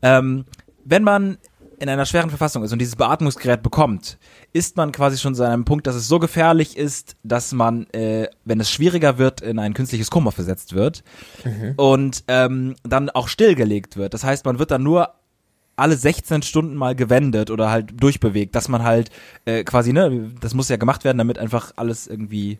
Ähm, 0.00 0.44
wenn 0.84 1.02
man 1.02 1.38
in 1.78 1.88
einer 1.88 2.06
schweren 2.06 2.30
Verfassung 2.30 2.62
ist 2.62 2.72
und 2.72 2.78
dieses 2.78 2.96
Beatmungsgerät 2.96 3.62
bekommt, 3.62 4.18
ist 4.52 4.76
man 4.76 4.92
quasi 4.92 5.18
schon 5.18 5.34
zu 5.34 5.42
einem 5.42 5.64
Punkt, 5.64 5.86
dass 5.86 5.94
es 5.94 6.08
so 6.08 6.18
gefährlich 6.18 6.76
ist, 6.76 7.16
dass 7.22 7.52
man, 7.52 7.86
äh, 7.90 8.28
wenn 8.44 8.60
es 8.60 8.70
schwieriger 8.70 9.18
wird, 9.18 9.40
in 9.40 9.58
ein 9.58 9.74
künstliches 9.74 10.10
Koma 10.10 10.30
versetzt 10.30 10.74
wird 10.74 11.04
mhm. 11.44 11.74
und 11.76 12.24
ähm, 12.28 12.76
dann 12.82 13.10
auch 13.10 13.28
stillgelegt 13.28 13.96
wird. 13.96 14.14
Das 14.14 14.24
heißt, 14.24 14.44
man 14.44 14.58
wird 14.58 14.70
dann 14.70 14.82
nur 14.82 15.14
alle 15.76 15.96
16 15.96 16.42
Stunden 16.42 16.74
mal 16.74 16.94
gewendet 16.94 17.50
oder 17.50 17.70
halt 17.70 18.02
durchbewegt, 18.02 18.54
dass 18.54 18.68
man 18.68 18.82
halt 18.82 19.10
äh, 19.44 19.62
quasi, 19.62 19.92
ne, 19.92 20.32
das 20.40 20.54
muss 20.54 20.68
ja 20.68 20.76
gemacht 20.76 21.04
werden, 21.04 21.18
damit 21.18 21.38
einfach 21.38 21.72
alles 21.76 22.06
irgendwie. 22.06 22.58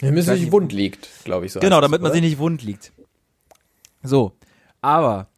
Damit 0.00 0.26
man 0.26 0.36
sich 0.36 0.52
wund 0.52 0.72
liegt, 0.72 1.08
glaube 1.24 1.46
ich 1.46 1.52
so. 1.52 1.60
Genau, 1.60 1.80
damit 1.80 2.02
man 2.02 2.12
sich 2.12 2.20
nicht 2.20 2.38
wund 2.38 2.62
liegt. 2.62 2.92
So. 4.02 4.32
Aber 4.82 5.28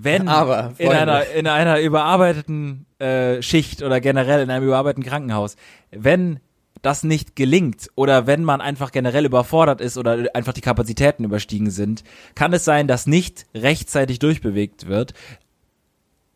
wenn 0.00 0.28
Aber, 0.28 0.72
in 0.78 0.90
einer 0.90 1.26
in 1.28 1.46
einer 1.46 1.80
überarbeiteten 1.80 2.86
äh, 2.98 3.42
Schicht 3.42 3.82
oder 3.82 4.00
generell 4.00 4.42
in 4.42 4.50
einem 4.50 4.64
überarbeiteten 4.64 5.04
Krankenhaus, 5.04 5.56
wenn 5.90 6.40
das 6.82 7.02
nicht 7.02 7.34
gelingt 7.34 7.90
oder 7.94 8.26
wenn 8.26 8.44
man 8.44 8.60
einfach 8.60 8.92
generell 8.92 9.24
überfordert 9.24 9.80
ist 9.80 9.96
oder 9.96 10.26
einfach 10.34 10.52
die 10.52 10.60
Kapazitäten 10.60 11.24
überstiegen 11.24 11.70
sind, 11.70 12.04
kann 12.34 12.52
es 12.52 12.64
sein, 12.64 12.86
dass 12.86 13.06
nicht 13.06 13.46
rechtzeitig 13.54 14.18
durchbewegt 14.18 14.86
wird. 14.86 15.14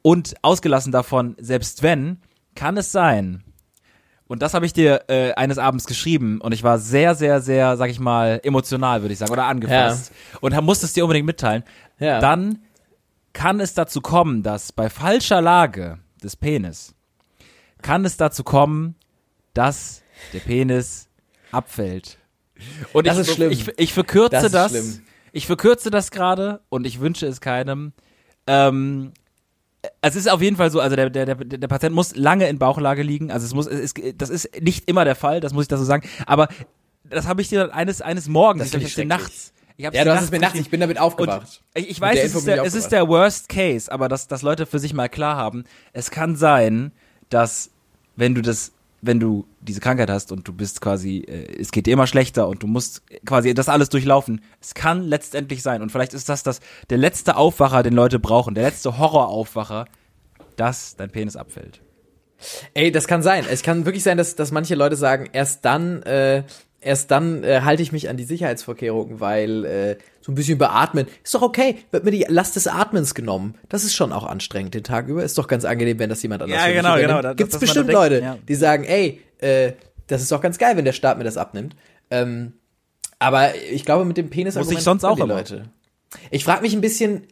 Und 0.00 0.36
ausgelassen 0.42 0.90
davon, 0.90 1.36
selbst 1.38 1.82
wenn, 1.82 2.18
kann 2.54 2.78
es 2.78 2.92
sein, 2.92 3.44
und 4.28 4.42
das 4.42 4.52
habe 4.52 4.66
ich 4.66 4.74
dir 4.74 5.04
äh, 5.08 5.32
eines 5.32 5.58
Abends 5.58 5.86
geschrieben 5.86 6.40
und 6.40 6.52
ich 6.52 6.62
war 6.62 6.78
sehr, 6.78 7.14
sehr, 7.14 7.40
sehr, 7.40 7.76
sag 7.78 7.90
ich 7.90 7.98
mal, 7.98 8.40
emotional, 8.44 9.00
würde 9.00 9.14
ich 9.14 9.18
sagen, 9.18 9.32
oder 9.32 9.46
angefasst. 9.46 10.12
Ja. 10.32 10.38
Und 10.40 10.64
musste 10.64 10.84
es 10.84 10.92
dir 10.92 11.04
unbedingt 11.04 11.26
mitteilen. 11.26 11.64
Ja. 11.98 12.20
Dann 12.20 12.58
kann 13.38 13.60
es 13.60 13.72
dazu 13.72 14.00
kommen, 14.00 14.42
dass 14.42 14.72
bei 14.72 14.90
falscher 14.90 15.40
Lage 15.40 16.00
des 16.20 16.34
Penis 16.34 16.96
kann 17.82 18.04
es 18.04 18.16
dazu 18.16 18.42
kommen, 18.42 18.96
dass 19.54 20.02
der 20.32 20.40
Penis 20.40 21.08
abfällt. 21.52 22.18
Und 22.92 23.06
das 23.06 23.16
ich, 23.16 23.28
ist 23.28 23.34
schlimm. 23.36 23.52
Ich, 23.52 23.68
ich 23.78 23.92
verkürze 23.94 24.50
das. 24.50 24.72
das 24.72 25.00
ich 25.30 25.46
verkürze 25.46 25.92
das 25.92 26.10
gerade 26.10 26.62
und 26.68 26.84
ich 26.84 26.98
wünsche 26.98 27.28
es 27.28 27.40
keinem. 27.40 27.92
Ähm, 28.48 29.12
es 30.00 30.16
ist 30.16 30.28
auf 30.28 30.42
jeden 30.42 30.56
Fall 30.56 30.72
so, 30.72 30.80
also 30.80 30.96
der, 30.96 31.08
der, 31.08 31.26
der, 31.26 31.36
der 31.36 31.68
Patient 31.68 31.94
muss 31.94 32.16
lange 32.16 32.48
in 32.48 32.58
Bauchlage 32.58 33.04
liegen. 33.04 33.30
Also 33.30 33.46
es 33.46 33.54
muss, 33.54 33.68
es 33.68 33.78
ist, 33.78 34.20
das 34.20 34.30
ist 34.30 34.60
nicht 34.60 34.88
immer 34.88 35.04
der 35.04 35.14
Fall, 35.14 35.38
das 35.38 35.52
muss 35.52 35.62
ich 35.62 35.68
da 35.68 35.76
so 35.76 35.84
sagen. 35.84 36.08
Aber 36.26 36.48
das 37.08 37.28
habe 37.28 37.40
ich 37.40 37.48
dir 37.48 37.72
eines, 37.72 38.02
eines 38.02 38.26
Morgens, 38.26 38.72
Das 38.72 38.82
ich 38.82 38.98
ich 38.98 39.06
nachts. 39.06 39.52
Ich 39.78 39.84
Ja, 39.84 40.04
du 40.04 40.12
hast 40.12 40.24
es 40.24 40.30
mir 40.32 40.40
nachts, 40.40 40.58
ich 40.58 40.70
bin 40.70 40.80
damit 40.80 40.98
aufgewacht. 40.98 41.62
ich, 41.74 41.88
ich 41.88 42.00
weiß, 42.00 42.18
es 42.18 42.34
ist, 42.34 42.48
der, 42.48 42.64
es 42.64 42.74
ist 42.74 42.88
der 42.88 43.06
Worst 43.06 43.48
Case, 43.48 43.90
aber 43.90 44.08
dass, 44.08 44.26
dass 44.26 44.42
Leute 44.42 44.66
für 44.66 44.80
sich 44.80 44.92
mal 44.92 45.08
klar 45.08 45.36
haben, 45.36 45.62
es 45.92 46.10
kann 46.10 46.34
sein, 46.34 46.90
dass 47.30 47.70
wenn 48.16 48.34
du 48.34 48.42
das, 48.42 48.72
wenn 49.02 49.20
du 49.20 49.46
diese 49.60 49.78
Krankheit 49.78 50.10
hast 50.10 50.32
und 50.32 50.48
du 50.48 50.52
bist 50.52 50.80
quasi, 50.80 51.18
äh, 51.18 51.60
es 51.60 51.70
geht 51.70 51.86
dir 51.86 51.92
immer 51.92 52.08
schlechter 52.08 52.48
und 52.48 52.64
du 52.64 52.66
musst 52.66 53.02
quasi 53.24 53.54
das 53.54 53.68
alles 53.68 53.88
durchlaufen, 53.88 54.40
es 54.60 54.74
kann 54.74 55.04
letztendlich 55.04 55.62
sein 55.62 55.80
und 55.80 55.92
vielleicht 55.92 56.12
ist 56.12 56.28
das, 56.28 56.42
das 56.42 56.58
der 56.90 56.98
letzte 56.98 57.36
Aufwacher, 57.36 57.84
den 57.84 57.94
Leute 57.94 58.18
brauchen, 58.18 58.56
der 58.56 58.64
letzte 58.64 58.98
Horroraufwacher, 58.98 59.84
dass 60.56 60.96
dein 60.96 61.10
Penis 61.10 61.36
abfällt. 61.36 61.82
Ey, 62.74 62.90
das 62.90 63.06
kann 63.06 63.22
sein. 63.22 63.44
Es 63.48 63.62
kann 63.62 63.84
wirklich 63.84 64.02
sein, 64.02 64.18
dass, 64.18 64.34
dass 64.34 64.50
manche 64.50 64.74
Leute 64.74 64.96
sagen, 64.96 65.28
erst 65.32 65.64
dann, 65.64 66.02
äh, 66.02 66.42
erst 66.80 67.10
dann 67.10 67.44
äh, 67.44 67.62
halte 67.62 67.82
ich 67.82 67.92
mich 67.92 68.08
an 68.08 68.16
die 68.16 68.24
Sicherheitsvorkehrungen, 68.24 69.20
weil 69.20 69.64
äh, 69.64 69.96
so 70.20 70.32
ein 70.32 70.34
bisschen 70.34 70.58
beatmen 70.58 71.06
ist 71.24 71.34
doch 71.34 71.42
okay. 71.42 71.76
Wird 71.90 72.04
mir 72.04 72.10
die 72.10 72.24
Last 72.28 72.56
des 72.56 72.66
Atmens 72.66 73.14
genommen. 73.14 73.54
Das 73.68 73.84
ist 73.84 73.94
schon 73.94 74.12
auch 74.12 74.24
anstrengend 74.24 74.74
den 74.74 74.84
Tag 74.84 75.08
über. 75.08 75.22
Ist 75.24 75.38
doch 75.38 75.48
ganz 75.48 75.64
angenehm, 75.64 75.98
wenn 75.98 76.10
das 76.10 76.22
jemand 76.22 76.42
anders 76.42 76.58
Ja, 76.58 76.70
genau, 76.72 76.96
genau. 76.96 77.22
Da- 77.22 77.34
Gibt's 77.34 77.58
bestimmt 77.58 77.88
denkt, 77.88 78.00
Leute, 78.00 78.20
ja. 78.20 78.38
die 78.48 78.54
sagen, 78.54 78.84
ey, 78.84 79.20
äh, 79.38 79.72
das 80.06 80.22
ist 80.22 80.32
doch 80.32 80.40
ganz 80.40 80.58
geil, 80.58 80.76
wenn 80.76 80.84
der 80.84 80.92
Staat 80.92 81.18
mir 81.18 81.24
das 81.24 81.36
abnimmt. 81.36 81.76
Ähm, 82.10 82.52
aber 83.18 83.54
ich 83.72 83.84
glaube, 83.84 84.04
mit 84.04 84.16
dem 84.16 84.30
Penis 84.30 84.54
Muss 84.54 84.70
ich 84.70 84.80
sonst 84.80 85.04
auch 85.04 85.16
die 85.16 85.22
immer. 85.22 85.34
Leute. 85.34 85.64
Ich 86.30 86.44
frage 86.44 86.62
mich 86.62 86.72
ein 86.74 86.80
bisschen, 86.80 87.24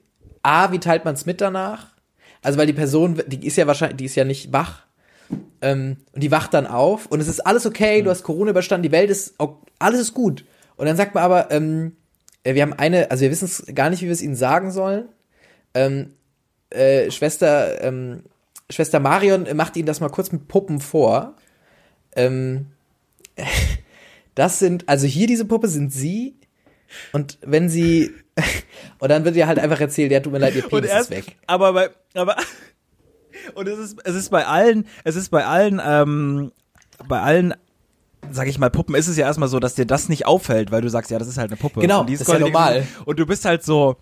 a, 0.43 0.73
wie 0.73 0.79
teilt 0.81 1.05
man 1.05 1.15
es 1.15 1.27
mit 1.27 1.41
danach? 1.41 1.89
Also 2.43 2.59
weil 2.59 2.67
die 2.67 2.73
Person, 2.73 3.23
die 3.27 3.47
ist 3.47 3.57
ja 3.57 3.67
wahrscheinlich, 3.67 3.97
die 3.97 4.05
ist 4.05 4.15
ja 4.17 4.25
nicht 4.25 4.53
wach. 4.53 4.86
Ähm, 5.61 5.97
und 6.13 6.23
die 6.23 6.31
wacht 6.31 6.55
dann 6.55 6.67
auf 6.67 7.07
und 7.07 7.21
es 7.21 7.29
ist 7.29 7.41
alles 7.41 7.67
okay, 7.67 8.03
du 8.03 8.11
hast 8.11 8.23
Corona 8.23 8.51
überstanden, 8.51 8.83
die 8.83 8.93
Welt 8.93 9.11
ist, 9.11 9.35
alles 9.79 10.01
ist 10.01 10.15
gut. 10.15 10.45
Und 10.77 10.87
dann 10.87 10.97
sagt 10.97 11.15
man 11.15 11.25
aber, 11.25 11.51
ähm, 11.51 11.97
äh, 12.45 12.55
wir 12.55 12.63
haben 12.63 12.75
eine, 12.75 13.11
also 13.11 13.23
wir 13.23 13.31
wissen 13.31 13.47
es 13.47 13.65
gar 13.75 13.91
nicht, 13.91 14.03
wie 14.03 14.07
wir 14.07 14.13
es 14.13 14.23
ihnen 14.23 14.37
sagen 14.37 14.71
sollen. 14.71 15.09
Ähm, 15.75 16.13
äh, 16.71 17.11
Schwester, 17.11 17.83
ähm, 17.83 18.23
Schwester 18.71 19.01
Marion 19.01 19.47
macht 19.57 19.77
ihnen 19.77 19.87
das 19.87 20.01
mal 20.01 20.09
kurz 20.09 20.33
mit 20.33 20.49
Puppen 20.49 20.81
vor. 20.81 21.35
Ähm, 22.15 22.67
das 24.35 24.59
sind, 24.59 24.89
also 24.89 25.07
hier 25.07 25.27
diese 25.27 25.45
Puppe 25.45 25.69
sind 25.69 25.93
sie. 25.93 26.37
Und 27.13 27.39
wenn 27.43 27.69
sie, 27.69 28.13
und 28.99 29.11
dann 29.11 29.25
wird 29.25 29.37
ihr 29.37 29.47
halt 29.47 29.59
einfach 29.59 29.81
erzählt, 29.81 30.13
ja, 30.13 30.21
tut 30.21 30.33
mir 30.33 30.39
leid, 30.39 30.55
ihr 30.55 30.69
Penis 30.69 30.93
ist 30.93 31.11
weg. 31.11 31.37
aber 31.47 31.73
bei, 31.73 31.91
aber, 32.15 32.37
und 33.55 33.69
es 33.69 33.79
ist, 33.79 33.99
es 34.05 34.15
ist 34.15 34.31
bei 34.31 34.47
allen, 34.47 34.87
es 35.05 35.17
ist 35.17 35.31
bei 35.31 35.45
allen, 35.47 35.81
ähm, 35.85 36.53
bei 37.09 37.21
allen, 37.21 37.55
sag 38.31 38.49
ich 38.49 38.59
mal, 38.59 38.71
Puppen 38.71 38.95
ist 38.95 39.09
es 39.09 39.17
ja 39.17 39.27
erstmal 39.27 39.49
so, 39.49 39.61
dass 39.61 39.75
dir 39.75 39.87
das 39.87 40.09
nicht 40.09 40.27
auffällt, 40.27 40.71
weil 40.73 40.83
du 40.83 40.89
sagst, 40.91 41.11
ja, 41.11 41.19
das 41.19 41.29
ist 41.29 41.39
halt 41.39 41.51
eine 41.51 41.57
Puppe. 41.57 41.81
Genau, 41.81 42.01
Und 42.01 42.09
die 42.09 42.15
das 42.17 42.23
ist 42.27 42.33
ja 42.33 42.39
normal. 42.39 42.87
Und 43.05 43.19
du 43.19 43.27
bist 43.27 43.45
halt 43.45 43.63
so, 43.63 43.97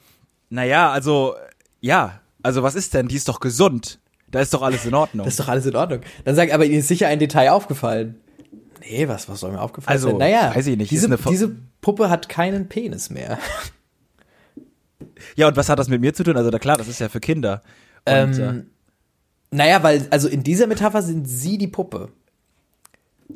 naja, 0.50 0.90
also, 0.90 1.35
ja, 1.80 2.20
also 2.42 2.62
was 2.62 2.74
ist 2.74 2.94
denn? 2.94 3.09
Die 3.09 3.16
ist 3.16 3.28
doch 3.28 3.40
gesund. 3.40 3.98
Da 4.30 4.40
ist 4.40 4.52
doch 4.54 4.62
alles 4.62 4.85
in 4.85 4.94
Ordnung. 4.94 5.24
Das 5.24 5.35
ist 5.35 5.40
doch 5.40 5.48
alles 5.48 5.66
in 5.66 5.76
Ordnung. 5.76 6.00
Dann 6.24 6.35
sag 6.35 6.48
ich, 6.48 6.54
aber 6.54 6.64
Ihnen 6.64 6.78
ist 6.80 6.88
sicher 6.88 7.09
ein 7.09 7.18
Detail 7.18 7.50
aufgefallen. 7.50 8.16
Nee, 8.80 9.09
was, 9.09 9.28
was 9.28 9.40
soll 9.40 9.52
mir 9.52 9.61
aufgefallen 9.61 9.94
Also, 9.96 10.09
sein? 10.11 10.18
Naja, 10.18 10.54
weiß 10.54 10.66
ich 10.66 10.76
nicht, 10.76 10.90
Diese, 10.90 11.12
ist 11.12 11.28
diese 11.28 11.57
Puppe 11.80 12.11
hat 12.11 12.28
keinen 12.28 12.68
Penis 12.68 13.09
mehr. 13.11 13.38
ja, 15.37 15.48
und 15.48 15.57
was 15.57 15.68
hat 15.68 15.78
das 15.78 15.88
mit 15.88 16.00
mir 16.00 16.12
zu 16.14 16.22
tun? 16.24 16.37
Also, 16.37 16.50
da 16.50 16.59
klar, 16.59 16.76
das 16.76 16.88
ist 16.88 16.98
ja 17.00 17.09
für 17.09 17.20
Kinder. 17.20 17.62
Und, 18.07 18.12
äh, 18.38 18.48
Ähm, 18.48 18.70
naja, 19.56 19.82
weil, 19.82 20.06
also 20.10 20.28
in 20.28 20.42
dieser 20.42 20.66
Metapher 20.66 21.02
sind 21.02 21.26
sie 21.26 21.58
die 21.58 21.68
Puppe. 21.68 22.10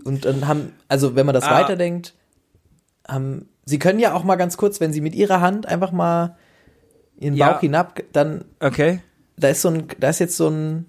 Und 0.04 0.24
dann 0.24 0.46
haben, 0.46 0.72
also 0.88 1.14
wenn 1.16 1.26
man 1.26 1.34
das 1.34 1.44
Ah. 1.44 1.52
weiterdenkt, 1.60 2.14
haben, 3.06 3.48
sie 3.64 3.78
können 3.78 3.98
ja 4.00 4.14
auch 4.14 4.24
mal 4.24 4.36
ganz 4.36 4.56
kurz, 4.56 4.80
wenn 4.80 4.92
sie 4.92 5.00
mit 5.00 5.14
ihrer 5.14 5.40
Hand 5.40 5.66
einfach 5.66 5.92
mal 5.92 6.36
ihren 7.18 7.34
Ja. 7.34 7.52
Bauch 7.52 7.60
hinab, 7.60 8.00
dann, 8.12 8.44
okay, 8.60 9.00
da 9.36 9.48
ist 9.48 9.62
so 9.62 9.68
ein, 9.70 9.86
da 9.98 10.10
ist 10.10 10.18
jetzt 10.18 10.36
so 10.36 10.48
ein, 10.48 10.86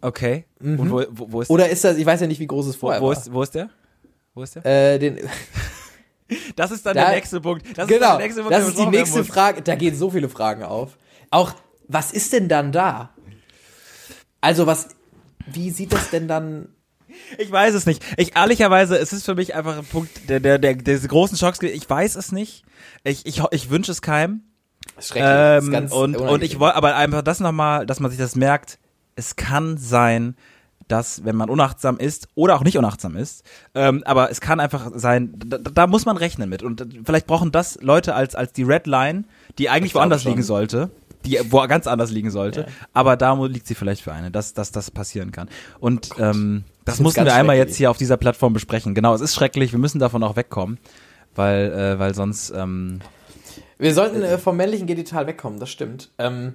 okay. 0.00 0.44
Und 0.60 0.90
wo, 0.90 1.02
wo, 1.10 1.32
wo 1.32 1.40
ist 1.42 1.48
Mhm. 1.48 1.54
oder 1.54 1.68
ist 1.68 1.84
das, 1.84 1.96
ich 1.96 2.06
weiß 2.06 2.20
ja 2.20 2.26
nicht, 2.26 2.40
wie 2.40 2.46
groß 2.46 2.66
es 2.66 2.76
wo, 2.76 2.80
vorher 2.80 3.00
wo, 3.02 3.06
war. 3.06 3.12
ist, 3.12 3.32
wo 3.32 3.42
ist 3.42 3.54
der? 3.54 3.68
Wo 4.34 4.42
ist 4.42 4.56
der? 4.56 4.64
äh, 4.94 4.98
den, 4.98 5.18
Das 6.56 6.72
ist 6.72 6.84
dann 6.84 6.94
Da- 6.96 7.04
der 7.06 7.14
nächste 7.16 7.40
Punkt. 7.40 7.66
Das 7.78 7.88
ist 7.88 7.94
genau, 7.94 8.16
der 8.16 8.26
nächste 8.26 8.40
Punkt, 8.42 8.56
das 8.56 8.66
ist 8.68 8.78
die 8.78 8.86
nächste. 8.86 9.24
Frage, 9.24 9.62
da 9.62 9.76
gehen 9.76 9.94
so 9.94 10.10
viele 10.10 10.28
Fragen 10.28 10.64
auf. 10.64 10.98
Auch, 11.30 11.52
was 11.86 12.10
ist 12.12 12.32
denn 12.32 12.48
dann 12.48 12.72
da? 12.72 13.10
Also 14.40 14.66
was, 14.66 14.88
wie 15.46 15.70
sieht 15.70 15.92
das 15.92 16.10
denn 16.10 16.28
dann, 16.28 16.68
Ich 17.38 17.50
weiß 17.50 17.74
es 17.74 17.86
nicht. 17.86 18.04
Ich 18.16 18.36
ehrlicherweise, 18.36 18.96
es 18.98 19.12
ist 19.12 19.24
für 19.24 19.34
mich 19.34 19.54
einfach 19.54 19.78
ein 19.78 19.84
Punkt 19.84 20.28
der 20.28 20.40
der 20.40 20.58
der 20.58 20.74
des 20.76 21.08
großen 21.08 21.38
Schocks. 21.38 21.62
Ich 21.62 21.88
weiß 21.88 22.16
es 22.16 22.32
nicht. 22.32 22.64
Ich 23.04 23.24
ich 23.26 23.42
ich 23.50 23.70
wünsche 23.70 23.92
es 23.92 24.02
keinem. 24.02 24.42
schrecklich, 25.00 25.64
Ähm, 25.64 25.72
ganz 25.72 25.92
und 25.92 26.16
und 26.16 26.42
ich 26.42 26.58
wollte 26.58 26.76
aber 26.76 26.94
einfach 26.96 27.22
das 27.22 27.40
nochmal, 27.40 27.86
dass 27.86 28.00
man 28.00 28.10
sich 28.10 28.20
das 28.20 28.36
merkt. 28.36 28.78
Es 29.14 29.36
kann 29.36 29.78
sein, 29.78 30.36
dass 30.88 31.24
wenn 31.24 31.34
man 31.36 31.48
unachtsam 31.50 31.98
ist 31.98 32.28
oder 32.34 32.54
auch 32.54 32.62
nicht 32.62 32.76
unachtsam 32.78 33.16
ist, 33.16 33.44
ähm, 33.74 34.02
aber 34.04 34.30
es 34.30 34.40
kann 34.40 34.60
einfach 34.60 34.90
sein, 34.94 35.32
da, 35.44 35.58
da 35.58 35.86
muss 35.86 36.04
man 36.04 36.16
rechnen 36.16 36.48
mit 36.48 36.62
und 36.62 36.86
vielleicht 37.04 37.26
brauchen 37.26 37.50
das 37.50 37.78
Leute 37.80 38.14
als 38.14 38.34
als 38.34 38.52
die 38.52 38.62
Red 38.62 38.86
Line, 38.86 39.24
die 39.58 39.68
eigentlich 39.70 39.94
woanders 39.94 40.24
liegen 40.24 40.42
sollte, 40.42 40.90
die 41.26 41.38
wo 41.50 41.58
ganz 41.66 41.86
anders 41.86 42.10
liegen 42.10 42.30
sollte, 42.30 42.60
Ja. 42.60 42.66
aber 42.94 43.16
da 43.16 43.34
liegt 43.44 43.66
sie 43.66 43.74
vielleicht 43.74 44.02
für 44.02 44.12
eine, 44.12 44.30
dass 44.30 44.54
dass 44.54 44.72
das 44.72 44.90
passieren 44.90 45.32
kann 45.32 45.48
und 45.80 46.10
ähm, 46.18 46.64
das 46.84 46.96
find's 46.96 47.04
mussten 47.04 47.24
wir 47.24 47.34
einmal 47.34 47.56
jetzt 47.56 47.76
hier 47.76 47.90
auf 47.90 47.98
dieser 47.98 48.16
Plattform 48.16 48.52
besprechen. 48.52 48.94
Genau, 48.94 49.14
es 49.14 49.20
ist 49.20 49.34
schrecklich, 49.34 49.72
wir 49.72 49.78
müssen 49.78 49.98
davon 49.98 50.22
auch 50.22 50.36
wegkommen, 50.36 50.78
weil 51.34 51.72
äh, 51.72 51.98
weil 51.98 52.14
sonst 52.14 52.50
ähm, 52.56 53.00
Wir 53.78 53.92
sollten 53.92 54.22
äh, 54.22 54.38
vom 54.38 54.56
männlichen 54.56 54.86
Genital 54.86 55.26
wegkommen, 55.26 55.58
das 55.60 55.70
stimmt. 55.70 56.10
Ähm, 56.18 56.54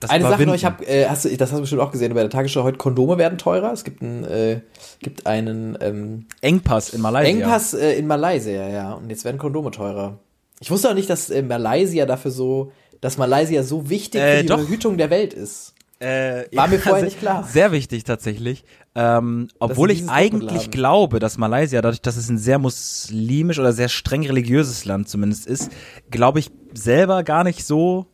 das 0.00 0.10
eine 0.10 0.24
Sache 0.28 0.44
noch, 0.44 0.54
ich 0.54 0.64
habe, 0.66 0.84
äh, 0.86 1.06
hast 1.08 1.24
du, 1.24 1.34
das 1.34 1.50
hast 1.50 1.56
du 1.56 1.60
bestimmt 1.62 1.80
auch 1.80 1.90
gesehen 1.92 2.12
bei 2.12 2.20
der 2.20 2.28
Tagesschau 2.28 2.62
heute, 2.62 2.76
Kondome 2.76 3.16
werden 3.16 3.38
teurer. 3.38 3.72
Es 3.72 3.84
gibt 3.84 4.02
einen, 4.02 4.24
äh, 4.24 4.60
gibt 5.00 5.26
einen 5.26 5.78
ähm, 5.80 6.26
Engpass 6.42 6.90
in 6.90 7.00
Malaysia. 7.00 7.30
Engpass 7.30 7.72
äh, 7.74 7.92
in 7.94 8.06
Malaysia, 8.06 8.68
ja. 8.68 8.92
Und 8.92 9.08
jetzt 9.08 9.24
werden 9.24 9.38
Kondome 9.38 9.70
teurer. 9.70 10.18
Ich 10.60 10.70
wusste 10.70 10.90
auch 10.90 10.94
nicht, 10.94 11.08
dass 11.08 11.30
äh, 11.30 11.42
Malaysia 11.42 12.04
dafür 12.06 12.30
so, 12.32 12.72
dass 13.00 13.16
Malaysia 13.18 13.62
so 13.62 13.88
wichtig 13.90 14.20
Äh, 14.20 14.36
für 14.36 14.42
die 14.42 14.48
doch. 14.48 14.58
Verhütung 14.60 14.96
der 14.98 15.10
Welt 15.10 15.32
ist. 15.34 15.74
Äh, 16.00 16.44
War 16.56 16.66
mir 16.68 16.78
vorher 16.78 17.00
sehr- 17.00 17.04
nicht 17.04 17.20
klar. 17.20 17.44
Sehr 17.44 17.72
wichtig 17.72 18.04
tatsächlich. 18.04 18.64
Ähm, 18.94 19.48
obwohl 19.58 19.90
ich 19.90 20.08
eigentlich 20.08 20.70
glaube, 20.70 21.18
dass 21.18 21.38
Malaysia, 21.38 21.80
dadurch, 21.80 22.02
dass 22.02 22.16
es 22.16 22.28
ein 22.28 22.38
sehr 22.38 22.58
muslimisch 22.58 23.58
oder 23.58 23.72
sehr 23.72 23.88
streng 23.88 24.24
religiöses 24.26 24.84
Land 24.84 25.08
zumindest 25.08 25.46
ist, 25.46 25.70
glaube 26.10 26.40
ich 26.40 26.50
selber 26.74 27.22
gar 27.24 27.44
nicht 27.44 27.64
so 27.64 28.06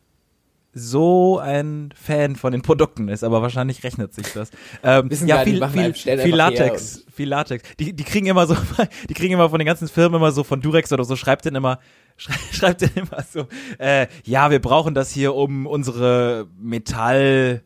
so 0.73 1.41
ein 1.41 1.93
Fan 2.01 2.37
von 2.37 2.53
den 2.53 2.63
Produkten 2.63 3.09
ist, 3.09 3.25
aber 3.25 3.43
wahrscheinlich 3.43 3.83
rechnet 3.83 4.15
sich 4.15 4.33
das. 4.33 4.51
Ähm, 4.85 5.11
Wissen 5.11 5.27
ja, 5.27 5.39
viel, 5.43 5.61
viel, 5.69 5.93
viel 5.95 6.35
Latex, 6.37 7.05
viel 7.13 7.29
Latex. 7.29 7.65
Die, 7.81 7.93
die 7.93 8.05
kriegen 8.05 8.27
immer 8.27 8.47
so, 8.47 8.57
die 9.09 9.15
kriegen 9.15 9.35
immer 9.35 9.51
von 9.51 9.59
den 9.59 9.67
ganzen 9.67 9.89
Firmen 9.89 10.21
immer 10.21 10.31
so 10.31 10.45
von 10.45 10.61
Durex 10.61 10.93
oder 10.93 11.03
so, 11.03 11.17
schreibt 11.17 11.45
denn 11.45 11.57
immer, 11.57 11.81
schreibt 12.53 12.83
denn 12.83 12.91
immer 12.95 13.23
so, 13.33 13.47
äh, 13.79 14.07
ja, 14.25 14.51
wir 14.51 14.61
brauchen 14.61 14.95
das 14.95 15.11
hier, 15.11 15.35
um 15.35 15.67
unsere 15.67 16.47
Metall, 16.61 17.63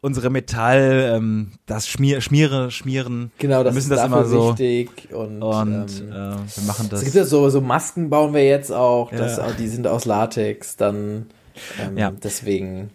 unsere 0.00 0.30
Metall, 0.30 1.12
ähm, 1.16 1.52
das 1.66 1.88
Schmier, 1.88 2.20
Schmiere, 2.20 2.70
Schmieren. 2.70 3.32
Genau, 3.38 3.64
das 3.64 3.72
wir 3.72 3.76
müssen 3.78 3.92
ist 3.92 3.98
das 3.98 4.06
immer 4.06 4.24
so. 4.24 4.50
wichtig. 4.50 5.08
Und, 5.12 5.42
Und 5.42 6.00
ähm, 6.00 6.08
äh, 6.12 6.12
wir 6.12 6.64
machen 6.66 6.88
das. 6.90 7.00
es 7.00 7.04
gibt 7.04 7.16
ja 7.16 7.24
so, 7.24 7.48
so 7.50 7.60
Masken 7.60 8.08
bauen 8.10 8.32
wir 8.34 8.44
jetzt 8.46 8.70
auch, 8.72 9.10
das, 9.10 9.38
Ja. 9.38 9.50
die 9.52 9.66
sind 9.68 9.86
aus 9.86 10.04
Latex, 10.04 10.76
dann 10.76 11.26
ähm, 11.80 11.98
Ja. 11.98 12.10
deswegen. 12.12 12.90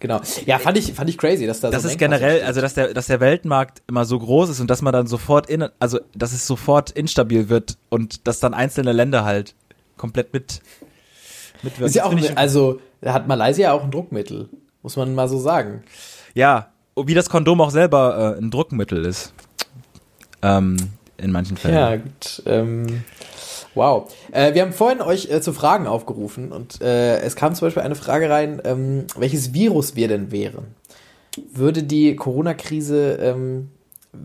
Genau. 0.00 0.20
Ja, 0.44 0.58
fand 0.58 0.76
ich, 0.76 0.92
fand 0.92 1.08
ich 1.08 1.16
crazy, 1.16 1.46
dass 1.46 1.60
da 1.60 1.70
das 1.70 1.82
so 1.84 1.88
ist 1.88 1.96
generell, 1.98 2.42
also 2.42 2.60
dass 2.60 2.74
der, 2.74 2.92
dass 2.92 3.06
der 3.06 3.20
Weltmarkt 3.20 3.80
immer 3.86 4.04
so 4.04 4.18
groß 4.18 4.50
ist 4.50 4.60
und 4.60 4.68
dass 4.68 4.82
man 4.82 4.92
dann 4.92 5.06
sofort 5.06 5.48
in, 5.48 5.64
also 5.78 5.98
dass 6.14 6.34
es 6.34 6.46
sofort 6.46 6.90
instabil 6.90 7.48
wird 7.48 7.78
und 7.88 8.26
dass 8.26 8.38
dann 8.38 8.52
einzelne 8.52 8.92
Länder 8.92 9.24
halt 9.24 9.54
komplett 9.96 10.32
mit 10.32 10.60
mitwirken. 11.62 11.86
Ist 11.86 11.94
ja 11.94 12.04
auch, 12.04 12.12
ein, 12.12 12.36
also 12.36 12.80
da 13.00 13.12
hat 13.12 13.26
Malaysia 13.26 13.72
auch 13.72 13.84
ein 13.84 13.90
Druckmittel, 13.90 14.48
muss 14.82 14.96
man 14.96 15.14
mal 15.14 15.28
so 15.28 15.38
sagen. 15.38 15.82
Ja, 16.34 16.70
wie 16.96 17.14
das 17.14 17.28
Kondom 17.28 17.60
auch 17.60 17.70
selber 17.70 18.36
äh, 18.36 18.40
ein 18.40 18.50
Druckmittel 18.50 19.04
ist. 19.04 19.32
Ähm, 20.42 20.76
in 21.16 21.32
manchen 21.32 21.56
Fällen. 21.56 21.74
Ja, 21.74 21.96
gut. 21.96 22.42
Ähm, 22.46 23.04
wow. 23.74 24.12
Äh, 24.32 24.54
wir 24.54 24.62
haben 24.62 24.72
vorhin 24.72 25.00
euch 25.00 25.30
äh, 25.30 25.40
zu 25.40 25.52
Fragen 25.52 25.86
aufgerufen 25.86 26.52
und 26.52 26.80
äh, 26.82 27.20
es 27.20 27.36
kam 27.36 27.54
zum 27.54 27.66
Beispiel 27.66 27.82
eine 27.82 27.94
Frage 27.94 28.28
rein, 28.28 28.60
ähm, 28.64 29.06
welches 29.16 29.54
Virus 29.54 29.96
wir 29.96 30.08
denn 30.08 30.30
wären. 30.30 30.74
Würde 31.52 31.82
die 31.82 32.14
Corona-Krise 32.14 33.18
ähm, 33.20 33.70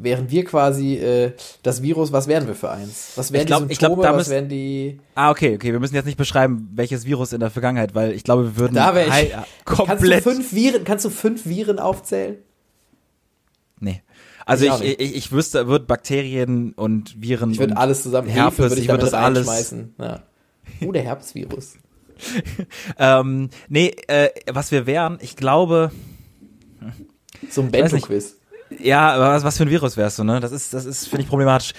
wären 0.01 0.29
wir 0.29 0.45
quasi 0.45 0.95
äh, 0.95 1.33
das 1.63 1.81
Virus, 1.81 2.11
was 2.11 2.27
wären 2.27 2.47
wir 2.47 2.55
für 2.55 2.69
eins? 2.71 3.11
Was 3.15 3.31
wären 3.31 3.41
Ich 3.41 3.47
glaub- 3.47 3.67
die 3.67 3.73
ich 3.73 3.79
glaub, 3.79 3.93
Symptome, 3.95 4.17
was 4.17 4.29
wären 4.29 4.49
die... 4.49 4.99
Ah, 5.15 5.31
okay, 5.31 5.55
okay. 5.55 5.71
Wir 5.71 5.79
müssen 5.79 5.95
jetzt 5.95 6.05
nicht 6.05 6.17
beschreiben, 6.17 6.69
welches 6.73 7.05
Virus 7.05 7.33
in 7.33 7.39
der 7.39 7.49
Vergangenheit, 7.49 7.95
weil 7.95 8.11
ich 8.13 8.23
glaube, 8.23 8.43
wir 8.45 8.57
würden 8.57 8.75
Da 8.75 8.93
wär 8.95 9.07
ich- 9.07 9.13
hei- 9.13 9.31
Kannst 9.65 9.79
du 9.81 9.85
komplett. 9.85 10.23
fünf 10.23 10.53
Viren, 10.53 10.83
kannst 10.83 11.05
du 11.05 11.09
fünf 11.09 11.45
Viren 11.45 11.79
aufzählen? 11.79 12.37
nee. 13.79 14.01
Also 14.45 14.65
Ich 14.65 14.81
ich, 14.81 14.99
ich, 14.99 15.15
ich 15.15 15.31
wüsste, 15.31 15.67
wird 15.67 15.85
Bakterien 15.85 16.73
und 16.73 17.21
Viren. 17.21 17.51
Ich 17.51 17.59
würde 17.59 17.77
alles 17.77 18.01
zusammen, 18.01 18.27
Herpes, 18.29 18.57
würde 18.57 18.75
ich, 18.75 18.81
ich 18.81 18.87
würde 18.89 19.03
das 19.05 19.13
alles-. 19.13 19.75
Ja. 19.99 20.23
Oh, 20.83 20.91
der 20.91 21.03
Herpesvirus. 21.03 21.73
Ähm, 22.97 23.49
nee, 23.69 23.93
äh, 24.07 24.29
was 24.51 24.71
wir 24.71 24.85
wären, 24.87 25.19
ich 25.21 25.35
glaube, 25.35 25.91
So 27.49 27.61
ein. 27.61 27.71
Bento-Quiz. 27.71 28.38
Ja, 28.77 29.13
aber 29.13 29.29
was, 29.33 29.43
was 29.43 29.57
für 29.57 29.63
ein 29.63 29.69
Virus 29.69 29.97
wärst 29.97 30.19
du, 30.19 30.23
ne? 30.23 30.39
Das 30.39 30.51
ist, 30.51 30.73
das 30.73 30.85
ist, 30.85 31.07
finde 31.07 31.23
ich, 31.23 31.29
problematisch. 31.29 31.73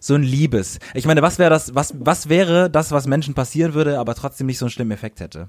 So 0.00 0.14
ein 0.14 0.22
Liebes. 0.22 0.78
Ich 0.94 1.06
meine, 1.06 1.22
was 1.22 1.38
wäre 1.38 1.50
das, 1.50 1.74
was, 1.74 1.94
was 1.98 2.28
wäre 2.28 2.70
das, 2.70 2.92
was 2.92 3.06
Menschen 3.06 3.34
passieren 3.34 3.74
würde, 3.74 3.98
aber 3.98 4.14
trotzdem 4.14 4.46
nicht 4.46 4.58
so 4.58 4.66
einen 4.66 4.70
schlimmen 4.70 4.92
Effekt 4.92 5.20
hätte? 5.20 5.48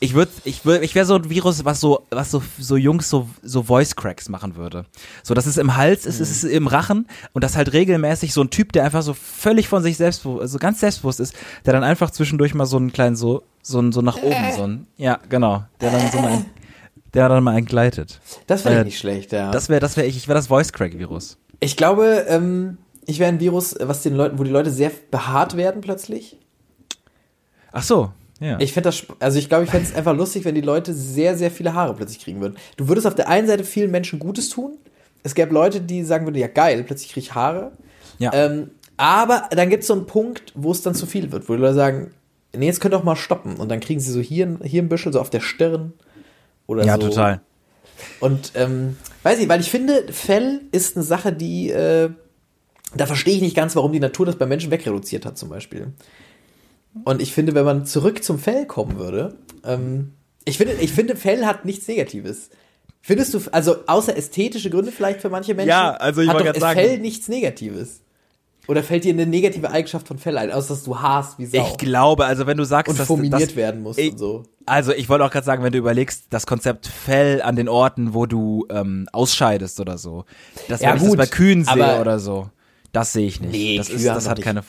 Ich 0.00 0.14
würde, 0.14 0.32
ich 0.44 0.64
würde, 0.64 0.84
ich 0.84 0.94
wäre 0.94 1.06
so 1.06 1.14
ein 1.14 1.30
Virus, 1.30 1.64
was 1.64 1.80
so, 1.80 2.06
was 2.10 2.30
so, 2.30 2.42
so 2.58 2.76
Jungs 2.76 3.08
so, 3.08 3.28
so 3.42 3.62
Voice 3.62 3.94
Cracks 3.94 4.28
machen 4.28 4.56
würde. 4.56 4.86
So, 5.22 5.34
dass 5.34 5.46
es 5.46 5.56
im 5.56 5.76
Hals 5.76 6.06
ist, 6.06 6.20
es 6.20 6.30
ist 6.30 6.44
im 6.44 6.66
Rachen 6.66 7.06
und 7.32 7.44
das 7.44 7.56
halt 7.56 7.72
regelmäßig 7.72 8.32
so 8.32 8.42
ein 8.42 8.50
Typ, 8.50 8.72
der 8.72 8.84
einfach 8.84 9.02
so 9.02 9.14
völlig 9.14 9.68
von 9.68 9.82
sich 9.82 9.96
selbst, 9.96 10.22
so 10.22 10.58
ganz 10.58 10.80
selbstbewusst 10.80 11.20
ist, 11.20 11.34
der 11.64 11.72
dann 11.72 11.84
einfach 11.84 12.10
zwischendurch 12.10 12.54
mal 12.54 12.66
so 12.66 12.76
einen 12.76 12.92
kleinen, 12.92 13.16
so, 13.16 13.44
so, 13.62 13.90
so 13.92 14.00
nach 14.00 14.16
oben, 14.16 14.52
so 14.56 14.64
ein, 14.64 14.86
ja, 14.96 15.20
genau, 15.28 15.64
der 15.80 15.92
dann 15.92 16.10
so 16.10 16.18
mal, 16.20 16.44
der 17.14 17.28
dann 17.28 17.42
mal 17.44 17.56
entgleitet. 17.56 18.20
Das 18.46 18.64
wäre 18.64 18.80
Äh, 18.80 18.84
nicht 18.84 18.98
schlecht, 18.98 19.32
ja. 19.32 19.50
Das 19.50 19.68
wäre, 19.68 19.80
das 19.80 19.96
wäre 19.96 20.06
ich, 20.06 20.16
ich 20.16 20.28
wäre 20.28 20.36
das 20.38 20.48
Voice 20.48 20.72
Crack 20.72 20.98
Virus. 20.98 21.38
ich 21.60 21.76
glaube, 21.76 22.26
ähm, 22.28 22.78
ich 23.06 23.18
wäre 23.18 23.28
ein 23.28 23.40
Virus, 23.40 23.74
was 23.80 24.02
den 24.02 24.14
Leuten, 24.14 24.38
wo 24.38 24.44
die 24.44 24.50
Leute 24.50 24.70
sehr 24.70 24.90
behaart 25.10 25.56
werden 25.56 25.80
plötzlich. 25.80 26.38
Ach 27.72 27.82
so, 27.82 28.10
ja. 28.40 28.58
Ich 28.60 28.72
fände 28.72 28.88
das, 28.88 29.04
also 29.20 29.38
ich 29.38 29.48
glaube, 29.48 29.64
ich 29.64 29.70
fände 29.70 29.88
es 29.88 29.94
einfach 29.94 30.14
lustig, 30.16 30.44
wenn 30.44 30.54
die 30.54 30.60
Leute 30.60 30.92
sehr, 30.92 31.36
sehr 31.36 31.50
viele 31.50 31.74
Haare 31.74 31.94
plötzlich 31.94 32.22
kriegen 32.22 32.40
würden. 32.40 32.56
Du 32.76 32.88
würdest 32.88 33.06
auf 33.06 33.14
der 33.14 33.28
einen 33.28 33.46
Seite 33.46 33.64
vielen 33.64 33.90
Menschen 33.90 34.18
Gutes 34.18 34.48
tun. 34.48 34.76
Es 35.22 35.34
gäbe 35.34 35.54
Leute, 35.54 35.80
die 35.80 36.02
sagen 36.04 36.26
würden, 36.26 36.36
ja 36.36 36.48
geil, 36.48 36.82
plötzlich 36.84 37.12
kriege 37.12 37.20
ich 37.26 37.34
Haare. 37.34 37.72
ja. 38.18 38.32
Ähm, 38.32 38.70
aber 38.96 39.48
dann 39.50 39.70
gibt 39.70 39.80
es 39.82 39.88
so 39.88 39.94
einen 39.94 40.06
Punkt, 40.06 40.52
wo 40.54 40.70
es 40.70 40.82
dann 40.82 40.94
zu 40.94 41.06
viel 41.06 41.32
wird, 41.32 41.48
wo 41.48 41.54
die 41.54 41.60
Leute 41.60 41.74
sagen, 41.74 42.10
nee, 42.56 42.66
jetzt 42.66 42.80
könnt 42.80 42.94
ihr 42.94 42.98
auch 42.98 43.02
mal 43.04 43.16
stoppen. 43.16 43.56
Und 43.56 43.68
dann 43.68 43.80
kriegen 43.80 43.98
sie 43.98 44.12
so 44.12 44.20
hier, 44.20 44.56
hier 44.62 44.82
ein 44.82 44.88
Büschel, 44.88 45.12
so 45.12 45.20
auf 45.20 45.30
der 45.30 45.40
Stirn. 45.40 45.94
Oder 46.66 46.84
ja, 46.84 46.94
so. 46.94 47.08
total. 47.08 47.40
Und 48.20 48.52
ähm, 48.54 48.96
weiß 49.22 49.38
ich, 49.38 49.48
weil 49.48 49.60
ich 49.60 49.70
finde, 49.70 50.12
Fell 50.12 50.62
ist 50.72 50.96
eine 50.96 51.04
Sache, 51.04 51.32
die, 51.32 51.70
äh, 51.70 52.10
da 52.96 53.06
verstehe 53.06 53.34
ich 53.36 53.42
nicht 53.42 53.56
ganz, 53.56 53.76
warum 53.76 53.92
die 53.92 54.00
Natur 54.00 54.26
das 54.26 54.36
bei 54.36 54.46
Menschen 54.46 54.70
wegreduziert 54.70 55.26
hat, 55.26 55.38
zum 55.38 55.48
Beispiel. 55.48 55.92
Und 57.04 57.20
ich 57.20 57.32
finde, 57.32 57.54
wenn 57.54 57.64
man 57.64 57.86
zurück 57.86 58.22
zum 58.22 58.38
Fell 58.38 58.66
kommen 58.66 58.98
würde, 58.98 59.36
ähm, 59.64 60.12
ich 60.44 60.58
finde, 60.58 60.74
ich 60.74 60.92
finde, 60.92 61.16
Fell 61.16 61.44
hat 61.46 61.64
nichts 61.64 61.88
Negatives. 61.88 62.50
Findest 63.00 63.34
du, 63.34 63.40
also 63.52 63.76
außer 63.86 64.16
ästhetische 64.16 64.70
Gründe 64.70 64.92
vielleicht 64.92 65.20
für 65.20 65.28
manche 65.28 65.54
Menschen, 65.54 65.68
Ja, 65.70 65.92
also 65.92 66.20
ich 66.22 66.28
hat 66.28 66.40
doch 66.40 66.54
sagen- 66.56 66.78
Fell 66.80 66.98
nichts 66.98 67.28
Negatives. 67.28 68.00
Oder 68.66 68.82
fällt 68.82 69.04
dir 69.04 69.12
eine 69.12 69.26
negative 69.26 69.70
Eigenschaft 69.70 70.08
von 70.08 70.18
Fell 70.18 70.38
ein, 70.38 70.50
außer 70.50 70.68
dass 70.74 70.84
du 70.84 70.98
haarst 70.98 71.38
wie 71.38 71.46
Sau 71.46 71.66
Ich 71.70 71.76
glaube, 71.76 72.24
also 72.24 72.46
wenn 72.46 72.56
du 72.56 72.64
sagst, 72.64 72.90
und 72.90 72.98
dass 72.98 73.06
fulminiert 73.06 73.50
das, 73.50 73.56
werden 73.56 73.82
musst 73.82 73.98
ich- 73.98 74.12
und 74.12 74.18
so. 74.18 74.42
Also 74.66 74.92
ich 74.92 75.08
wollte 75.10 75.24
auch 75.24 75.30
gerade 75.30 75.44
sagen, 75.44 75.62
wenn 75.62 75.72
du 75.72 75.78
überlegst, 75.78 76.24
das 76.30 76.46
Konzept 76.46 76.86
Fell 76.86 77.42
an 77.42 77.56
den 77.56 77.68
Orten, 77.68 78.14
wo 78.14 78.24
du 78.24 78.66
ähm, 78.70 79.06
ausscheidest 79.12 79.78
oder 79.80 79.98
so, 79.98 80.24
das 80.68 80.80
Ja, 80.80 80.88
wenn 80.90 80.96
ich 80.96 81.02
das 81.02 81.08
gut, 81.10 81.18
bei 81.18 81.26
Kühen 81.26 81.64
sehe 81.64 82.00
oder 82.00 82.18
so, 82.18 82.48
das 82.92 83.12
sehe 83.12 83.26
ich 83.26 83.40
nicht. 83.40 83.52
Nee, 83.52 83.76
das 83.76 83.88
Kühe 83.88 83.96
ist, 83.96 84.06
das 84.06 84.28
hat 84.28 84.38
nicht- 84.38 84.46
keine. 84.46 84.62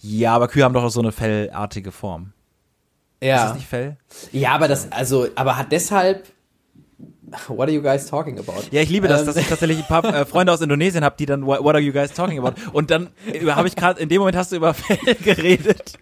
Ja, 0.00 0.34
aber 0.34 0.48
Kühe 0.48 0.64
haben 0.64 0.72
doch 0.72 0.84
auch 0.84 0.90
so 0.90 1.00
eine 1.00 1.12
fellartige 1.12 1.92
Form. 1.92 2.32
Ist 3.20 3.28
Ja. 3.28 3.46
das 3.46 3.54
nicht 3.56 3.66
Fell? 3.66 3.96
Ja, 4.32 4.52
aber 4.52 4.68
das, 4.68 4.90
also, 4.92 5.26
aber 5.34 5.56
hat 5.58 5.72
deshalb. 5.72 6.24
What 7.48 7.68
are 7.68 7.70
you 7.70 7.82
guys 7.82 8.06
talking 8.06 8.38
about? 8.38 8.62
Ja, 8.70 8.80
ich 8.80 8.88
liebe 8.88 9.08
das, 9.08 9.20
Ähm, 9.20 9.26
dass 9.26 9.36
ich 9.36 9.46
tatsächlich 9.48 9.78
ein 9.78 9.86
paar 9.86 10.04
äh, 10.04 10.24
Freunde 10.24 10.52
aus 10.52 10.60
Indonesien 10.60 11.04
habe, 11.04 11.16
die 11.18 11.26
dann 11.26 11.44
What 11.44 11.60
are 11.66 11.80
you 11.80 11.92
guys 11.92 12.12
talking 12.12 12.38
about? 12.38 12.54
Und 12.72 12.90
dann 12.90 13.08
äh, 13.30 13.44
habe 13.50 13.68
ich 13.68 13.76
gerade 13.76 14.00
in 14.00 14.08
dem 14.08 14.20
Moment 14.20 14.36
hast 14.36 14.52
du 14.52 14.56
über 14.56 14.72
Fell 14.74 14.96
geredet 15.16 15.94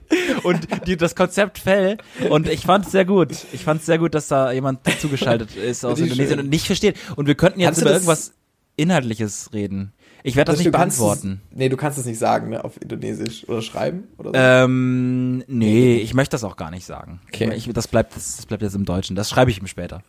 und 0.45 0.69
die, 0.87 0.97
das 0.97 1.17
Konzept 1.17 1.59
Fell 1.59 1.97
und 2.31 2.49
ich 2.49 2.61
fand 2.61 2.87
es 2.87 2.93
sehr 2.93 3.05
gut. 3.05 3.31
Ich 3.53 3.65
fand 3.65 3.81
es 3.81 3.87
sehr 3.87 3.99
gut, 3.99 4.15
dass 4.15 4.29
da 4.29 4.53
jemand 4.53 4.81
zugeschaltet 5.01 5.57
ist 5.57 5.85
aus 5.85 5.99
Indonesien 5.99 6.29
schön. 6.29 6.39
und 6.41 6.49
nicht 6.51 6.67
versteht. 6.67 6.97
Und 7.17 7.27
wir 7.27 7.35
könnten 7.35 7.59
jetzt 7.61 7.79
über 7.81 7.91
das- 7.91 8.03
irgendwas 8.03 8.33
Inhaltliches 8.77 9.51
reden. 9.53 9.93
Ich 10.27 10.37
werde 10.37 10.53
das, 10.53 10.59
nicht 10.59 10.69
du 10.69 10.73
kannst 10.73 10.99
beantworten. 10.99 11.43
Es, 11.51 11.57
nee, 11.59 11.69
du 11.69 11.77
kannst 11.77 11.99
es 11.99 12.07
nicht 12.07 12.19
sagen, 12.19 12.49
ne, 12.51 12.65
auf 12.65 12.81
Indonesisch 12.81 13.47
oder 13.49 13.61
schreiben 13.63 14.05
oder 14.17 14.31
so. 14.31 14.35
Ähm, 14.37 15.45
nee, 15.49 15.97
ich 15.97 16.15
möchte 16.15 16.33
das 16.33 16.45
auch 16.45 16.57
gar 16.57 16.71
nicht 16.71 16.87
sagen. 16.87 17.21
Okay. 17.29 17.53
Ich, 17.55 17.69
das 17.73 17.89
bleibt, 17.89 18.17
das, 18.17 18.37
das 18.37 18.47
bleibt 18.47 18.63
jetzt 18.63 18.75
im 18.75 18.85
Deutschen. 18.87 19.17
Das 19.17 19.29
schreibe 19.29 19.51
ich 19.51 19.59
ihm 19.61 19.67
später. 19.67 20.03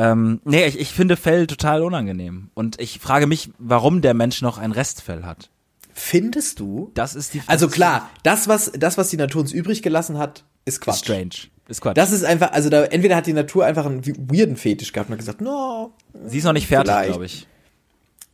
Ähm, 0.00 0.40
nee, 0.44 0.64
ich, 0.64 0.80
ich 0.80 0.92
finde 0.92 1.16
Fell 1.16 1.46
total 1.46 1.82
unangenehm. 1.82 2.50
Und 2.54 2.80
ich 2.80 3.00
frage 3.00 3.26
mich, 3.26 3.50
warum 3.58 4.00
der 4.00 4.14
Mensch 4.14 4.40
noch 4.40 4.56
ein 4.56 4.72
Restfell 4.72 5.24
hat. 5.24 5.50
Findest 5.92 6.58
du? 6.58 6.90
Das 6.94 7.14
ist 7.14 7.34
die 7.34 7.42
Also 7.46 7.68
klar, 7.68 8.08
das 8.22 8.48
was, 8.48 8.72
das, 8.72 8.96
was 8.96 9.10
die 9.10 9.18
Natur 9.18 9.42
uns 9.42 9.52
übrig 9.52 9.82
gelassen 9.82 10.16
hat, 10.16 10.44
ist 10.64 10.76
ist 10.76 10.80
Quatsch. 10.80 10.98
strange. 11.00 11.30
Ist 11.68 11.82
Quatsch. 11.82 11.98
Das 11.98 12.12
ist 12.12 12.24
einfach, 12.24 12.52
also 12.52 12.70
da, 12.70 12.84
entweder 12.84 13.14
hat 13.14 13.26
die 13.26 13.34
Natur 13.34 13.66
einfach 13.66 13.84
einen 13.84 14.02
weirden 14.06 14.56
Fetisch 14.56 14.92
gehabt 14.94 15.10
und 15.10 15.14
hat 15.14 15.18
gesagt, 15.18 15.42
no, 15.42 15.92
Sie 16.26 16.38
ist 16.38 16.44
noch 16.44 16.54
nicht 16.54 16.66
fertig, 16.66 16.94
glaube 17.06 17.26
ich. 17.26 17.46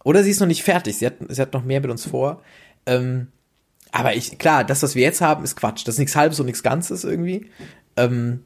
Oder 0.04 0.22
sie 0.22 0.30
ist 0.30 0.38
noch 0.38 0.46
nicht 0.46 0.62
fertig. 0.62 0.98
Sie 0.98 1.06
hat, 1.06 1.14
sie 1.28 1.42
hat 1.42 1.52
noch 1.52 1.64
mehr 1.64 1.80
mit 1.80 1.90
uns 1.90 2.06
vor. 2.06 2.42
Ähm, 2.86 3.26
aber 3.90 4.14
ich, 4.14 4.38
klar, 4.38 4.62
das, 4.62 4.84
was 4.84 4.94
wir 4.94 5.02
jetzt 5.02 5.20
haben, 5.20 5.42
ist 5.42 5.56
Quatsch. 5.56 5.82
Das 5.84 5.96
ist 5.96 5.98
nichts 5.98 6.14
Halbes 6.14 6.38
und 6.38 6.46
nichts 6.46 6.62
Ganzes 6.62 7.02
irgendwie. 7.02 7.50
Ähm, 7.96 8.44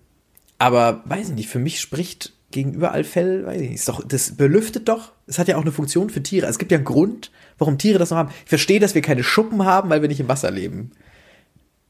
aber 0.57 1.03
weiß 1.05 1.29
ich 1.29 1.35
nicht, 1.35 1.49
für 1.51 1.59
mich 1.59 1.81
spricht 1.81 2.33
gegenüber 2.51 2.93
Fell, 3.05 3.47
weiß 3.47 3.61
ich 3.61 3.69
nicht, 3.71 3.79
ist 3.81 3.89
doch, 3.89 4.03
das 4.07 4.33
belüftet 4.37 4.89
doch. 4.89 5.13
Es 5.27 5.39
hat 5.39 5.49
ja 5.49 5.57
auch 5.57 5.63
eine 5.63 5.73
Funktion 5.73 6.11
für 6.11 6.23
Tiere. 6.23 6.47
Es 6.47 6.59
gibt 6.59 6.73
ja 6.73 6.79
einen 6.79 6.85
Grund, 6.85 7.31
warum 7.59 7.79
Tiere 7.79 7.99
das 7.99 8.11
noch 8.11 8.17
haben. 8.19 8.31
Ich 8.45 8.49
verstehe, 8.49 8.81
dass 8.81 8.95
wir 8.95 9.03
keine 9.03 9.23
Schuppen 9.23 9.65
haben, 9.65 9.89
weil 9.91 10.03
wir 10.03 10.09
nicht 10.09 10.21
im 10.21 10.29
Wasser 10.29 10.51
leben. 10.51 10.91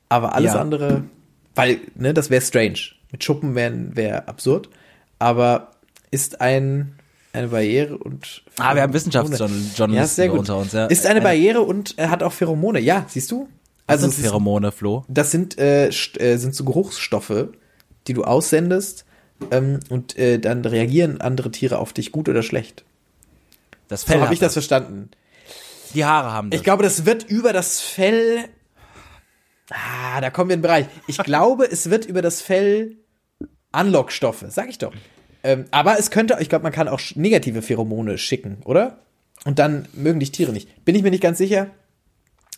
Aber 0.09 0.35
alles 0.35 0.55
Ja. 0.55 0.61
andere, 0.61 1.05
weil, 1.55 1.79
ne, 1.95 2.13
das 2.15 2.31
wäre 2.31 2.43
strange. 2.43 2.79
Mit 3.13 3.25
Schuppen 3.25 3.55
wäre 3.55 3.75
wär 3.97 4.29
absurd. 4.29 4.69
Aber 5.19 5.71
ist 6.11 6.41
ein, 6.41 6.95
eine 7.33 7.49
Barriere 7.49 7.97
und. 7.99 8.43
Ah, 8.59 8.75
wir 8.75 8.83
haben 8.83 8.93
Wissenschaftsjournalisten 8.93 9.93
Ja, 9.95 10.07
sehr 10.07 10.29
gut. 10.29 10.41
unter 10.41 10.59
uns. 10.59 10.73
Ja. 10.73 10.87
Ist 10.87 11.07
eine 11.07 11.21
Barriere 11.21 11.61
und 11.63 11.99
äh, 11.99 12.09
hat 12.09 12.23
auch 12.23 12.33
Pheromone. 12.33 12.81
Ja, 12.81 13.05
siehst 13.09 13.31
du? 13.31 13.49
Also 13.87 14.07
es 14.07 14.19
ist- 14.19 14.23
Pheromone, 14.25 14.73
Flo. 14.73 15.05
das 15.09 15.31
sind, 15.31 15.59
äh, 15.59 15.89
äh, 15.89 16.37
sind 16.37 16.55
so 16.55 16.65
Geruchsstoffe, 16.65 17.49
die 18.07 18.13
du 18.15 18.25
aussendest 18.25 19.05
ähm, 19.51 19.81
und 19.89 20.17
äh, 20.19 20.39
dann 20.39 20.65
reagieren 20.65 21.21
andere 21.21 21.51
Tiere 21.51 21.79
auf 21.79 21.93
dich 21.93 22.13
gut 22.13 22.29
oder 22.29 22.43
schlecht. 22.43 22.85
Das 23.89 24.03
So 24.03 24.09
Fell. 24.09 24.17
habe 24.17 24.27
hat 24.27 24.33
ich 24.35 24.39
das 24.39 24.49
das. 24.49 24.53
verstanden. 24.55 25.11
Die 25.95 26.05
Haare 26.05 26.33
haben 26.33 26.51
das. 26.51 26.59
Ich 26.59 26.65
glaube, 26.65 26.83
das 26.83 27.05
wird 27.07 27.25
über 27.29 27.53
das 27.53 27.81
Fell. 27.81 28.45
Ah, 29.71 30.21
da 30.21 30.31
kommen 30.31 30.51
wir 30.51 30.55
in 30.55 30.61
den 30.61 30.63
Bereich. 30.63 30.87
Ich 31.07 31.19
glaube, 31.25 31.65
es 31.71 31.91
wird 31.91 32.07
über 32.07 32.23
das 32.23 32.41
Fell 32.41 32.97
Anlockstoffe, 33.73 34.45
sag 34.49 34.69
ich 34.69 34.79
doch. 34.79 34.93
Ähm, 35.43 35.65
aber 35.71 35.99
es 35.99 36.11
könnte, 36.11 36.37
ich 36.41 36.49
glaube, 36.49 36.65
man 36.65 36.73
kann 36.73 36.89
auch 36.89 37.01
negative 37.15 37.63
Pheromone 37.63 38.19
schicken, 38.19 38.59
oder? 38.65 38.99
Und 39.45 39.59
dann 39.59 39.89
mögen 39.95 40.21
dich 40.21 40.33
Tiere 40.33 40.53
nicht. 40.53 40.85
Bin 40.85 40.95
ich 40.95 41.03
mir 41.03 41.11
nicht 41.11 41.23
ganz 41.23 41.39
sicher. 41.39 41.69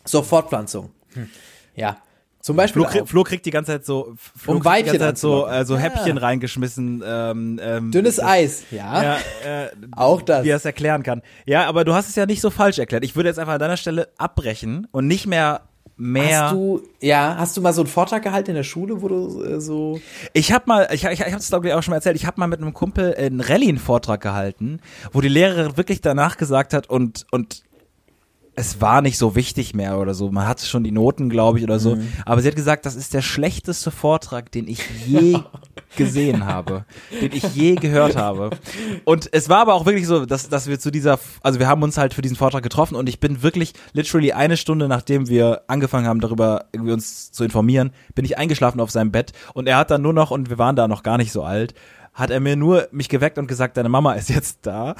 So, 0.03 0.21
Fortpflanzung. 0.21 0.91
Hm. 1.13 1.29
Ja. 1.75 1.97
Zum 2.43 2.57
Beispiel. 2.57 2.85
Flo. 2.85 3.05
Flo 3.05 3.23
kriegt 3.23 3.45
die 3.45 3.51
ganze 3.51 3.71
Zeit 3.71 3.85
so, 3.85 4.15
Flo 4.17 4.55
Um 4.55 4.59
kriegt 4.59 4.79
die 4.79 4.83
ganze 4.83 4.99
Zeit 4.99 5.17
so, 5.17 5.47
äh, 5.47 5.63
so 5.63 5.75
Ja. 5.75 5.79
Häppchen 5.79 6.17
reingeschmissen. 6.17 7.01
Ähm, 7.05 7.57
ähm, 7.63 7.89
Dünnes 7.91 8.17
das- 8.17 8.25
Eis, 8.25 8.63
ja. 8.69 9.01
Ja, 9.01 9.15
äh, 9.45 9.69
Auch 9.95 10.21
das. 10.21 10.43
Wie 10.43 10.49
er 10.49 10.57
es 10.57 10.65
erklären 10.65 11.03
kann. 11.03 11.21
Ja, 11.45 11.65
aber 11.67 11.85
du 11.85 11.93
hast 11.93 12.09
es 12.09 12.15
ja 12.17 12.25
nicht 12.25 12.41
so 12.41 12.49
falsch 12.49 12.79
erklärt. 12.79 13.05
Ich 13.05 13.15
würde 13.15 13.29
jetzt 13.29 13.39
einfach 13.39 13.53
an 13.53 13.59
deiner 13.59 13.77
Stelle 13.77 14.09
abbrechen 14.17 14.87
und 14.91 15.07
nicht 15.07 15.25
mehr 15.25 15.61
mehr. 15.95 16.45
Hast 16.47 16.53
du, 16.53 16.81
ja, 16.99 17.35
hast 17.37 17.55
du 17.55 17.61
mal 17.61 17.71
so 17.71 17.81
einen 17.83 17.87
Vortrag 17.89 18.23
gehalten 18.23 18.49
in 18.49 18.55
der 18.57 18.63
Schule, 18.63 19.01
wo 19.01 19.07
du 19.07 19.41
äh, 19.41 19.61
so. 19.61 20.01
Ich 20.33 20.51
habe 20.51 20.65
mal, 20.67 20.89
ich, 20.91 21.05
ich, 21.05 21.11
ich 21.21 21.21
habe 21.21 21.37
es 21.37 21.47
glaube 21.47 21.69
ich 21.69 21.73
auch 21.73 21.81
schon 21.81 21.91
mal 21.93 21.97
erzählt, 21.97 22.17
ich 22.17 22.25
habe 22.25 22.41
mal 22.41 22.47
mit 22.47 22.59
einem 22.59 22.73
Kumpel 22.73 23.15
einen 23.15 23.39
Rallye-Vortrag 23.39 24.19
gehalten, 24.19 24.81
wo 25.13 25.21
die 25.21 25.29
Lehrerin 25.29 25.77
wirklich 25.77 26.01
danach 26.01 26.35
gesagt 26.35 26.73
hat 26.73 26.89
und 26.89 27.25
und 27.31 27.63
es 28.55 28.81
war 28.81 29.01
nicht 29.01 29.17
so 29.17 29.35
wichtig 29.35 29.73
mehr 29.73 29.97
oder 29.97 30.13
so. 30.13 30.31
Man 30.31 30.47
hatte 30.47 30.65
schon 30.65 30.83
die 30.83 30.91
Noten, 30.91 31.29
glaube 31.29 31.57
ich, 31.57 31.63
oder 31.63 31.79
so. 31.79 31.97
Aber 32.25 32.41
sie 32.41 32.47
hat 32.47 32.55
gesagt, 32.55 32.85
das 32.85 32.95
ist 32.95 33.13
der 33.13 33.21
schlechteste 33.21 33.89
Vortrag, 33.89 34.51
den 34.51 34.67
ich 34.67 34.81
je 35.07 35.39
gesehen 35.97 36.45
habe, 36.45 36.85
den 37.19 37.31
ich 37.31 37.43
je 37.55 37.75
gehört 37.75 38.15
habe. 38.15 38.51
Und 39.05 39.29
es 39.31 39.49
war 39.49 39.59
aber 39.59 39.73
auch 39.73 39.85
wirklich 39.85 40.05
so, 40.05 40.25
dass, 40.25 40.49
dass 40.49 40.67
wir 40.67 40.79
zu 40.79 40.91
dieser, 40.91 41.19
also 41.41 41.59
wir 41.59 41.67
haben 41.67 41.81
uns 41.81 41.97
halt 41.97 42.13
für 42.13 42.21
diesen 42.21 42.37
Vortrag 42.37 42.63
getroffen 42.63 42.95
und 42.95 43.09
ich 43.09 43.19
bin 43.19 43.41
wirklich 43.41 43.73
literally 43.93 44.33
eine 44.33 44.57
Stunde, 44.57 44.87
nachdem 44.87 45.29
wir 45.29 45.61
angefangen 45.67 46.07
haben, 46.07 46.19
darüber 46.19 46.65
irgendwie 46.71 46.93
uns 46.93 47.31
zu 47.31 47.43
informieren, 47.43 47.91
bin 48.13 48.25
ich 48.25 48.37
eingeschlafen 48.37 48.79
auf 48.79 48.91
seinem 48.91 49.11
Bett 49.11 49.33
und 49.53 49.67
er 49.67 49.77
hat 49.77 49.91
dann 49.91 50.01
nur 50.01 50.13
noch, 50.13 50.31
und 50.31 50.49
wir 50.49 50.57
waren 50.57 50.75
da 50.75 50.87
noch 50.87 51.03
gar 51.03 51.17
nicht 51.17 51.31
so 51.31 51.43
alt, 51.43 51.73
hat 52.13 52.29
er 52.29 52.39
mir 52.39 52.55
nur 52.55 52.87
mich 52.91 53.09
geweckt 53.09 53.39
und 53.39 53.47
gesagt, 53.47 53.77
deine 53.77 53.89
Mama 53.89 54.13
ist 54.13 54.29
jetzt 54.29 54.59
da. 54.61 54.95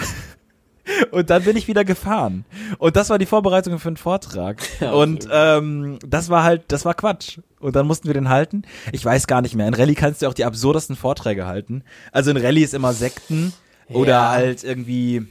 Und 1.11 1.29
dann 1.29 1.43
bin 1.43 1.55
ich 1.55 1.67
wieder 1.67 1.85
gefahren. 1.85 2.43
Und 2.77 2.95
das 2.95 3.09
war 3.09 3.17
die 3.17 3.25
Vorbereitung 3.25 3.79
für 3.79 3.87
einen 3.87 3.97
Vortrag. 3.97 4.61
und 4.93 5.27
ähm, 5.31 5.97
das 6.05 6.29
war 6.29 6.43
halt, 6.43 6.63
das 6.67 6.83
war 6.85 6.93
Quatsch. 6.93 7.39
Und 7.59 7.75
dann 7.75 7.87
mussten 7.87 8.07
wir 8.07 8.13
den 8.13 8.27
halten. 8.29 8.63
Ich 8.91 9.03
weiß 9.05 9.27
gar 9.27 9.41
nicht 9.41 9.55
mehr. 9.55 9.67
In 9.67 9.73
Rallye 9.73 9.95
kannst 9.95 10.21
du 10.21 10.27
auch 10.27 10.33
die 10.33 10.43
absurdesten 10.45 10.95
Vorträge 10.97 11.45
halten. 11.45 11.83
Also 12.11 12.31
in 12.31 12.37
Rallye 12.37 12.63
ist 12.63 12.73
immer 12.73 12.91
Sekten 12.93 13.53
oder 13.87 14.07
Ja. 14.11 14.29
halt 14.31 14.63
irgendwie. 14.65 15.25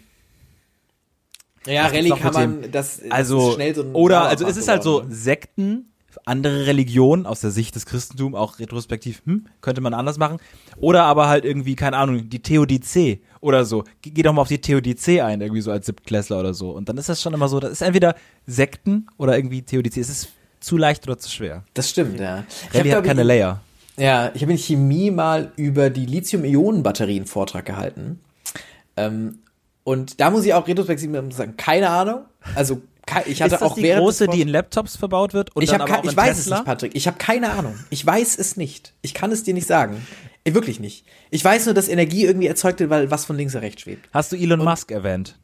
Ja, 1.67 1.87
Rallye 1.87 2.11
kann 2.11 2.33
dem- 2.33 2.61
man, 2.63 2.71
das 2.73 3.01
das 3.01 3.11
Also 3.11 3.53
schnell 3.53 3.75
so 3.75 3.83
ein 3.83 3.93
oder 3.95 4.23
also 4.23 4.47
es 4.47 4.57
ist 4.57 4.69
halt 4.69 4.83
so. 4.83 5.05
Sekten, 5.09 5.92
andere 6.25 6.67
Religionen 6.67 7.27
aus 7.27 7.41
der 7.41 7.51
Sicht 7.51 7.75
des 7.75 7.87
Christentums 7.87 8.37
auch 8.37 8.59
retrospektiv, 8.59 9.23
hm, 9.25 9.47
könnte 9.61 9.81
man 9.81 9.95
anders 9.95 10.19
machen. 10.19 10.39
Oder 10.79 11.05
aber 11.05 11.29
halt 11.29 11.45
irgendwie 11.45 11.75
keine 11.75 11.97
Ahnung 11.97 12.29
die 12.29 12.43
Theodizee 12.43 13.21
oder 13.41 13.65
so. 13.65 13.85
Geh, 14.01 14.11
geh 14.11 14.23
doch 14.23 14.33
mal 14.33 14.43
auf 14.43 14.49
die 14.49 14.61
Theodizee 14.61 15.21
ein 15.21 15.41
irgendwie 15.41 15.63
so 15.63 15.71
als 15.71 15.87
Siebtklässler 15.87 16.41
oder 16.41 16.55
so. 16.55 16.71
Und 16.71 16.89
dann 16.89 16.99
ist 16.99 17.09
das 17.09 17.21
schon 17.21 17.35
immer 17.35 17.49
so. 17.49 17.61
Das 17.61 17.73
ist 17.73 17.83
entweder 17.83 18.15
Sekten 18.47 19.07
oder 19.19 19.37
irgendwie 19.37 19.63
Theodizee. 19.63 20.01
Es 20.01 20.09
ist 20.11 20.29
zu 20.61 20.77
leicht 20.77 21.07
oder 21.07 21.19
zu 21.19 21.31
schwer. 21.31 21.65
Das 21.75 21.91
stimmt, 21.91 22.21
ja. 22.21 22.45
Rallye 22.73 22.79
hat 22.79 22.85
glaub 22.85 23.03
ich, 23.03 23.09
keine 23.09 23.23
Layer. 23.23 23.61
Ja, 23.97 24.31
ich 24.35 24.43
habe 24.43 24.53
in 24.53 24.59
Chemie 24.59 25.11
mal 25.11 25.53
über 25.57 25.91
die 25.91 26.07
Lithium-Ionen-Batterien 26.07 27.27
Vortrag 27.27 27.67
gehalten. 27.67 28.21
Ähm, 28.97 29.39
und 29.85 30.21
da 30.21 30.31
muss 30.31 30.45
ich 30.45 30.55
auch 30.55 30.67
retrospektiv 30.67 31.11
sagen, 31.31 31.57
keine 31.57 31.91
Ahnung. 31.91 32.23
Also 32.55 32.81
ich 33.27 33.43
hatte 33.43 33.55
ist 33.55 33.61
das 33.61 33.63
auch 33.63 33.75
die 33.75 33.83
große, 33.91 34.27
die 34.29 34.41
in 34.43 34.49
Laptops 34.49 34.97
verbaut 34.97 35.35
wird 35.35 35.55
und 35.57 35.63
ich 35.63 35.71
dann 35.71 35.81
aber 35.81 35.99
auch 35.99 36.05
ich 36.05 36.17
weiß 36.17 36.33
es 36.39 36.45
Tesla? 36.45 36.57
nicht, 36.59 36.67
Patrick. 36.67 36.93
Ich 36.95 37.07
habe 37.07 37.19
keine 37.19 37.51
Ahnung. 37.51 37.75
Ich 37.91 38.05
weiß 38.05 38.39
es 38.39 38.57
nicht. 38.57 38.95
Ich 39.03 39.15
kann 39.15 39.31
es 39.33 39.43
dir 39.45 39.55
nicht 39.55 39.67
sagen. 39.67 40.07
Äh, 40.45 40.55
Wirklich 40.55 40.81
nicht. 40.81 41.05
Ich 41.31 41.45
weiß 41.45 41.67
nur, 41.67 41.75
dass 41.75 41.89
Energie 41.89 42.25
irgendwie 42.25 42.47
erzeugt 42.49 42.81
wird, 42.81 42.91
weil 42.91 43.11
was 43.11 43.25
von 43.25 43.37
links 43.37 43.55
nach 43.55 43.63
rechts 43.63 43.83
schwebt. 43.83 44.09
Hast 44.13 44.33
du 44.33 44.37
Elon 44.37 44.63
Musk 44.65 44.91
erwähnt? 44.91 45.39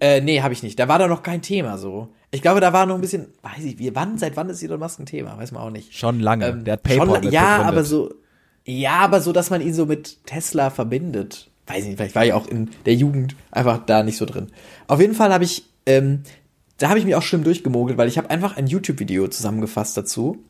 Äh, 0.00 0.20
nee, 0.20 0.42
habe 0.42 0.52
ich 0.52 0.62
nicht. 0.62 0.78
Da 0.78 0.88
war 0.88 0.98
da 0.98 1.06
noch 1.08 1.22
kein 1.22 1.42
Thema 1.42 1.78
so. 1.78 2.08
Ich 2.30 2.42
glaube, 2.42 2.60
da 2.60 2.72
war 2.72 2.86
noch 2.86 2.94
ein 2.94 3.00
bisschen, 3.00 3.26
weiß 3.42 3.62
ich, 3.64 3.78
wie, 3.78 3.94
wann, 3.94 4.18
seit 4.18 4.36
wann 4.36 4.48
ist 4.48 4.62
Elon 4.62 4.80
Musk 4.80 4.98
ein 4.98 5.06
Thema? 5.06 5.36
Weiß 5.38 5.52
man 5.52 5.62
auch 5.62 5.70
nicht. 5.70 5.96
Schon 5.96 6.18
lange. 6.20 6.46
Ähm, 6.48 6.64
Der 6.64 6.72
hat 6.74 6.82
PayPal 6.82 7.06
schon, 7.22 7.30
Ja, 7.30 7.58
begründet. 7.58 7.66
aber 7.68 7.84
so, 7.84 8.14
ja, 8.64 8.92
aber 9.00 9.20
so, 9.20 9.32
dass 9.32 9.50
man 9.50 9.60
ihn 9.60 9.74
so 9.74 9.86
mit 9.86 10.24
Tesla 10.26 10.70
verbindet. 10.70 11.50
Weiß 11.66 11.82
ich 11.82 11.88
nicht, 11.90 11.96
vielleicht 11.98 12.14
war 12.16 12.24
ich 12.24 12.32
auch 12.32 12.46
in 12.48 12.70
der 12.86 12.94
Jugend 12.94 13.36
einfach 13.50 13.84
da 13.86 14.02
nicht 14.02 14.16
so 14.16 14.24
drin. 14.26 14.50
Auf 14.88 15.00
jeden 15.00 15.14
Fall 15.14 15.32
habe 15.32 15.44
ich, 15.44 15.64
ähm, 15.86 16.22
da 16.82 16.88
habe 16.88 16.98
ich 16.98 17.04
mich 17.04 17.14
auch 17.14 17.22
schlimm 17.22 17.44
durchgemogelt, 17.44 17.96
weil 17.96 18.08
ich 18.08 18.18
habe 18.18 18.28
einfach 18.28 18.56
ein 18.56 18.66
YouTube-Video 18.66 19.28
zusammengefasst 19.28 19.96
dazu. 19.96 20.42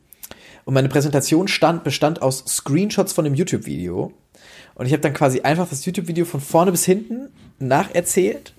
Und 0.65 0.73
meine 0.73 0.89
Präsentation 0.89 1.47
stand, 1.47 1.83
bestand 1.83 2.23
aus 2.23 2.43
Screenshots 2.47 3.13
von 3.13 3.23
dem 3.23 3.35
YouTube-Video. 3.35 4.11
Und 4.73 4.87
ich 4.87 4.93
habe 4.93 5.01
dann 5.01 5.13
quasi 5.13 5.41
einfach 5.41 5.69
das 5.69 5.85
YouTube-Video 5.85 6.25
von 6.25 6.41
vorne 6.41 6.71
bis 6.71 6.85
hinten 6.85 7.29
nacherzählt. 7.59 8.55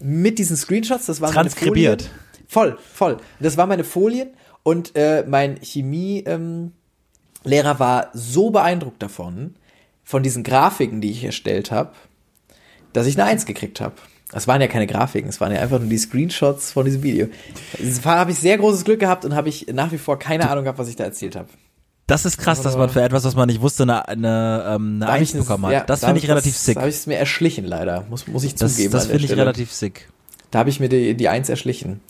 Mit 0.00 0.38
diesen 0.38 0.56
Screenshots, 0.56 1.04
das 1.04 1.20
waren 1.20 1.34
meine 1.34 1.50
Transkribiert. 1.50 2.02
Folien. 2.02 2.48
Voll, 2.48 2.78
voll. 2.94 3.16
Das 3.40 3.58
waren 3.58 3.68
meine 3.68 3.84
Folien 3.84 4.30
und 4.62 4.96
äh, 4.96 5.22
mein 5.28 5.60
Chemie 5.62 6.24
ähm, 6.26 6.72
war 7.44 8.08
so 8.14 8.48
beeindruckt 8.48 9.02
davon, 9.02 9.56
von 10.02 10.22
diesen 10.22 10.44
Grafiken, 10.44 11.02
die 11.02 11.10
ich 11.10 11.24
erstellt 11.24 11.70
habe, 11.70 11.92
dass 12.94 13.06
ich 13.06 13.20
eine 13.20 13.28
Eins 13.28 13.44
gekriegt 13.44 13.82
habe. 13.82 13.96
Das 14.32 14.48
waren 14.48 14.60
ja 14.60 14.66
keine 14.66 14.86
Grafiken, 14.86 15.28
es 15.28 15.40
waren 15.40 15.52
ja 15.52 15.60
einfach 15.60 15.78
nur 15.78 15.88
die 15.88 15.98
Screenshots 15.98 16.72
von 16.72 16.84
diesem 16.86 17.02
Video. 17.02 17.28
Mal 18.04 18.18
habe 18.18 18.30
ich 18.32 18.38
sehr 18.38 18.56
großes 18.58 18.84
Glück 18.84 19.00
gehabt 19.00 19.24
und 19.24 19.34
habe 19.34 19.48
ich 19.50 19.66
nach 19.72 19.92
wie 19.92 19.98
vor 19.98 20.18
keine 20.18 20.48
Ahnung 20.50 20.64
gehabt, 20.64 20.78
was 20.78 20.88
ich 20.88 20.96
da 20.96 21.04
erzählt 21.04 21.36
habe. 21.36 21.48
Das 22.06 22.24
ist 22.24 22.38
krass, 22.38 22.60
dass 22.62 22.76
man 22.76 22.88
für 22.90 23.00
etwas, 23.02 23.24
was 23.24 23.36
man 23.36 23.46
nicht 23.48 23.60
wusste, 23.60 23.84
eine, 23.84 24.08
eine, 24.08 24.64
ähm, 24.68 24.96
eine 24.96 25.06
Da 25.06 25.12
Eins 25.12 25.28
ich 25.30 25.34
es- 25.36 25.40
bekommen 25.46 25.66
hat. 25.66 25.72
ja, 25.72 25.84
das 25.84 26.00
da 26.00 26.08
finde 26.08 26.20
ich 26.20 26.28
relativ 26.28 26.52
das, 26.54 26.64
sick. 26.64 26.74
Da 26.74 26.80
habe 26.80 26.90
ich 26.90 26.96
es 26.96 27.06
mir 27.06 27.16
erschlichen, 27.16 27.64
leider. 27.64 28.04
Muss, 28.10 28.26
muss 28.26 28.42
ich 28.44 28.54
Das, 28.54 28.72
zugeben. 28.74 28.92
das 28.92 29.06
finde 29.06 29.24
ich 29.24 29.30
relativ 29.32 29.72
sick. 29.72 30.08
Da 30.50 30.58
habe 30.60 30.70
ich 30.70 30.80
mir 30.80 30.88
die, 30.88 31.14
die 31.14 31.28
Eins 31.28 31.48
erschlichen. 31.48 32.00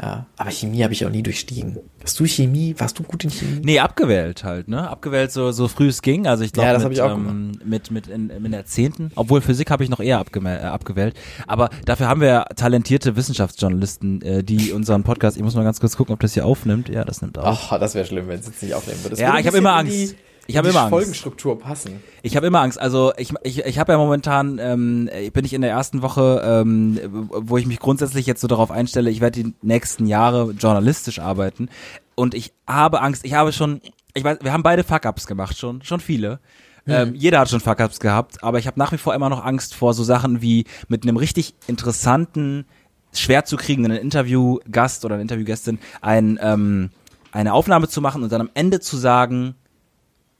Ja, 0.00 0.26
aber 0.36 0.50
Chemie 0.50 0.82
habe 0.82 0.92
ich 0.92 1.06
auch 1.06 1.10
nie 1.10 1.22
durchstiegen. 1.22 1.78
Hast 2.02 2.18
du 2.18 2.26
Chemie? 2.26 2.74
Warst 2.78 2.98
du 2.98 3.04
gut 3.04 3.22
in 3.22 3.30
Chemie? 3.30 3.60
Nee, 3.62 3.78
abgewählt 3.78 4.42
halt, 4.42 4.66
ne? 4.66 4.90
Abgewählt 4.90 5.30
so, 5.30 5.52
so 5.52 5.68
früh 5.68 5.88
es 5.88 6.02
ging. 6.02 6.26
Also 6.26 6.42
ich 6.42 6.52
glaube 6.52 6.68
Ja, 6.68 6.78
mit, 6.78 6.92
ich 6.92 7.00
auch 7.00 7.12
ähm, 7.12 7.52
mit, 7.64 7.92
mit 7.92 8.08
in, 8.08 8.28
in 8.28 8.50
der 8.50 8.66
zehnten. 8.66 9.12
Obwohl 9.14 9.40
Physik 9.40 9.70
habe 9.70 9.84
ich 9.84 9.90
noch 9.90 10.00
eher 10.00 10.16
äh, 10.34 10.48
abgewählt. 10.64 11.14
Aber 11.46 11.70
dafür 11.84 12.08
haben 12.08 12.20
wir 12.20 12.46
talentierte 12.56 13.14
Wissenschaftsjournalisten, 13.14 14.20
äh, 14.22 14.42
die 14.42 14.72
unseren 14.72 15.04
Podcast, 15.04 15.36
ich 15.36 15.44
muss 15.44 15.54
mal 15.54 15.64
ganz 15.64 15.78
kurz 15.78 15.96
gucken, 15.96 16.12
ob 16.12 16.20
das 16.20 16.34
hier 16.34 16.44
aufnimmt. 16.44 16.88
Ja, 16.88 17.04
das 17.04 17.22
nimmt 17.22 17.38
auf. 17.38 17.70
Ach, 17.70 17.78
das 17.78 17.94
wäre 17.94 18.04
schlimm, 18.04 18.26
wenn 18.26 18.40
es 18.40 18.46
jetzt 18.46 18.62
nicht 18.62 18.74
aufnehmen 18.74 18.98
würde. 19.04 19.10
Das 19.10 19.20
Ja, 19.20 19.38
ich 19.38 19.46
hab 19.46 19.52
bisschen 19.52 19.58
immer 19.58 19.74
Angst. 19.76 20.16
Ich 20.46 20.54
in 20.54 20.58
hab 20.58 20.64
die 20.64 20.70
immer 20.70 20.80
Angst. 20.80 20.90
Folgenstruktur 20.90 21.58
passen. 21.58 22.02
Ich 22.22 22.36
habe 22.36 22.46
immer 22.46 22.60
Angst. 22.60 22.80
Also 22.80 23.12
ich, 23.16 23.32
ich, 23.42 23.64
ich 23.64 23.78
habe 23.78 23.92
ja 23.92 23.98
momentan, 23.98 24.58
ähm, 24.60 25.08
ich 25.20 25.32
bin 25.32 25.44
ich 25.44 25.54
in 25.54 25.62
der 25.62 25.70
ersten 25.70 26.02
Woche, 26.02 26.42
ähm, 26.44 27.00
wo 27.30 27.56
ich 27.56 27.66
mich 27.66 27.78
grundsätzlich 27.78 28.26
jetzt 28.26 28.40
so 28.40 28.46
darauf 28.46 28.70
einstelle, 28.70 29.10
ich 29.10 29.20
werde 29.20 29.42
die 29.42 29.54
nächsten 29.62 30.06
Jahre 30.06 30.50
journalistisch 30.52 31.18
arbeiten. 31.18 31.68
Und 32.14 32.34
ich 32.34 32.52
habe 32.66 33.00
Angst, 33.00 33.24
ich 33.24 33.34
habe 33.34 33.52
schon, 33.52 33.80
ich 34.12 34.24
weiß, 34.24 34.38
wir 34.42 34.52
haben 34.52 34.62
beide 34.62 34.84
Fuck-Ups 34.84 35.26
gemacht 35.26 35.56
schon, 35.58 35.82
schon 35.82 36.00
viele. 36.00 36.40
Ähm, 36.86 37.14
jeder 37.14 37.40
hat 37.40 37.48
schon 37.48 37.60
Fuck-Ups 37.60 37.98
gehabt, 37.98 38.42
aber 38.44 38.58
ich 38.58 38.66
habe 38.66 38.78
nach 38.78 38.92
wie 38.92 38.98
vor 38.98 39.14
immer 39.14 39.30
noch 39.30 39.42
Angst 39.42 39.74
vor 39.74 39.94
so 39.94 40.04
Sachen 40.04 40.42
wie 40.42 40.66
mit 40.88 41.04
einem 41.04 41.16
richtig 41.16 41.54
interessanten, 41.66 42.66
schwer 43.14 43.44
zu 43.44 43.56
kriegenden 43.56 43.92
Interviewgast 43.92 45.04
oder 45.04 45.14
eine 45.14 45.22
Interviewgästin 45.22 45.78
ein, 46.02 46.38
ähm, 46.42 46.90
eine 47.32 47.54
Aufnahme 47.54 47.88
zu 47.88 48.02
machen 48.02 48.22
und 48.22 48.30
dann 48.32 48.42
am 48.42 48.50
Ende 48.52 48.80
zu 48.80 48.98
sagen, 48.98 49.54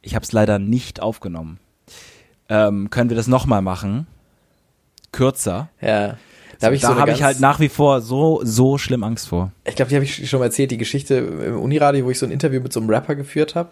ich 0.04 0.14
habe 0.14 0.24
es 0.24 0.32
leider 0.32 0.58
nicht 0.58 1.00
aufgenommen. 1.00 1.58
Ähm, 2.48 2.90
können 2.90 3.10
wir 3.10 3.16
das 3.16 3.26
nochmal 3.26 3.62
machen? 3.62 4.06
Kürzer. 5.12 5.70
Ja. 5.80 6.18
Da 6.60 6.66
habe 6.66 6.76
ich 6.76 6.82
da 6.82 6.88
so 6.88 7.00
habe 7.00 7.10
ich 7.10 7.22
halt 7.22 7.40
nach 7.40 7.58
wie 7.58 7.68
vor 7.68 8.00
so, 8.00 8.40
so 8.44 8.78
schlimm 8.78 9.02
Angst 9.02 9.28
vor. 9.28 9.52
Ich 9.64 9.74
glaube, 9.74 9.88
die 9.88 9.96
habe 9.96 10.04
ich 10.04 10.28
schon 10.28 10.38
mal 10.38 10.46
erzählt, 10.46 10.70
die 10.70 10.76
Geschichte 10.76 11.16
im 11.16 11.58
Uniradio, 11.58 12.04
wo 12.04 12.10
ich 12.10 12.18
so 12.18 12.26
ein 12.26 12.32
Interview 12.32 12.60
mit 12.60 12.72
so 12.72 12.80
einem 12.80 12.90
Rapper 12.90 13.14
geführt 13.14 13.54
habe 13.54 13.70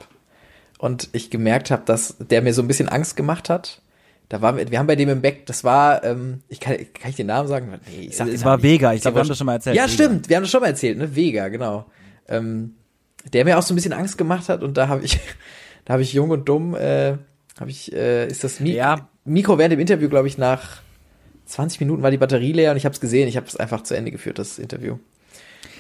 und 0.78 1.08
ich 1.12 1.30
gemerkt 1.30 1.70
habe, 1.70 1.82
dass 1.84 2.16
der 2.18 2.42
mir 2.42 2.52
so 2.54 2.62
ein 2.62 2.68
bisschen 2.68 2.88
Angst 2.88 3.16
gemacht 3.16 3.48
hat. 3.48 3.80
Da 4.28 4.40
waren 4.40 4.56
wir, 4.56 4.70
wir 4.70 4.78
haben 4.78 4.86
bei 4.86 4.96
dem 4.96 5.10
im 5.10 5.20
Back, 5.20 5.46
das 5.46 5.62
war, 5.62 6.02
ähm, 6.04 6.42
ich 6.48 6.58
kann, 6.58 6.76
kann 6.94 7.10
ich 7.10 7.16
den 7.16 7.26
Namen 7.26 7.48
sagen? 7.48 7.68
Nee, 7.86 8.06
ich 8.06 8.16
sag 8.16 8.28
Es 8.28 8.44
war. 8.44 8.62
Vega, 8.62 8.92
ich 8.92 8.96
Ist 8.96 9.02
glaube, 9.02 9.16
wir 9.16 9.20
haben 9.20 9.28
das 9.28 9.38
schon 9.38 9.46
mal 9.46 9.54
erzählt. 9.54 9.76
Ja, 9.76 9.84
Vega. 9.84 9.92
stimmt, 9.92 10.28
wir 10.28 10.36
haben 10.36 10.42
das 10.42 10.50
schon 10.50 10.60
mal 10.60 10.68
erzählt, 10.68 10.98
ne? 10.98 11.14
Vega, 11.14 11.48
genau. 11.48 11.84
Ähm, 12.28 12.74
der 13.32 13.44
mir 13.44 13.58
auch 13.58 13.62
so 13.62 13.74
ein 13.74 13.76
bisschen 13.76 13.92
Angst 13.92 14.18
gemacht 14.18 14.48
hat 14.48 14.62
und 14.62 14.76
da 14.76 14.88
habe 14.88 15.04
ich, 15.04 15.20
da 15.84 15.94
habe 15.94 16.02
ich 16.02 16.12
jung 16.12 16.30
und 16.30 16.48
dumm, 16.48 16.74
äh, 16.74 17.16
habe 17.58 17.70
ich, 17.70 17.92
äh, 17.92 18.26
ist 18.28 18.44
das 18.44 18.60
Mi 18.60 18.72
Ja. 18.72 19.08
Mikro 19.24 19.58
während 19.58 19.72
dem 19.72 19.80
Interview, 19.80 20.08
glaube 20.08 20.28
ich, 20.28 20.38
nach 20.38 20.80
20 21.46 21.80
Minuten 21.80 22.02
war 22.02 22.10
die 22.10 22.16
Batterie 22.18 22.52
leer 22.52 22.70
und 22.72 22.76
ich 22.76 22.84
habe 22.84 22.94
es 22.94 23.00
gesehen, 23.00 23.28
ich 23.28 23.36
habe 23.36 23.46
es 23.46 23.56
einfach 23.56 23.82
zu 23.82 23.94
Ende 23.96 24.10
geführt, 24.10 24.38
das 24.38 24.58
Interview. 24.58 24.98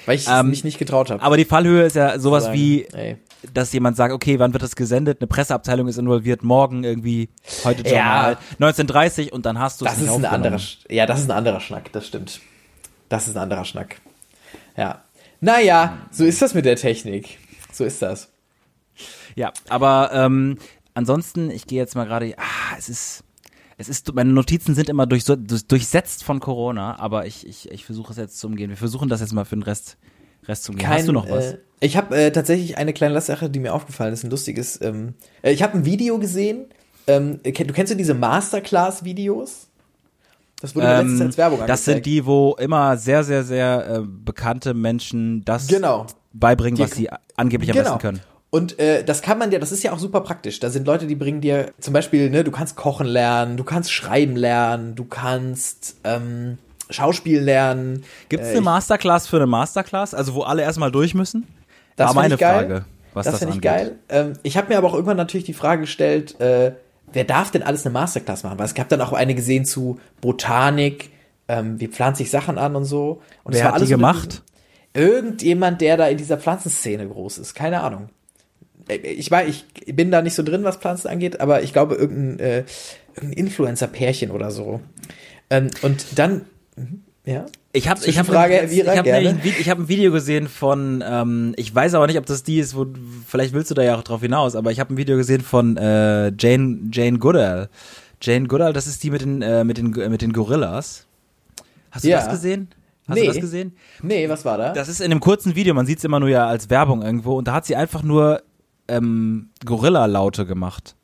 Weil 0.06 0.16
ich 0.16 0.26
Ähm, 0.28 0.50
mich 0.50 0.64
nicht 0.64 0.78
getraut 0.78 1.10
habe. 1.10 1.22
Aber 1.22 1.36
die 1.36 1.44
Fallhöhe 1.44 1.84
ist 1.84 1.94
ja 1.96 2.18
sowas 2.18 2.44
sagen, 2.44 2.58
wie, 2.58 2.84
ey. 2.92 3.16
dass 3.54 3.72
jemand 3.72 3.96
sagt, 3.96 4.12
okay, 4.12 4.38
wann 4.38 4.52
wird 4.52 4.62
das 4.62 4.74
gesendet? 4.74 5.18
Eine 5.20 5.28
Presseabteilung 5.28 5.86
ist 5.86 5.96
involviert, 5.96 6.42
morgen 6.42 6.82
irgendwie, 6.82 7.28
heute 7.64 7.82
Journal, 7.82 8.36
1930 8.54 9.32
und 9.32 9.46
dann 9.46 9.58
hast 9.58 9.80
du 9.80 9.84
es 9.86 9.96
nicht 9.96 10.08
ist 10.08 10.14
ein 10.16 10.24
anderer, 10.24 10.60
ja, 10.88 11.06
das 11.06 11.20
ist 11.20 11.30
ein 11.30 11.36
anderer 11.36 11.60
Schnack, 11.60 11.92
das 11.92 12.06
stimmt. 12.06 12.40
Das 13.08 13.28
ist 13.28 13.36
ein 13.36 13.42
anderer 13.42 13.64
Schnack. 13.64 13.96
Ja. 14.76 15.02
Naja, 15.40 15.98
so 16.10 16.24
ist 16.24 16.42
das 16.42 16.54
mit 16.54 16.64
der 16.64 16.76
Technik. 16.76 17.38
So 17.72 17.84
ist 17.84 18.02
das. 18.02 18.31
Ja, 19.36 19.52
aber 19.68 20.10
ähm, 20.12 20.58
ansonsten, 20.94 21.50
ich 21.50 21.66
gehe 21.66 21.78
jetzt 21.78 21.94
mal 21.94 22.04
gerade, 22.04 22.34
ah, 22.38 22.76
es 22.78 22.88
ist, 22.88 23.24
es 23.78 23.88
ist, 23.88 24.14
meine 24.14 24.32
Notizen 24.32 24.74
sind 24.74 24.88
immer 24.88 25.06
durch, 25.06 25.24
durch, 25.24 25.66
durchsetzt 25.66 26.24
von 26.24 26.40
Corona, 26.40 26.98
aber 26.98 27.26
ich, 27.26 27.46
ich, 27.46 27.70
ich 27.70 27.84
versuche 27.84 28.12
es 28.12 28.18
jetzt 28.18 28.38
zu 28.38 28.46
umgehen. 28.46 28.70
Wir 28.70 28.76
versuchen 28.76 29.08
das 29.08 29.20
jetzt 29.20 29.32
mal 29.32 29.44
für 29.44 29.56
den 29.56 29.62
Rest, 29.62 29.96
Rest 30.46 30.64
zu 30.64 30.72
umgehen. 30.72 30.88
Hast 30.88 31.08
du 31.08 31.12
noch 31.12 31.28
was? 31.28 31.52
Äh, 31.54 31.58
ich 31.80 31.96
habe 31.96 32.16
äh, 32.16 32.30
tatsächlich 32.30 32.76
eine 32.78 32.92
kleine 32.92 33.20
Sache, 33.20 33.50
die 33.50 33.58
mir 33.58 33.74
aufgefallen 33.74 34.12
ist, 34.12 34.22
ein 34.24 34.30
lustiges. 34.30 34.80
Ähm, 34.82 35.14
äh, 35.42 35.52
ich 35.52 35.62
habe 35.62 35.74
ein 35.78 35.84
Video 35.84 36.18
gesehen. 36.18 36.66
Ähm, 37.08 37.40
du 37.42 37.50
kennst 37.52 37.90
du 37.92 37.96
diese 37.96 38.14
Masterclass-Videos? 38.14 39.68
Das 40.60 40.76
wurde 40.76 40.86
mir 40.86 40.98
letztens 40.98 41.20
als 41.22 41.38
Werbung 41.38 41.60
Ähm, 41.60 41.66
das 41.66 41.84
sind 41.84 41.94
angezeigt. 41.94 42.06
die, 42.06 42.24
wo 42.26 42.54
immer 42.58 42.96
sehr, 42.96 43.24
sehr, 43.24 43.42
sehr 43.42 43.88
äh, 43.96 44.00
bekannte 44.06 44.74
Menschen 44.74 45.44
das 45.44 45.66
Genau. 45.66 46.06
beibringen, 46.32 46.76
Die- 46.76 46.82
was 46.82 46.92
sie 46.92 47.08
angeblich 47.36 47.70
am 47.70 47.76
besten 47.78 47.98
können. 47.98 48.20
Und 48.54 48.78
äh, 48.78 49.02
das 49.02 49.22
kann 49.22 49.38
man 49.38 49.50
dir, 49.50 49.58
das 49.60 49.72
ist 49.72 49.82
ja 49.82 49.92
auch 49.92 49.98
super 49.98 50.20
praktisch. 50.20 50.60
Da 50.60 50.68
sind 50.68 50.86
Leute, 50.86 51.06
die 51.06 51.14
bringen 51.14 51.40
dir 51.40 51.70
zum 51.80 51.94
Beispiel, 51.94 52.28
ne, 52.28 52.44
du 52.44 52.50
kannst 52.50 52.76
kochen 52.76 53.06
lernen, 53.06 53.56
du 53.56 53.64
kannst 53.64 53.90
schreiben 53.90 54.36
lernen, 54.36 54.94
du 54.94 55.06
kannst 55.06 55.96
ähm, 56.04 56.58
Schauspiel 56.90 57.40
lernen. 57.40 58.04
Gibt 58.28 58.42
es 58.42 58.50
Äh, 58.50 58.52
eine 58.52 58.60
Masterclass 58.60 59.26
für 59.26 59.36
eine 59.36 59.46
Masterclass, 59.46 60.12
also 60.12 60.34
wo 60.34 60.42
alle 60.42 60.60
erstmal 60.60 60.92
durch 60.92 61.14
müssen? 61.14 61.46
Das 61.96 62.08
War 62.08 62.14
meine. 62.14 62.36
Frage, 62.36 62.84
was 63.14 63.24
das 63.24 63.32
das, 63.32 63.38
finde 63.40 63.54
ich 63.56 63.62
geil. 63.62 63.96
Ähm, 64.10 64.34
ich 64.42 64.58
habe 64.58 64.68
mir 64.68 64.76
aber 64.76 64.88
auch 64.88 64.94
irgendwann 64.94 65.16
natürlich 65.16 65.46
die 65.46 65.54
Frage 65.54 65.80
gestellt, 65.80 66.38
äh, 66.38 66.72
wer 67.10 67.24
darf 67.24 67.52
denn 67.52 67.62
alles 67.62 67.86
eine 67.86 67.94
Masterclass 67.94 68.42
machen? 68.42 68.58
Weil 68.58 68.66
es 68.66 68.74
gab 68.74 68.90
dann 68.90 69.00
auch 69.00 69.14
eine 69.14 69.34
gesehen 69.34 69.64
zu 69.64 69.98
Botanik, 70.20 71.08
ähm, 71.48 71.80
wie 71.80 71.88
pflanze 71.88 72.22
ich 72.22 72.30
Sachen 72.30 72.58
an 72.58 72.76
und 72.76 72.84
so. 72.84 73.22
Und 73.44 73.54
es 73.54 73.60
Wer 73.60 73.64
war 73.64 73.72
hat 73.72 73.78
die 73.78 73.84
alles 73.84 73.88
so 73.88 73.96
gemacht? 73.96 74.42
Irgendjemand, 74.92 75.80
der 75.80 75.96
da 75.96 76.06
in 76.08 76.18
dieser 76.18 76.36
Pflanzenszene 76.36 77.08
groß 77.08 77.38
ist. 77.38 77.54
Keine 77.54 77.80
Ahnung. 77.80 78.10
Äh, 78.88 78.96
Ich 78.96 79.30
weiß, 79.30 79.64
ich 79.84 79.96
bin 79.96 80.10
da 80.10 80.22
nicht 80.22 80.34
so 80.34 80.42
drin, 80.42 80.64
was 80.64 80.76
Pflanzen 80.76 81.08
angeht, 81.08 81.40
aber 81.40 81.62
ich 81.62 81.72
glaube, 81.72 81.94
irgendein, 81.96 82.38
äh, 82.40 82.64
irgendein 83.14 83.38
Influencer-Pärchen 83.46 84.30
oder 84.30 84.50
so. 84.50 84.80
Ähm, 85.50 85.68
und 85.82 86.18
dann 86.18 86.42
Ja? 87.24 87.46
Ich 87.74 87.88
habe 87.88 88.00
ich 88.04 88.18
hab, 88.18 88.26
ich 88.28 88.32
hab, 88.86 89.04
gerne. 89.04 89.28
ein 89.30 89.40
ich 89.44 89.70
hab 89.70 89.78
ein 89.78 89.88
Video 89.88 90.12
gesehen 90.12 90.48
von, 90.48 91.02
ähm, 91.06 91.54
ich 91.56 91.74
weiß 91.74 91.94
aber 91.94 92.06
nicht, 92.06 92.18
ob 92.18 92.26
das 92.26 92.42
die 92.42 92.58
ist, 92.58 92.76
wo 92.76 92.86
vielleicht 93.26 93.54
willst 93.54 93.70
du 93.70 93.74
da 93.74 93.82
ja 93.82 93.96
auch 93.96 94.02
drauf 94.02 94.20
hinaus, 94.20 94.56
aber 94.56 94.72
ich 94.72 94.80
habe 94.80 94.92
ein 94.92 94.96
Video 94.98 95.16
gesehen 95.16 95.40
von 95.40 95.76
äh, 95.78 96.32
Jane 96.38 96.80
Jane 96.92 97.18
Goodall. 97.18 97.70
Jane 98.20 98.46
Goodall, 98.46 98.72
das 98.74 98.86
ist 98.86 99.02
die 99.02 99.10
mit 99.10 99.22
den 99.22 99.40
äh, 99.40 99.64
mit 99.64 99.78
den 99.78 99.90
mit 99.90 100.20
den 100.20 100.32
Gorillas. 100.34 101.06
Hast 101.90 102.04
du 102.04 102.08
Ja. 102.08 102.18
das 102.18 102.28
gesehen? 102.30 102.68
Hast 103.08 103.14
Nee. 103.16 103.22
du 103.22 103.26
das 103.28 103.40
gesehen? 103.40 103.72
Nee, 104.02 104.28
was 104.28 104.44
war 104.44 104.58
da? 104.58 104.72
Das 104.74 104.88
ist 104.88 105.00
in 105.00 105.10
einem 105.10 105.20
kurzen 105.20 105.54
Video, 105.54 105.72
man 105.74 105.86
sieht 105.86 105.98
es 105.98 106.04
immer 106.04 106.20
nur 106.20 106.28
ja 106.28 106.46
als 106.46 106.68
Werbung 106.70 107.02
irgendwo 107.02 107.36
und 107.38 107.48
da 107.48 107.54
hat 107.54 107.64
sie 107.66 107.74
einfach 107.76 108.02
nur 108.02 108.42
ähm, 108.92 109.50
Gorilla-Laute 109.64 110.46
gemacht. 110.46 110.94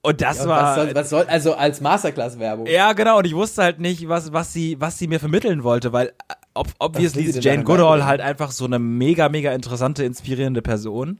Und 0.00 0.20
das 0.22 0.38
Ja, 0.38 0.42
und 0.44 0.48
war 0.48 0.62
was, 0.62 0.74
soll, 0.76 0.94
was 0.94 1.10
soll, 1.10 1.24
also 1.28 1.54
als 1.54 1.80
Masterclass-Werbung. 1.80 2.66
ja, 2.66 2.92
genau, 2.92 3.18
und 3.18 3.26
ich 3.26 3.34
wusste 3.34 3.62
halt 3.62 3.80
nicht, 3.80 4.08
was, 4.08 4.32
was, 4.32 4.52
sie, 4.52 4.80
was 4.80 4.96
sie 4.96 5.08
mir 5.08 5.18
vermitteln 5.18 5.64
wollte, 5.64 5.92
weil 5.92 6.08
äh, 6.08 6.34
ob, 6.54 6.68
obviously 6.78 7.24
ist 7.24 7.42
Jane 7.42 7.64
Goodall 7.64 8.06
halt 8.06 8.20
einfach 8.20 8.52
so 8.52 8.64
eine 8.64 8.78
mega, 8.78 9.28
mega 9.28 9.52
interessante, 9.52 10.04
inspirierende 10.04 10.62
Person. 10.62 11.18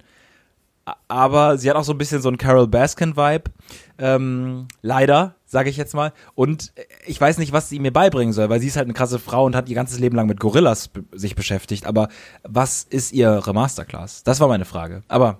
Aber 1.08 1.58
sie 1.58 1.68
hat 1.68 1.76
auch 1.76 1.84
so 1.84 1.92
ein 1.92 1.98
bisschen 1.98 2.22
so 2.22 2.28
einen 2.28 2.38
Carol 2.38 2.68
Baskin-Vibe. 2.68 3.50
Ähm, 3.98 4.68
leider, 4.82 5.34
sage 5.46 5.70
ich 5.70 5.76
jetzt 5.76 5.94
mal. 5.94 6.12
Und 6.34 6.72
äh, 6.76 6.82
ich 7.06 7.20
weiß 7.20 7.38
nicht, 7.38 7.52
was 7.52 7.68
sie 7.68 7.78
mir 7.80 7.92
beibringen 7.92 8.32
soll, 8.32 8.48
weil 8.48 8.60
sie 8.60 8.68
ist 8.68 8.76
halt 8.76 8.86
eine 8.86 8.94
krasse 8.94 9.18
Frau 9.18 9.44
und 9.44 9.56
hat 9.56 9.68
ihr 9.68 9.74
ganzes 9.74 9.98
Leben 9.98 10.16
lang 10.16 10.26
mit 10.26 10.40
Gorillas 10.40 10.90
sich 11.12 11.34
beschäftigt. 11.34 11.86
Aber 11.86 12.08
was 12.42 12.84
ist 12.88 13.12
ihre 13.12 13.52
Masterclass? 13.52 14.22
Das 14.22 14.40
war 14.40 14.48
meine 14.48 14.64
Frage. 14.64 15.02
Aber 15.08 15.38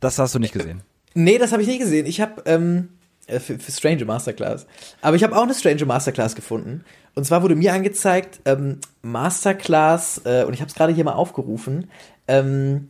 das 0.00 0.18
hast 0.18 0.34
du 0.34 0.38
nicht 0.38 0.52
gesehen. 0.52 0.82
Nee, 1.14 1.38
das 1.38 1.52
habe 1.52 1.62
ich 1.62 1.68
nicht 1.68 1.80
gesehen. 1.80 2.06
Ich 2.06 2.20
habe 2.20 2.42
ähm, 2.46 2.88
äh, 3.26 3.40
für, 3.40 3.58
für 3.58 3.72
Stranger 3.72 4.04
Masterclass. 4.04 4.66
Aber 5.00 5.16
ich 5.16 5.24
habe 5.24 5.36
auch 5.36 5.42
eine 5.42 5.54
Stranger 5.54 5.86
Masterclass 5.86 6.34
gefunden. 6.34 6.84
Und 7.14 7.24
zwar 7.24 7.42
wurde 7.42 7.54
mir 7.54 7.72
angezeigt 7.72 8.40
ähm, 8.44 8.78
Masterclass 9.02 10.22
äh, 10.24 10.44
und 10.44 10.54
ich 10.54 10.60
habe 10.60 10.70
es 10.70 10.74
gerade 10.74 10.92
hier 10.92 11.04
mal 11.04 11.12
aufgerufen. 11.12 11.90
Ähm, 12.26 12.88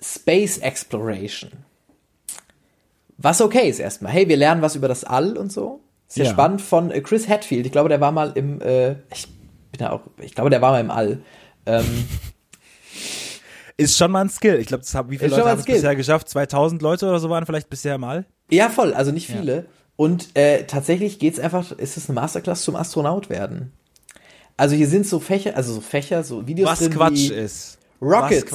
Space 0.00 0.58
Exploration. 0.58 1.50
Was 3.18 3.40
okay 3.40 3.68
ist 3.68 3.78
erstmal. 3.78 4.12
Hey, 4.12 4.28
wir 4.28 4.36
lernen 4.36 4.62
was 4.62 4.76
über 4.76 4.88
das 4.88 5.04
All 5.04 5.36
und 5.36 5.50
so. 5.52 5.80
Ist 6.08 6.18
ja, 6.18 6.24
Ja. 6.24 6.30
spannend 6.30 6.60
von 6.62 6.90
äh, 6.90 7.00
Chris 7.00 7.28
Hadfield. 7.28 7.66
Ich 7.66 7.72
glaube, 7.72 7.88
der 7.88 8.00
war 8.00 8.12
mal 8.12 8.32
im. 8.34 8.60
Äh, 8.60 8.92
ich 9.12 9.26
bin 9.72 9.80
ja 9.80 9.92
auch. 9.92 10.02
Ich 10.20 10.34
glaube, 10.34 10.50
der 10.50 10.60
war 10.60 10.72
mal 10.72 10.80
im 10.80 10.90
All. 10.90 11.20
Ähm, 11.64 12.06
Ist 13.78 13.96
schon 13.98 14.10
mal 14.10 14.22
ein 14.22 14.30
Skill. 14.30 14.56
Ich 14.60 14.66
glaube, 14.68 14.82
das 14.84 14.94
haben, 14.94 15.10
wie 15.10 15.18
viele 15.18 15.30
Leute 15.30 15.44
haben 15.48 15.58
es 15.58 15.66
bisher 15.66 15.96
geschafft? 15.96 16.28
2000 16.28 16.80
Leute 16.80 17.06
oder 17.08 17.18
so 17.18 17.28
waren 17.28 17.44
vielleicht 17.44 17.68
bisher 17.68 17.98
mal. 17.98 18.24
Ja, 18.50 18.68
voll, 18.70 18.94
also 18.94 19.12
nicht 19.12 19.26
viele. 19.26 19.66
Und 19.96 20.28
äh, 20.36 20.64
tatsächlich 20.64 21.18
geht's 21.18 21.38
einfach, 21.40 21.72
ist 21.72 21.96
es 21.96 22.08
eine 22.08 22.20
Masterclass 22.20 22.62
zum 22.62 22.76
Astronaut 22.76 23.28
werden. 23.28 23.72
Also 24.56 24.74
hier 24.76 24.88
sind 24.88 25.06
so 25.06 25.20
Fächer, 25.20 25.56
also 25.56 25.74
so 25.74 25.80
Fächer, 25.80 26.22
so 26.22 26.46
Videos 26.46 26.70
Was 26.70 26.78
drin 26.78 26.92
Quatsch 26.92 27.30
ist. 27.30 27.75
Rockets, 28.00 28.52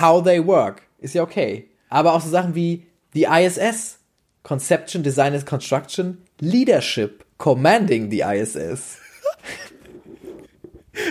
how 0.00 0.22
they 0.22 0.44
work, 0.44 0.82
ist 0.98 1.14
ja 1.14 1.22
okay. 1.22 1.68
Aber 1.88 2.14
auch 2.14 2.20
so 2.20 2.28
Sachen 2.30 2.54
wie 2.54 2.86
die 3.14 3.24
ISS, 3.24 3.98
Conception, 4.42 5.02
Design 5.02 5.34
and 5.34 5.46
Construction, 5.46 6.18
Leadership, 6.40 7.24
Commanding 7.38 8.10
the 8.10 8.20
ISS. 8.20 8.98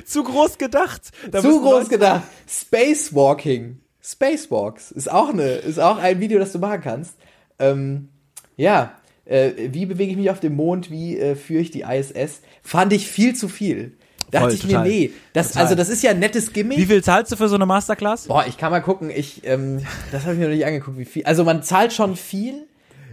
Zu 0.06 0.24
groß 0.24 0.58
gedacht. 0.58 1.12
Da 1.30 1.42
Zu 1.42 1.60
groß 1.62 1.72
Leute- 1.74 1.90
gedacht. 1.90 2.24
Spacewalking. 2.48 3.80
Spacewalks 4.02 4.92
ist 4.92 5.10
auch 5.12 5.30
eine, 5.30 5.44
ist 5.56 5.80
auch 5.80 5.98
ein 5.98 6.20
Video, 6.20 6.40
das 6.40 6.52
du 6.52 6.60
machen 6.60 6.82
kannst. 6.82 7.16
Ähm, 7.60 8.10
ja, 8.58 8.98
äh, 9.26 9.52
wie 9.72 9.86
bewege 9.86 10.12
ich 10.12 10.18
mich 10.18 10.30
auf 10.30 10.40
dem 10.42 10.56
Mond? 10.56 10.92
Wie 10.92 11.18
äh, 11.18 11.36
führe 11.36 11.62
ich 11.62 11.72
die 11.72 11.82
ISS? 11.82 12.42
Fand 12.62 12.92
ich 12.94 13.08
viel 13.08 13.36
zu 13.36 13.48
viel. 13.48 13.98
Dachte 14.34 14.46
Voll, 14.48 14.54
ich 14.56 14.62
total. 14.62 14.84
mir, 14.84 14.90
nee, 14.90 15.12
das, 15.34 15.50
Total. 15.50 15.64
also 15.64 15.76
das 15.76 15.90
ist 15.90 16.02
ja 16.02 16.10
ein 16.10 16.18
nettes 16.18 16.54
Gimmick. 16.54 16.80
Wie 16.80 16.88
viel 16.88 17.04
zahlst 17.04 17.32
du 17.32 17.36
für 17.36 17.48
so 17.50 17.54
eine 17.56 17.68
Masterclass? 17.68 18.26
Boah, 18.26 18.46
ich 18.48 18.58
kann 18.58 18.72
mal 18.72 18.80
gucken. 18.80 19.12
Ich, 19.12 19.46
ähm, 19.46 19.86
das 20.12 20.24
habe 20.24 20.34
ich 20.34 20.40
mir 20.40 20.48
noch 20.48 20.56
nicht 20.56 20.66
angeguckt, 20.66 20.98
wie 20.98 21.06
viel. 21.06 21.24
Also 21.26 21.44
man 21.44 21.62
zahlt 21.62 21.94
schon 21.94 22.16
viel. 22.16 22.66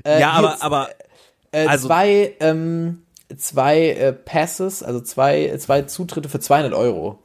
Äh, 0.02 0.18
ja, 0.18 0.30
aber, 0.30 0.62
aber 0.62 0.88
äh, 1.52 1.66
also- 1.66 1.88
zwei, 1.88 2.32
ähm, 2.40 3.02
zwei 3.36 3.90
äh, 3.90 4.12
Passes, 4.14 4.82
also 4.82 5.02
zwei, 5.02 5.54
zwei 5.58 5.82
Zutritte 5.82 6.30
für 6.30 6.40
200 6.40 6.72
Euro. 6.72 7.18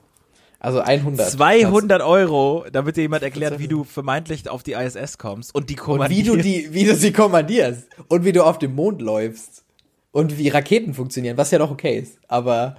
Also 0.60 0.82
100. 0.82 1.30
200 1.32 2.02
Euro, 2.02 2.66
damit 2.70 2.98
dir 2.98 3.02
jemand 3.02 3.24
erklärt, 3.24 3.60
wie 3.60 3.70
du 3.70 3.86
vermeintlich 3.86 4.50
auf 4.50 4.62
die 4.62 4.74
ISS 4.74 5.18
kommst 5.18 5.56
und 5.56 5.70
die 5.70 5.80
Und 5.80 6.10
wie 6.10 6.24
du 6.24 6.36
die, 6.36 6.74
wie 6.74 6.84
du 6.84 6.96
sie 6.96 7.14
kommandierst 7.14 7.84
und 8.10 8.26
wie 8.26 8.34
du 8.34 8.44
auf 8.44 8.60
dem 8.60 8.76
Mond 8.76 9.02
läufst 9.02 9.64
und 10.12 10.38
wie 10.38 10.50
Raketen 10.50 10.94
funktionieren, 10.94 11.38
was 11.38 11.52
ja 11.52 11.60
doch 11.60 11.72
okay 11.72 12.00
ist. 12.00 12.18
Aber 12.28 12.76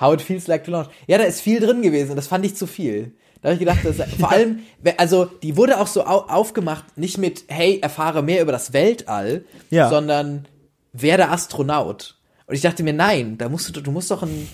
how 0.00 0.12
it 0.14 0.20
feels 0.22 0.46
like 0.46 0.64
to 0.64 0.70
launch. 0.70 0.88
Ja, 1.06 1.18
da 1.18 1.24
ist 1.24 1.40
viel 1.40 1.60
drin 1.60 1.82
gewesen. 1.82 2.16
Das 2.16 2.26
fand 2.26 2.44
ich 2.46 2.56
zu 2.56 2.66
viel. 2.66 3.12
Da 3.42 3.48
habe 3.50 3.54
ich 3.54 3.60
gedacht, 3.60 3.84
dass, 3.84 3.96
vor 4.18 4.30
allem, 4.30 4.60
also 4.96 5.26
die 5.26 5.56
wurde 5.56 5.78
auch 5.78 5.86
so 5.86 6.04
au 6.06 6.20
aufgemacht, 6.28 6.96
nicht 6.96 7.18
mit 7.18 7.44
Hey, 7.48 7.78
erfahre 7.82 8.22
mehr 8.22 8.40
über 8.40 8.52
das 8.52 8.72
Weltall, 8.72 9.44
Ja. 9.70 9.90
sondern 9.90 10.46
werde 10.94 11.28
Astronaut. 11.28 12.16
Und 12.46 12.54
ich 12.54 12.62
dachte 12.62 12.82
mir, 12.82 12.94
nein, 12.94 13.36
da 13.38 13.48
musst 13.50 13.74
du, 13.76 13.80
du 13.80 13.90
musst 13.90 14.10
doch 14.10 14.22
ein 14.22 14.48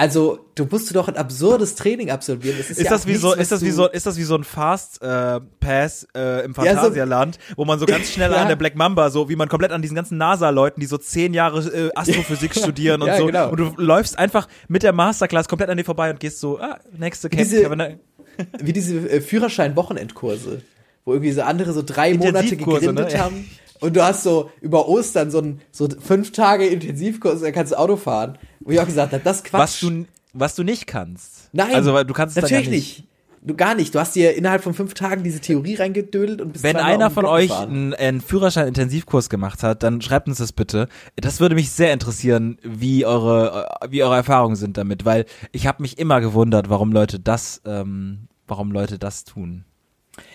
also, 0.00 0.38
du 0.54 0.64
musst 0.64 0.94
doch 0.96 1.08
ein 1.08 1.16
absurdes 1.16 1.74
Training 1.74 2.10
absolvieren. 2.10 2.56
Das 2.58 2.70
ist, 2.70 2.78
Ist 2.78 2.84
ja 2.84 2.90
das 2.90 3.06
wie 3.06 3.10
nichts, 3.10 3.22
so, 3.22 3.34
ist 3.34 3.52
das 3.52 3.62
wie 3.62 3.70
so, 3.70 3.86
ist 3.88 4.06
das 4.06 4.16
wie 4.16 4.22
so 4.22 4.34
ein 4.34 4.44
Fast 4.44 5.02
äh, 5.02 5.40
Pass 5.60 6.06
äh, 6.14 6.44
im 6.44 6.52
Ja, 6.56 6.72
so- 6.72 6.80
Phantasialand, 6.80 7.38
wo 7.56 7.64
man 7.66 7.78
so 7.78 7.84
ganz 7.86 8.08
schnell 8.12 8.30
Ja. 8.32 8.38
an 8.42 8.48
der 8.48 8.56
Black 8.56 8.76
Mamba, 8.76 9.10
so 9.10 9.28
wie 9.28 9.36
man 9.36 9.48
komplett 9.50 9.72
an 9.72 9.82
diesen 9.82 9.94
ganzen 9.94 10.16
NASA-Leuten, 10.16 10.80
die 10.80 10.86
so 10.86 10.96
zehn 10.96 11.34
Jahre 11.34 11.60
äh, 11.60 11.90
Astrophysik 11.94 12.54
studieren 12.56 13.02
und 13.02 13.08
Ja, 13.08 13.18
so, 13.18 13.26
genau. 13.26 13.50
und 13.50 13.56
du 13.58 13.72
läufst 13.76 14.18
einfach 14.18 14.48
mit 14.68 14.82
der 14.82 14.92
Masterclass 14.92 15.48
komplett 15.48 15.68
an 15.70 15.76
dir 15.76 15.84
vorbei 15.84 16.10
und 16.10 16.18
gehst 16.18 16.40
so, 16.40 16.58
ah, 16.58 16.78
nächste 16.96 17.28
Camp, 17.28 17.42
Diese- 17.42 17.62
Kevin, 17.62 17.98
wie 18.60 18.72
diese 18.72 18.96
äh, 19.10 19.20
Führerschein-Wochenendkurse, 19.20 20.62
wo 21.04 21.12
irgendwie 21.12 21.32
so 21.32 21.42
andere 21.42 21.72
so 21.72 21.82
drei 21.84 22.14
Monate 22.14 22.56
gegrindet 22.56 23.12
ne? 23.12 23.18
Haben. 23.18 23.50
Und 23.80 23.96
du 23.96 24.04
hast 24.04 24.22
so 24.22 24.50
über 24.60 24.88
Ostern 24.88 25.30
so, 25.30 25.40
ein, 25.40 25.60
so 25.72 25.88
fünf 25.88 26.32
Tage 26.32 26.66
Intensivkurs, 26.66 27.40
dann 27.40 27.52
kannst 27.52 27.72
du 27.72 27.78
Auto 27.78 27.96
fahren. 27.96 28.38
Wo 28.60 28.70
ich 28.70 28.80
auch 28.80 28.86
gesagt 28.86 29.12
habe, 29.12 29.22
das 29.24 29.38
ist 29.38 29.44
Quatsch. 29.44 29.60
was 29.60 29.80
du, 29.80 30.06
was 30.32 30.54
du 30.54 30.62
nicht 30.62 30.86
kannst. 30.86 31.48
Nein, 31.52 31.74
also 31.74 32.04
du 32.04 32.12
kannst 32.12 32.36
es 32.36 32.42
natürlich 32.42 32.66
ja 32.66 32.70
nicht. 32.70 32.98
nicht. 32.98 33.06
Du 33.42 33.54
gar 33.56 33.74
nicht. 33.74 33.94
Du 33.94 33.98
hast 33.98 34.14
dir 34.14 34.36
innerhalb 34.36 34.62
von 34.62 34.74
fünf 34.74 34.92
Tagen 34.92 35.22
diese 35.22 35.40
Theorie 35.40 35.76
reingedödelt 35.76 36.42
und 36.42 36.52
bist 36.52 36.62
Wenn 36.62 36.76
einer 36.76 37.10
von 37.10 37.24
euch 37.24 37.50
einen, 37.56 37.94
einen 37.94 38.20
Führerschein-Intensivkurs 38.20 39.30
gemacht 39.30 39.62
hat, 39.62 39.82
dann 39.82 40.02
schreibt 40.02 40.28
uns 40.28 40.38
das 40.38 40.52
bitte. 40.52 40.88
Das 41.16 41.40
würde 41.40 41.54
mich 41.54 41.70
sehr 41.70 41.94
interessieren, 41.94 42.58
wie 42.62 43.06
eure, 43.06 43.66
äh, 43.80 43.90
wie 43.90 44.02
eure 44.02 44.16
Erfahrungen 44.16 44.56
sind 44.56 44.76
damit, 44.76 45.06
weil 45.06 45.24
ich 45.52 45.66
habe 45.66 45.80
mich 45.80 45.98
immer 45.98 46.20
gewundert, 46.20 46.68
warum 46.68 46.92
Leute 46.92 47.18
das, 47.18 47.62
ähm, 47.64 48.28
warum 48.46 48.72
Leute 48.72 48.98
das 48.98 49.24
tun. 49.24 49.64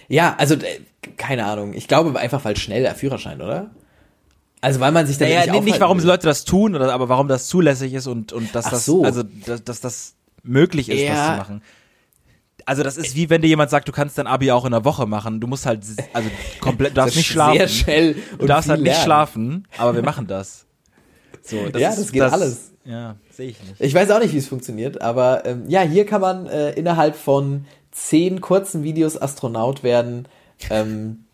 Ja, 0.07 0.35
also 0.37 0.55
äh, 0.55 0.81
keine 1.17 1.45
Ahnung. 1.45 1.73
Ich 1.73 1.87
glaube 1.87 2.17
einfach, 2.19 2.43
weil 2.45 2.55
schnell 2.57 2.83
der 2.83 2.95
Führerschein, 2.95 3.41
oder? 3.41 3.71
Also 4.61 4.79
weil 4.79 4.91
man 4.91 5.05
sich 5.05 5.17
da 5.17 5.25
Naja, 5.25 5.51
nicht 5.51 5.63
nicht 5.65 5.79
warum 5.79 5.99
will. 5.99 6.07
Leute 6.07 6.25
das 6.27 6.43
tun, 6.45 6.75
oder, 6.75 6.91
aber 6.93 7.09
warum 7.09 7.27
das 7.27 7.47
zulässig 7.47 7.93
ist 7.93 8.07
und, 8.07 8.33
und 8.33 8.53
dass 8.55 8.65
Ach 8.65 8.71
das, 8.71 8.85
so. 8.85 9.03
also, 9.03 9.23
dass, 9.45 9.63
dass 9.63 9.81
das 9.81 10.15
möglich 10.43 10.89
ist, 10.89 11.01
das 11.03 11.09
Ja. 11.17 11.31
zu 11.31 11.37
machen. 11.37 11.61
Also 12.67 12.81
das 12.81 12.97
ist 12.97 13.15
wie 13.15 13.29
wenn 13.29 13.41
dir 13.43 13.47
jemand 13.47 13.69
sagt, 13.69 13.87
du 13.87 13.91
kannst 13.91 14.17
dein 14.17 14.25
Abi 14.25 14.51
auch 14.51 14.65
in 14.65 14.73
einer 14.73 14.83
Woche 14.85 15.05
machen. 15.05 15.39
Du 15.39 15.45
musst 15.45 15.67
halt, 15.67 15.81
also 16.13 16.29
komplett, 16.61 16.91
du 16.91 16.95
darfst 16.95 17.11
Das 17.11 17.17
nicht 17.17 17.27
schlafen. 17.27 17.57
Sehr 17.59 17.67
schnell. 17.67 18.13
Du 18.15 18.19
und 18.39 18.47
darfst 18.47 18.63
viel 18.65 18.71
halt 18.71 18.81
nicht 18.81 18.89
lernen. 18.91 19.03
schlafen, 19.03 19.67
aber 19.77 19.93
wir 19.95 20.01
machen 20.01 20.25
das. 20.25 20.65
So, 21.43 21.69
das 21.69 21.79
Ja, 21.79 21.89
ist, 21.89 21.99
das 21.99 22.11
geht 22.11 22.21
alles. 22.23 22.71
Ja, 22.85 23.17
sehe 23.29 23.49
ich 23.49 23.61
nicht. 23.61 23.75
Ich 23.79 23.93
weiß 23.93 24.09
auch 24.11 24.19
nicht, 24.19 24.33
wie 24.33 24.37
es 24.37 24.47
funktioniert, 24.47 24.99
aber 25.01 25.45
ähm, 25.45 25.63
ja, 25.67 25.81
hier 25.81 26.07
kann 26.07 26.21
man 26.21 26.47
äh, 26.47 26.71
innerhalb 26.71 27.15
von 27.15 27.65
zehn 27.95 28.41
kurzen 28.41 28.83
Videos 28.83 29.19
Astronaut 29.19 29.81
werden. 29.81 30.27
Ähm, 30.69 31.25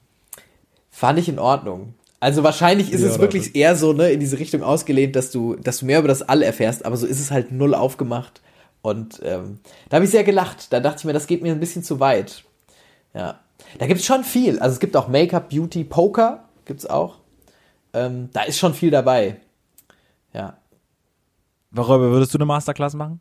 fand 0.91 1.19
ich 1.19 1.27
in 1.27 1.39
Ordnung. 1.39 1.95
Also 2.19 2.43
wahrscheinlich 2.43 2.91
ist 2.91 3.01
Ja, 3.01 3.07
es 3.07 3.19
wirklich 3.19 3.55
eher 3.55 3.75
so 3.75 3.93
ne 3.93 4.11
in 4.11 4.19
diese 4.19 4.37
Richtung 4.37 4.61
ausgelehnt, 4.61 5.15
dass 5.15 5.31
du, 5.31 5.55
dass 5.55 5.79
du 5.79 5.87
mehr 5.87 5.99
über 5.99 6.07
das 6.07 6.21
All 6.21 6.43
erfährst, 6.43 6.85
aber 6.85 6.95
so 6.97 7.07
ist 7.07 7.19
es 7.19 7.31
halt 7.31 7.51
null 7.51 7.73
aufgemacht. 7.73 8.41
Und 8.83 9.19
ähm, 9.23 9.59
da 9.89 9.95
habe 9.95 10.05
ich 10.05 10.11
sehr 10.11 10.23
gelacht. 10.23 10.71
Da 10.71 10.79
dachte 10.79 10.99
ich 10.99 11.05
mir, 11.05 11.13
das 11.13 11.27
geht 11.27 11.41
mir 11.41 11.51
ein 11.51 11.59
bisschen 11.59 11.83
zu 11.83 11.99
weit. 11.99 12.43
Ja, 13.13 13.39
da 13.79 13.87
gibt's 13.87 14.05
schon 14.05 14.23
viel. 14.23 14.59
Also 14.59 14.75
es 14.75 14.79
gibt 14.79 14.95
auch 14.95 15.07
Make-up, 15.07 15.49
Beauty, 15.49 15.83
Poker 15.83 16.45
gibt's 16.65 16.85
auch. 16.85 17.17
Ähm, 17.93 18.29
da 18.33 18.43
ist 18.43 18.59
schon 18.59 18.73
viel 18.75 18.91
dabei. 18.91 19.37
Ja. 20.33 20.57
Worüber 21.71 22.11
würdest 22.11 22.33
du 22.33 22.37
eine 22.37 22.45
Masterclass 22.45 22.93
machen? 22.93 23.19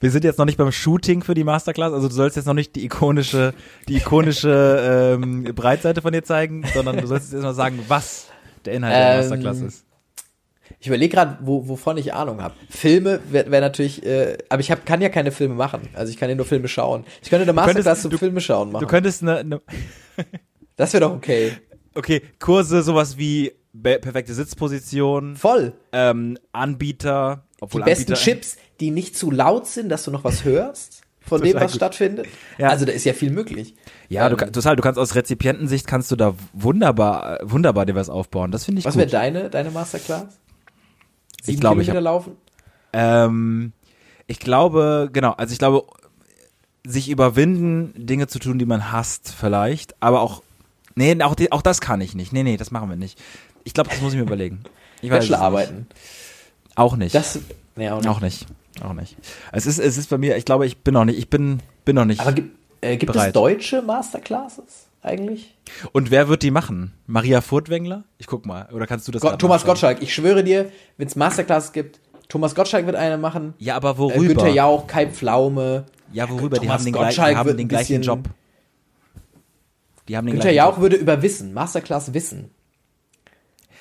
Wir 0.00 0.10
sind 0.10 0.24
jetzt 0.24 0.38
noch 0.38 0.44
nicht 0.46 0.58
beim 0.58 0.70
Shooting 0.70 1.22
für 1.24 1.34
die 1.34 1.44
Masterclass, 1.44 1.92
also 1.92 2.08
du 2.08 2.14
sollst 2.14 2.36
jetzt 2.36 2.46
noch 2.46 2.54
nicht 2.54 2.76
die 2.76 2.84
ikonische, 2.84 3.52
die 3.88 3.96
ikonische 3.96 5.16
ähm, 5.20 5.44
Breitseite 5.54 6.02
von 6.02 6.12
dir 6.12 6.22
zeigen, 6.22 6.64
sondern 6.72 6.96
du 6.98 7.06
sollst 7.06 7.26
jetzt 7.26 7.34
erstmal 7.34 7.54
sagen, 7.54 7.80
was 7.88 8.26
der 8.64 8.74
Inhalt 8.74 8.94
der 8.94 9.10
Ähm, 9.14 9.18
Masterclass 9.20 9.60
ist. 9.60 9.84
Ich 10.80 10.86
überlege 10.86 11.14
gerade, 11.16 11.38
wo, 11.40 11.66
wovon 11.66 11.96
ich 11.96 12.12
Ahnung 12.14 12.40
habe. 12.42 12.54
Filme 12.70 13.20
wäre 13.30 13.50
wär 13.50 13.60
natürlich, 13.60 14.04
äh, 14.06 14.38
aber 14.48 14.60
ich 14.60 14.70
hab, 14.70 14.86
kann 14.86 15.00
ja 15.00 15.08
keine 15.08 15.32
Filme 15.32 15.54
machen. 15.54 15.80
Also 15.94 16.10
ich 16.12 16.18
kann 16.18 16.28
ja 16.28 16.36
nur 16.36 16.44
Filme 16.46 16.68
schauen. 16.68 17.04
Ich 17.22 17.30
könnte 17.30 17.42
eine 17.44 17.52
Masterclass 17.54 17.84
könntest- 17.84 18.02
zum 18.02 18.10
du- 18.12 18.18
Filme 18.18 18.40
schauen 18.40 18.70
machen. 18.70 18.82
Du 18.82 18.86
könntest 18.88 19.22
eine, 19.22 19.38
eine 19.38 19.60
das 20.76 20.92
wäre 20.92 21.00
doch 21.06 21.12
okay. 21.12 21.52
okay, 21.94 22.22
Kurse 22.38 22.82
sowas 22.82 23.16
wie 23.18 23.52
perfekte 23.82 24.34
Sitzposition, 24.34 25.34
Voll. 25.36 25.72
ähm, 25.92 26.38
Anbieter, 26.52 27.44
Die 27.58 27.62
obwohl 27.62 27.82
besten 27.82 28.12
Anbieter, 28.12 28.20
Chips, 28.20 28.56
die 28.80 28.90
nicht 28.90 29.16
zu 29.16 29.30
laut 29.30 29.66
sind, 29.66 29.88
dass 29.88 30.04
du 30.04 30.10
noch 30.10 30.24
was 30.24 30.44
hörst 30.44 31.02
von 31.20 31.42
dem, 31.42 31.54
was 31.56 31.72
gut. 31.72 31.72
stattfindet. 31.76 32.26
Ja. 32.58 32.68
Also 32.68 32.84
da 32.84 32.92
ist 32.92 33.04
ja 33.04 33.12
viel 33.12 33.30
möglich. 33.30 33.74
Ja, 34.08 34.28
du, 34.28 34.34
Ähm, 34.34 34.38
kann- 34.38 34.52
total. 34.52 34.76
Du 34.76 34.82
kannst 34.82 34.98
aus 34.98 35.14
Rezipientensicht 35.14 35.86
kannst 35.86 36.10
du 36.10 36.16
da 36.16 36.34
wunderbar, 36.52 37.38
wunderbar 37.42 37.84
dir 37.86 37.94
was 37.94 38.08
aufbauen. 38.08 38.50
Das 38.50 38.64
finde 38.64 38.78
ich 38.80 38.84
Was 38.84 38.94
gut. 38.94 39.00
wäre 39.00 39.10
deine, 39.10 39.50
deine 39.50 39.70
Masterclass? 39.70 40.38
Sieben 41.42 41.60
glaube, 41.60 41.82
ich 41.82 41.90
hab- 41.90 42.00
laufen? 42.00 42.36
Ähm, 42.92 43.72
ich 44.26 44.38
glaube, 44.40 45.10
genau, 45.12 45.32
also 45.32 45.52
ich 45.52 45.58
glaube, 45.58 45.84
sich 46.86 47.10
überwinden, 47.10 47.92
Dinge 47.96 48.28
zu 48.28 48.38
tun, 48.38 48.58
die 48.58 48.64
man 48.66 48.90
hasst, 48.92 49.32
vielleicht, 49.38 49.94
aber 50.02 50.20
auch, 50.22 50.42
nee, 50.94 51.20
auch, 51.22 51.36
auch 51.50 51.62
das 51.62 51.80
kann 51.80 52.00
ich 52.00 52.14
nicht. 52.14 52.32
Nee, 52.32 52.42
nee, 52.42 52.56
das 52.56 52.70
machen 52.70 52.88
wir 52.88 52.96
nicht. 52.96 53.20
Ich 53.64 53.74
glaube, 53.74 53.90
das 53.90 54.00
muss 54.00 54.12
ich 54.12 54.18
mir 54.18 54.24
überlegen. 54.24 54.60
Ich 55.02 55.10
weiß 55.10 55.24
es 55.24 55.30
Bachelorarbeiten. 55.30 55.76
nicht. 55.80 55.94
Auch 56.76 56.96
nicht. 56.96 57.14
Das, 57.14 57.38
nee, 57.76 57.90
auch 57.90 57.98
nicht. 57.98 58.08
auch 58.08 58.20
nicht. 58.20 58.46
Auch 58.82 58.92
nicht. 58.92 59.16
Es 59.52 59.66
ist, 59.66 59.78
es 59.78 59.96
ist 59.96 60.10
bei 60.10 60.18
mir, 60.18 60.36
ich 60.36 60.44
glaube, 60.44 60.66
ich 60.66 60.78
bin 60.78 60.94
noch 60.94 61.04
nicht, 61.04 61.18
ich 61.18 61.28
bin, 61.30 61.60
bin 61.84 61.96
noch 61.96 62.04
nicht. 62.04 62.20
Aber 62.20 62.32
gibt, 62.32 62.56
äh, 62.80 62.96
gibt 62.96 63.14
es 63.14 63.32
deutsche 63.32 63.82
Masterclasses 63.82 64.86
eigentlich? 65.02 65.56
Und 65.92 66.10
wer 66.10 66.28
wird 66.28 66.42
die 66.42 66.50
machen? 66.50 66.92
Maria 67.06 67.40
Furtwängler? 67.40 68.04
Ich 68.18 68.26
guck 68.26 68.46
mal. 68.46 68.68
Oder 68.72 68.86
kannst 68.86 69.06
du 69.08 69.12
das 69.12 69.22
Go 69.22 69.30
Thomas 69.36 69.62
nachschauen? 69.62 69.66
Gottschalk, 69.74 70.02
ich 70.02 70.14
schwöre 70.14 70.44
dir, 70.44 70.70
wenn 70.96 71.06
es 71.08 71.16
Masterclasses 71.16 71.72
gibt, 71.72 72.00
Thomas 72.28 72.54
Gottschalk 72.54 72.84
wird 72.86 72.96
eine 72.96 73.16
machen. 73.18 73.54
Ja, 73.58 73.76
aber 73.76 73.90
Äh, 73.92 73.98
worüber? 73.98 74.26
Günther 74.26 74.48
Jauch, 74.50 74.86
Kai 74.86 75.06
Pflaume. 75.08 75.84
ja, 76.12 76.28
worüber? 76.28 76.58
Die 76.58 76.66
Thomas 76.66 76.80
haben 76.80 76.84
den, 76.84 76.92
gleich, 76.92 77.14
die 77.14 77.16
Gottschalk 77.16 77.36
haben 77.36 77.56
den 77.56 77.68
gleichen 77.68 78.02
Job. 78.02 78.20
Die 80.08 80.16
haben 80.16 80.26
den 80.26 80.34
Günther 80.34 80.52
Jauch 80.52 80.72
Job. 80.74 80.80
würde 80.80 80.96
über 80.96 81.22
Wissen, 81.22 81.52
Masterclass 81.54 82.12
Wissen. 82.14 82.50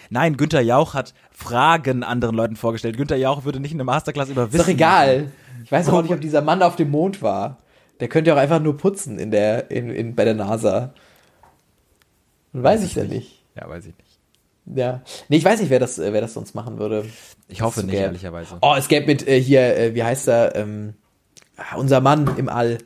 Nein, 0.09 0.37
Günther 0.37 0.61
Jauch 0.61 0.93
hat 0.93 1.13
Fragen 1.31 2.03
anderen 2.03 2.35
Leuten 2.35 2.55
vorgestellt. 2.55 2.97
Günther 2.97 3.17
Jauch 3.17 3.43
würde 3.45 3.59
nicht 3.59 3.73
eine 3.73 3.83
Masterclass 3.83 4.29
über 4.29 4.43
Ist 4.45 4.53
Wissen. 4.53 4.63
doch 4.63 4.67
egal. 4.69 5.31
Ich 5.63 5.71
weiß 5.71 5.89
auch 5.89 6.01
nicht, 6.01 6.13
ob 6.13 6.21
dieser 6.21 6.41
Mann 6.41 6.61
auf 6.63 6.75
dem 6.75 6.89
Mond 6.91 7.21
war. 7.21 7.57
Der 7.99 8.07
könnte 8.07 8.33
auch 8.33 8.37
einfach 8.37 8.59
nur 8.61 8.77
putzen 8.77 9.17
in 9.19 9.31
der, 9.31 9.71
in, 9.71 9.89
in, 9.89 10.15
bei 10.15 10.23
der 10.23 10.35
NASA. 10.35 10.93
Weiß 12.53 12.83
ich 12.83 12.95
ja 12.95 13.03
nicht. 13.03 13.43
Ja, 13.55 13.67
weiß 13.67 13.85
ich 13.87 13.95
nicht. 13.97 14.19
Ja. 14.77 15.01
Nee, 15.29 15.37
ich 15.37 15.45
weiß 15.45 15.59
nicht, 15.61 15.69
wer 15.69 15.79
das, 15.79 15.97
wer 15.97 16.21
das 16.21 16.33
sonst 16.33 16.53
machen 16.53 16.77
würde. 16.77 17.05
Ich 17.47 17.61
hoffe 17.61 17.81
nicht, 17.83 17.95
gäbe- 17.95 18.01
ehrlicherweise. 18.03 18.57
Oh, 18.61 18.75
es 18.77 18.87
gäbe 18.87 19.05
mit 19.07 19.27
äh, 19.27 19.39
hier, 19.41 19.77
äh, 19.77 19.95
wie 19.95 20.03
heißt 20.03 20.27
er, 20.27 20.55
ähm, 20.55 20.93
ah, 21.57 21.75
unser 21.77 22.01
Mann 22.01 22.29
im 22.37 22.49
All. 22.49 22.77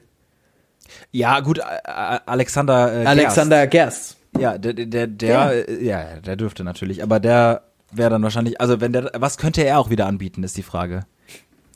Ja, 1.12 1.40
gut, 1.40 1.58
äh, 1.60 1.62
äh, 1.62 2.20
Alexander 2.26 3.04
äh, 3.04 3.06
Alexander 3.06 3.66
Gerst. 3.68 4.18
Ja, 4.40 4.58
der, 4.58 4.74
der, 4.74 5.08
der, 5.08 5.70
äh, 5.70 5.84
ja, 5.84 6.20
der 6.20 6.36
dürfte 6.36 6.64
natürlich, 6.64 7.04
aber 7.04 7.20
der 7.20 7.64
wäre 7.92 8.10
dann 8.10 8.24
wahrscheinlich, 8.24 8.62
also 8.62 8.80
wenn 8.82 8.94
der, 8.94 9.12
was 9.16 9.38
könnte 9.38 9.64
er 9.64 9.80
auch 9.80 9.90
wieder 9.90 10.08
anbieten, 10.08 10.44
ist 10.44 10.58
die 10.58 10.64
Frage. 10.64 11.06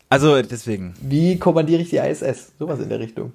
Also 0.10 0.42
deswegen, 0.42 0.94
Wie 1.02 1.38
kommandiere 1.38 1.82
ich 1.82 1.90
die 1.90 1.98
ISS? 1.98 2.54
Sowas 2.58 2.80
in 2.80 2.90
der 2.90 3.00
Richtung. 3.00 3.34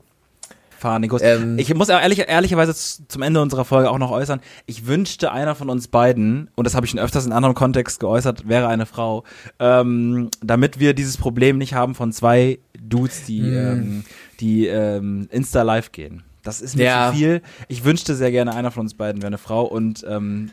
Kurs. 0.83 1.21
Ähm. 1.23 1.59
ich 1.59 1.75
muss 1.75 1.91
auch 1.91 2.01
ehrlich, 2.01 2.27
ehrlicherweise 2.27 2.73
zum 3.07 3.21
Ende 3.21 3.43
unserer 3.43 3.67
Folge 3.67 3.91
auch 3.91 3.99
noch 3.99 4.11
äußern, 4.11 4.41
ich 4.65 4.87
wünschte 4.87 5.31
einer 5.31 5.55
von 5.55 5.69
uns 5.69 5.89
beiden, 5.89 6.49
und 6.55 6.67
das 6.67 6.75
habe 6.75 6.87
ich 6.87 6.91
schon 6.91 7.01
öfters 7.01 7.27
in 7.27 7.33
anderem 7.33 7.55
Kontext 7.55 8.01
geäußert, 8.01 8.49
wäre 8.49 8.69
eine 8.69 8.87
Frau, 8.87 9.25
ähm, 9.59 10.31
damit 10.43 10.81
wir 10.81 10.95
dieses 10.95 11.19
Problem 11.19 11.59
nicht 11.59 11.75
haben 11.75 11.95
von 11.95 12.13
zwei 12.13 12.61
Dudes, 12.81 13.25
die, 13.27 13.43
Hm. 13.43 13.55
ähm, 13.57 14.05
die 14.41 14.67
ähm, 14.69 15.29
Insta 15.31 15.63
live 15.63 15.93
gehen. 15.93 16.23
Das 16.43 16.61
ist 16.61 16.77
mir 16.77 16.85
Ja. 16.85 17.11
zu 17.11 17.17
viel. 17.19 17.43
Ich 17.69 17.85
wünschte 17.85 18.15
sehr 18.15 18.31
gerne, 18.31 18.55
einer 18.55 18.71
von 18.71 18.83
uns 18.83 18.95
beiden 18.95 19.21
wäre 19.23 19.29
eine 19.29 19.39
Frau 19.39 19.65
und 19.65 20.05
ähm, 20.09 20.51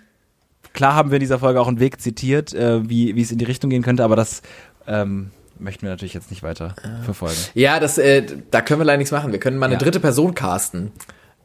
klar 0.74 0.96
haben 0.96 1.12
wir 1.12 1.16
in 1.18 1.22
dieser 1.22 1.40
Folge 1.40 1.60
auch 1.62 1.68
einen 1.68 1.80
Weg 1.80 2.02
zitiert, 2.02 2.54
äh, 2.54 2.88
wie, 2.90 3.16
wie 3.16 3.22
es 3.22 3.32
in 3.32 3.38
die 3.38 3.46
Richtung 3.46 3.70
gehen 3.70 3.84
könnte, 3.84 4.04
aber 4.04 4.16
das 4.16 4.42
ähm, 4.88 5.32
möchten 5.60 5.84
wir 5.84 5.90
natürlich 5.90 6.14
jetzt 6.14 6.30
nicht 6.30 6.44
weiter 6.44 6.76
verfolgen. 7.04 7.38
Ja, 7.54 7.80
das, 7.80 7.98
äh, 7.98 8.26
da 8.52 8.62
können 8.62 8.80
wir 8.82 8.86
leider 8.86 8.98
nichts 8.98 9.12
machen. 9.12 9.32
Wir 9.32 9.40
können 9.40 9.58
mal 9.58 9.66
eine 9.68 9.76
Ja. 9.76 9.80
dritte 9.80 10.00
Person 10.00 10.34
casten. 10.36 10.92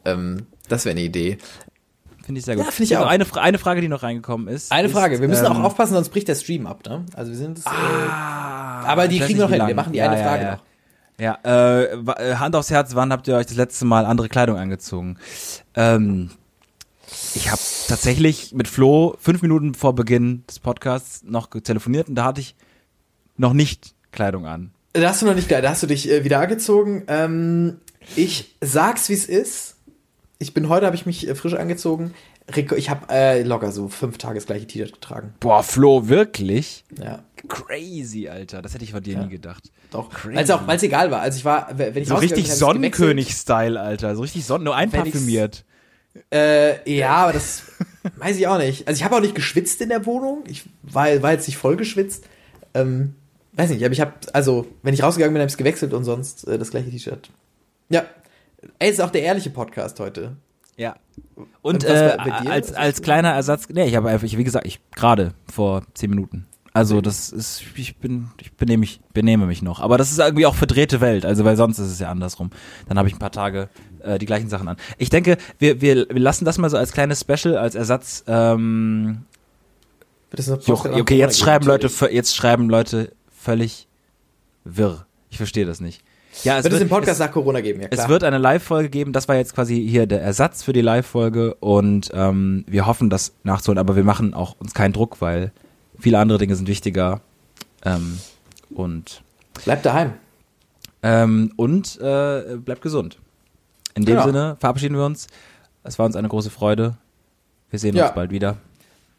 Ähm, 0.05 0.45
das 0.69 0.85
wäre 0.85 0.91
eine 0.91 1.01
Idee. 1.01 1.37
Finde 2.23 2.39
ich 2.39 2.45
sehr 2.45 2.55
gut. 2.55 2.63
Ja, 2.65 2.71
finde 2.71 2.83
ich 2.85 2.95
Also 2.97 3.07
auch. 3.07 3.11
Eine, 3.11 3.25
eine 3.41 3.57
Frage, 3.57 3.81
die 3.81 3.87
noch 3.89 4.03
reingekommen 4.03 4.47
ist. 4.47 4.71
Eine 4.71 4.87
ist, 4.87 4.93
Frage. 4.93 5.19
Wir 5.19 5.27
müssen 5.27 5.45
ähm, 5.45 5.51
auch 5.53 5.63
aufpassen, 5.63 5.93
sonst 5.93 6.09
bricht 6.09 6.27
der 6.29 6.35
Stream 6.35 6.67
ab, 6.67 6.85
ne? 6.87 7.05
Also 7.15 7.31
wir 7.31 7.37
sind, 7.37 7.59
äh, 7.59 7.61
Ah, 7.67 8.83
aber 8.85 9.07
die 9.09 9.19
kriegen 9.19 9.39
wir 9.39 9.45
noch 9.47 9.53
hin. 9.53 9.65
Wir 9.67 9.75
machen 9.75 9.91
die 9.93 9.99
Ja, 9.99 10.09
eine 10.09 10.23
Frage 10.23 10.45
noch. 10.45 10.63
Ja, 11.19 11.37
äh, 11.45 11.83
äh, 11.83 12.35
Hand 12.35 12.55
aufs 12.55 12.71
Herz, 12.71 12.95
wann 12.95 13.11
habt 13.11 13.27
ihr 13.27 13.35
euch 13.35 13.45
das 13.45 13.55
letzte 13.55 13.85
Mal 13.85 14.05
andere 14.05 14.29
Kleidung 14.29 14.57
angezogen? 14.57 15.17
Ähm, 15.75 16.31
ich 17.35 17.51
habe 17.51 17.61
tatsächlich 17.87 18.53
mit 18.53 18.67
Flo 18.67 19.15
fünf 19.19 19.41
Minuten 19.41 19.75
vor 19.75 19.93
Beginn 19.93 20.43
des 20.47 20.59
Podcasts 20.59 21.23
noch 21.23 21.47
telefoniert 21.47 22.09
und 22.09 22.15
da 22.15 22.25
hatte 22.25 22.41
ich 22.41 22.55
noch 23.37 23.53
nicht 23.53 23.93
Kleidung 24.11 24.45
an. 24.45 24.71
Da 24.93 25.09
hast 25.09 25.21
du 25.21 25.25
noch 25.25 25.35
nicht 25.35 25.49
geil, 25.49 25.61
da 25.61 25.69
hast 25.69 25.83
du 25.83 25.87
dich 25.87 26.09
äh, 26.09 26.23
wieder 26.23 26.39
angezogen. 26.39 27.03
Ähm, 27.07 27.77
ich 28.15 28.55
sag's, 28.61 29.09
wie's 29.09 29.25
ist. 29.25 29.75
Ich 30.39 30.53
bin 30.53 30.69
heute, 30.69 30.85
habe 30.85 30.95
ich 30.95 31.05
mich 31.05 31.27
äh, 31.27 31.35
frisch 31.35 31.53
angezogen. 31.53 32.13
Rico, 32.55 32.75
Ich 32.75 32.89
habe 32.89 33.07
äh, 33.09 33.41
locker 33.43 33.71
so 33.71 33.87
fünf 33.87 34.17
Tage 34.17 34.35
das 34.35 34.45
gleiche 34.45 34.67
T-Shirt 34.67 34.93
getragen. 34.93 35.33
Boah, 35.39 35.63
Flo, 35.63 36.09
wirklich? 36.09 36.83
Ja, 37.01 37.23
Crazy, 37.47 38.27
Alter. 38.27 38.61
Das 38.61 38.73
hätte 38.73 38.83
ich 38.83 38.91
von 38.91 39.01
dir 39.03 39.17
nie 39.17 39.29
gedacht. 39.29 39.71
doch. 39.91 40.09
Crazy. 40.09 40.35
Weil 40.35 40.43
es 40.43 40.51
auch, 40.51 40.67
weil 40.67 40.77
es 40.77 40.83
egal 40.83 41.11
war. 41.11 41.21
Also 41.21 41.37
ich 41.37 41.45
war, 41.45 41.69
wenn 41.77 41.95
ich 41.97 42.07
So 42.07 42.15
richtig 42.15 42.51
Sonnenkönig-Style, 42.51 43.79
Alter. 43.79 44.15
So 44.15 44.21
richtig 44.21 44.45
Sonnen, 44.45 44.65
nur 44.65 44.75
einparfümiert. 44.75 45.63
Äh, 46.31 46.93
ja, 46.93 47.15
aber 47.15 47.33
das 47.33 47.63
weiß 48.17 48.37
ich 48.37 48.47
auch 48.47 48.57
nicht. 48.57 48.87
Also 48.87 48.97
ich 48.99 49.03
habe 49.03 49.15
auch 49.15 49.21
nicht 49.21 49.35
geschwitzt 49.35 49.81
in 49.81 49.89
der 49.89 50.05
Wohnung. 50.05 50.43
Ich 50.47 50.63
war, 50.83 51.21
war 51.21 51.31
jetzt 51.31 51.47
nicht 51.47 51.57
voll 51.57 51.75
geschwitzt. 51.75 52.25
Ähm, 52.73 53.15
weiß 53.53 53.69
nicht, 53.69 53.83
aber 53.83 53.93
ich 53.93 54.01
habe, 54.01 54.13
also 54.33 54.67
wenn 54.83 54.93
ich 54.93 55.03
rausgegangen 55.03 55.33
bin, 55.33 55.41
habe 55.41 55.47
ich 55.47 55.53
es 55.53 55.57
gewechselt 55.57 55.93
und 55.93 56.03
sonst 56.03 56.47
äh, 56.47 56.57
das 56.57 56.71
gleiche 56.71 56.89
T-Shirt. 56.89 57.29
Ja. 57.89 58.03
Ey, 58.79 58.89
ist 58.91 59.01
auch 59.01 59.09
der 59.09 59.23
ehrliche 59.23 59.49
Podcast 59.49 59.99
heute. 59.99 60.37
Ja. 60.77 60.95
Und 61.35 61.47
Und 61.61 61.83
äh, 61.83 62.15
bei- 62.17 62.29
bei 62.29 62.39
dir? 62.41 62.51
als, 62.51 62.73
als 62.73 63.01
kleiner 63.01 63.31
Ersatz, 63.31 63.67
nee, 63.69 63.85
ich 63.85 63.95
habe 63.95 64.09
einfach, 64.09 64.25
ich, 64.25 64.37
wie 64.37 64.43
gesagt, 64.43 64.65
ich 64.67 64.79
gerade 64.95 65.33
vor 65.51 65.83
zehn 65.93 66.09
Minuten. 66.09 66.45
Also 66.75 67.01
das 67.01 67.29
ist, 67.29 67.63
ich 67.75 67.97
bin, 67.97 68.31
ich 68.41 68.51
benehme 68.53 68.79
mich, 68.79 68.99
benehme 69.13 69.45
mich 69.45 69.61
noch. 69.61 69.79
Aber 69.79 69.99
das 69.99 70.09
ist 70.11 70.17
irgendwie 70.17 70.47
auch 70.47 70.55
verdrehte 70.55 71.01
Welt, 71.01 71.23
also 71.23 71.45
weil 71.45 71.55
sonst 71.55 71.77
ist 71.77 71.89
es 71.91 71.99
ja 71.99 72.09
andersrum. 72.09 72.49
Dann 72.89 72.97
habe 72.97 73.07
ich 73.07 73.13
ein 73.13 73.19
paar 73.19 73.31
Tage 73.31 73.69
äh, 73.99 74.17
die 74.17 74.25
gleichen 74.25 74.49
Sachen 74.49 74.67
an. 74.67 74.77
Ich 74.97 75.11
denke, 75.11 75.37
wir, 75.59 75.81
wir, 75.81 76.07
wir 76.09 76.19
lassen 76.19 76.45
das 76.45 76.57
mal 76.57 76.71
so 76.71 76.77
als 76.77 76.91
kleines 76.91 77.21
Special, 77.21 77.57
als 77.57 77.75
Ersatz. 77.75 78.23
Ähm, 78.25 79.25
Wird 80.31 80.39
das 80.39 80.47
noch 80.47 80.61
Jo, 80.67 80.73
Podcast 80.75 80.99
okay, 80.99 81.17
jetzt 81.17 81.37
schreiben 81.37 81.65
Leute, 81.67 81.91
jetzt 82.11 82.35
schreiben 82.35 82.67
Leute 82.69 83.11
völlig 83.31 83.87
wirr. 84.63 85.05
Ich 85.29 85.37
verstehe 85.37 85.67
das 85.67 85.79
nicht. 85.79 86.02
Ja, 86.43 86.57
es 86.57 86.63
Wird 86.63 86.73
es 86.73 86.79
den 86.79 86.89
Podcast 86.89 87.19
es, 87.21 87.25
nach 87.27 87.31
Corona 87.31 87.61
geben, 87.61 87.81
ja 87.81 87.87
klar. 87.87 88.03
es 88.05 88.09
wird 88.09 88.23
eine 88.23 88.37
Live-Folge 88.39 88.89
geben. 88.89 89.13
Das 89.13 89.27
war 89.27 89.35
jetzt 89.35 89.53
quasi 89.53 89.87
hier 89.87 90.07
der 90.07 90.21
Ersatz 90.21 90.63
für 90.63 90.73
die 90.73 90.81
Live-Folge 90.81 91.53
und 91.55 92.09
ähm, 92.13 92.65
wir 92.67 92.85
hoffen, 92.87 93.09
das 93.09 93.33
nachzuholen. 93.43 93.77
Aber 93.77 93.95
wir 93.95 94.03
machen 94.03 94.33
auch 94.33 94.55
uns 94.59 94.73
keinen 94.73 94.93
Druck, 94.93 95.21
weil 95.21 95.51
viele 95.99 96.17
andere 96.17 96.39
Dinge 96.39 96.55
sind 96.55 96.67
wichtiger. 96.67 97.21
Ähm, 97.85 98.17
und 98.73 99.21
Bleibt 99.63 99.85
daheim. 99.85 100.13
ähm, 101.03 101.51
und 101.55 101.99
äh, 102.01 102.55
bleibt 102.57 102.81
gesund. 102.81 103.19
In 103.93 104.05
dem 104.05 104.15
Genau. 104.15 104.25
Sinne 104.25 104.57
verabschieden 104.59 104.95
wir 104.97 105.05
uns. 105.05 105.27
Es 105.83 105.99
war 105.99 106.05
uns 106.07 106.15
eine 106.15 106.29
große 106.29 106.49
Freude. 106.49 106.95
Wir 107.69 107.77
sehen 107.77 107.95
Ja. 107.95 108.05
uns 108.07 108.15
bald 108.15 108.31
wieder. 108.31 108.57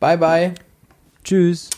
Bye, 0.01 0.19
bye. 0.19 0.55
Tschüss. 1.23 1.71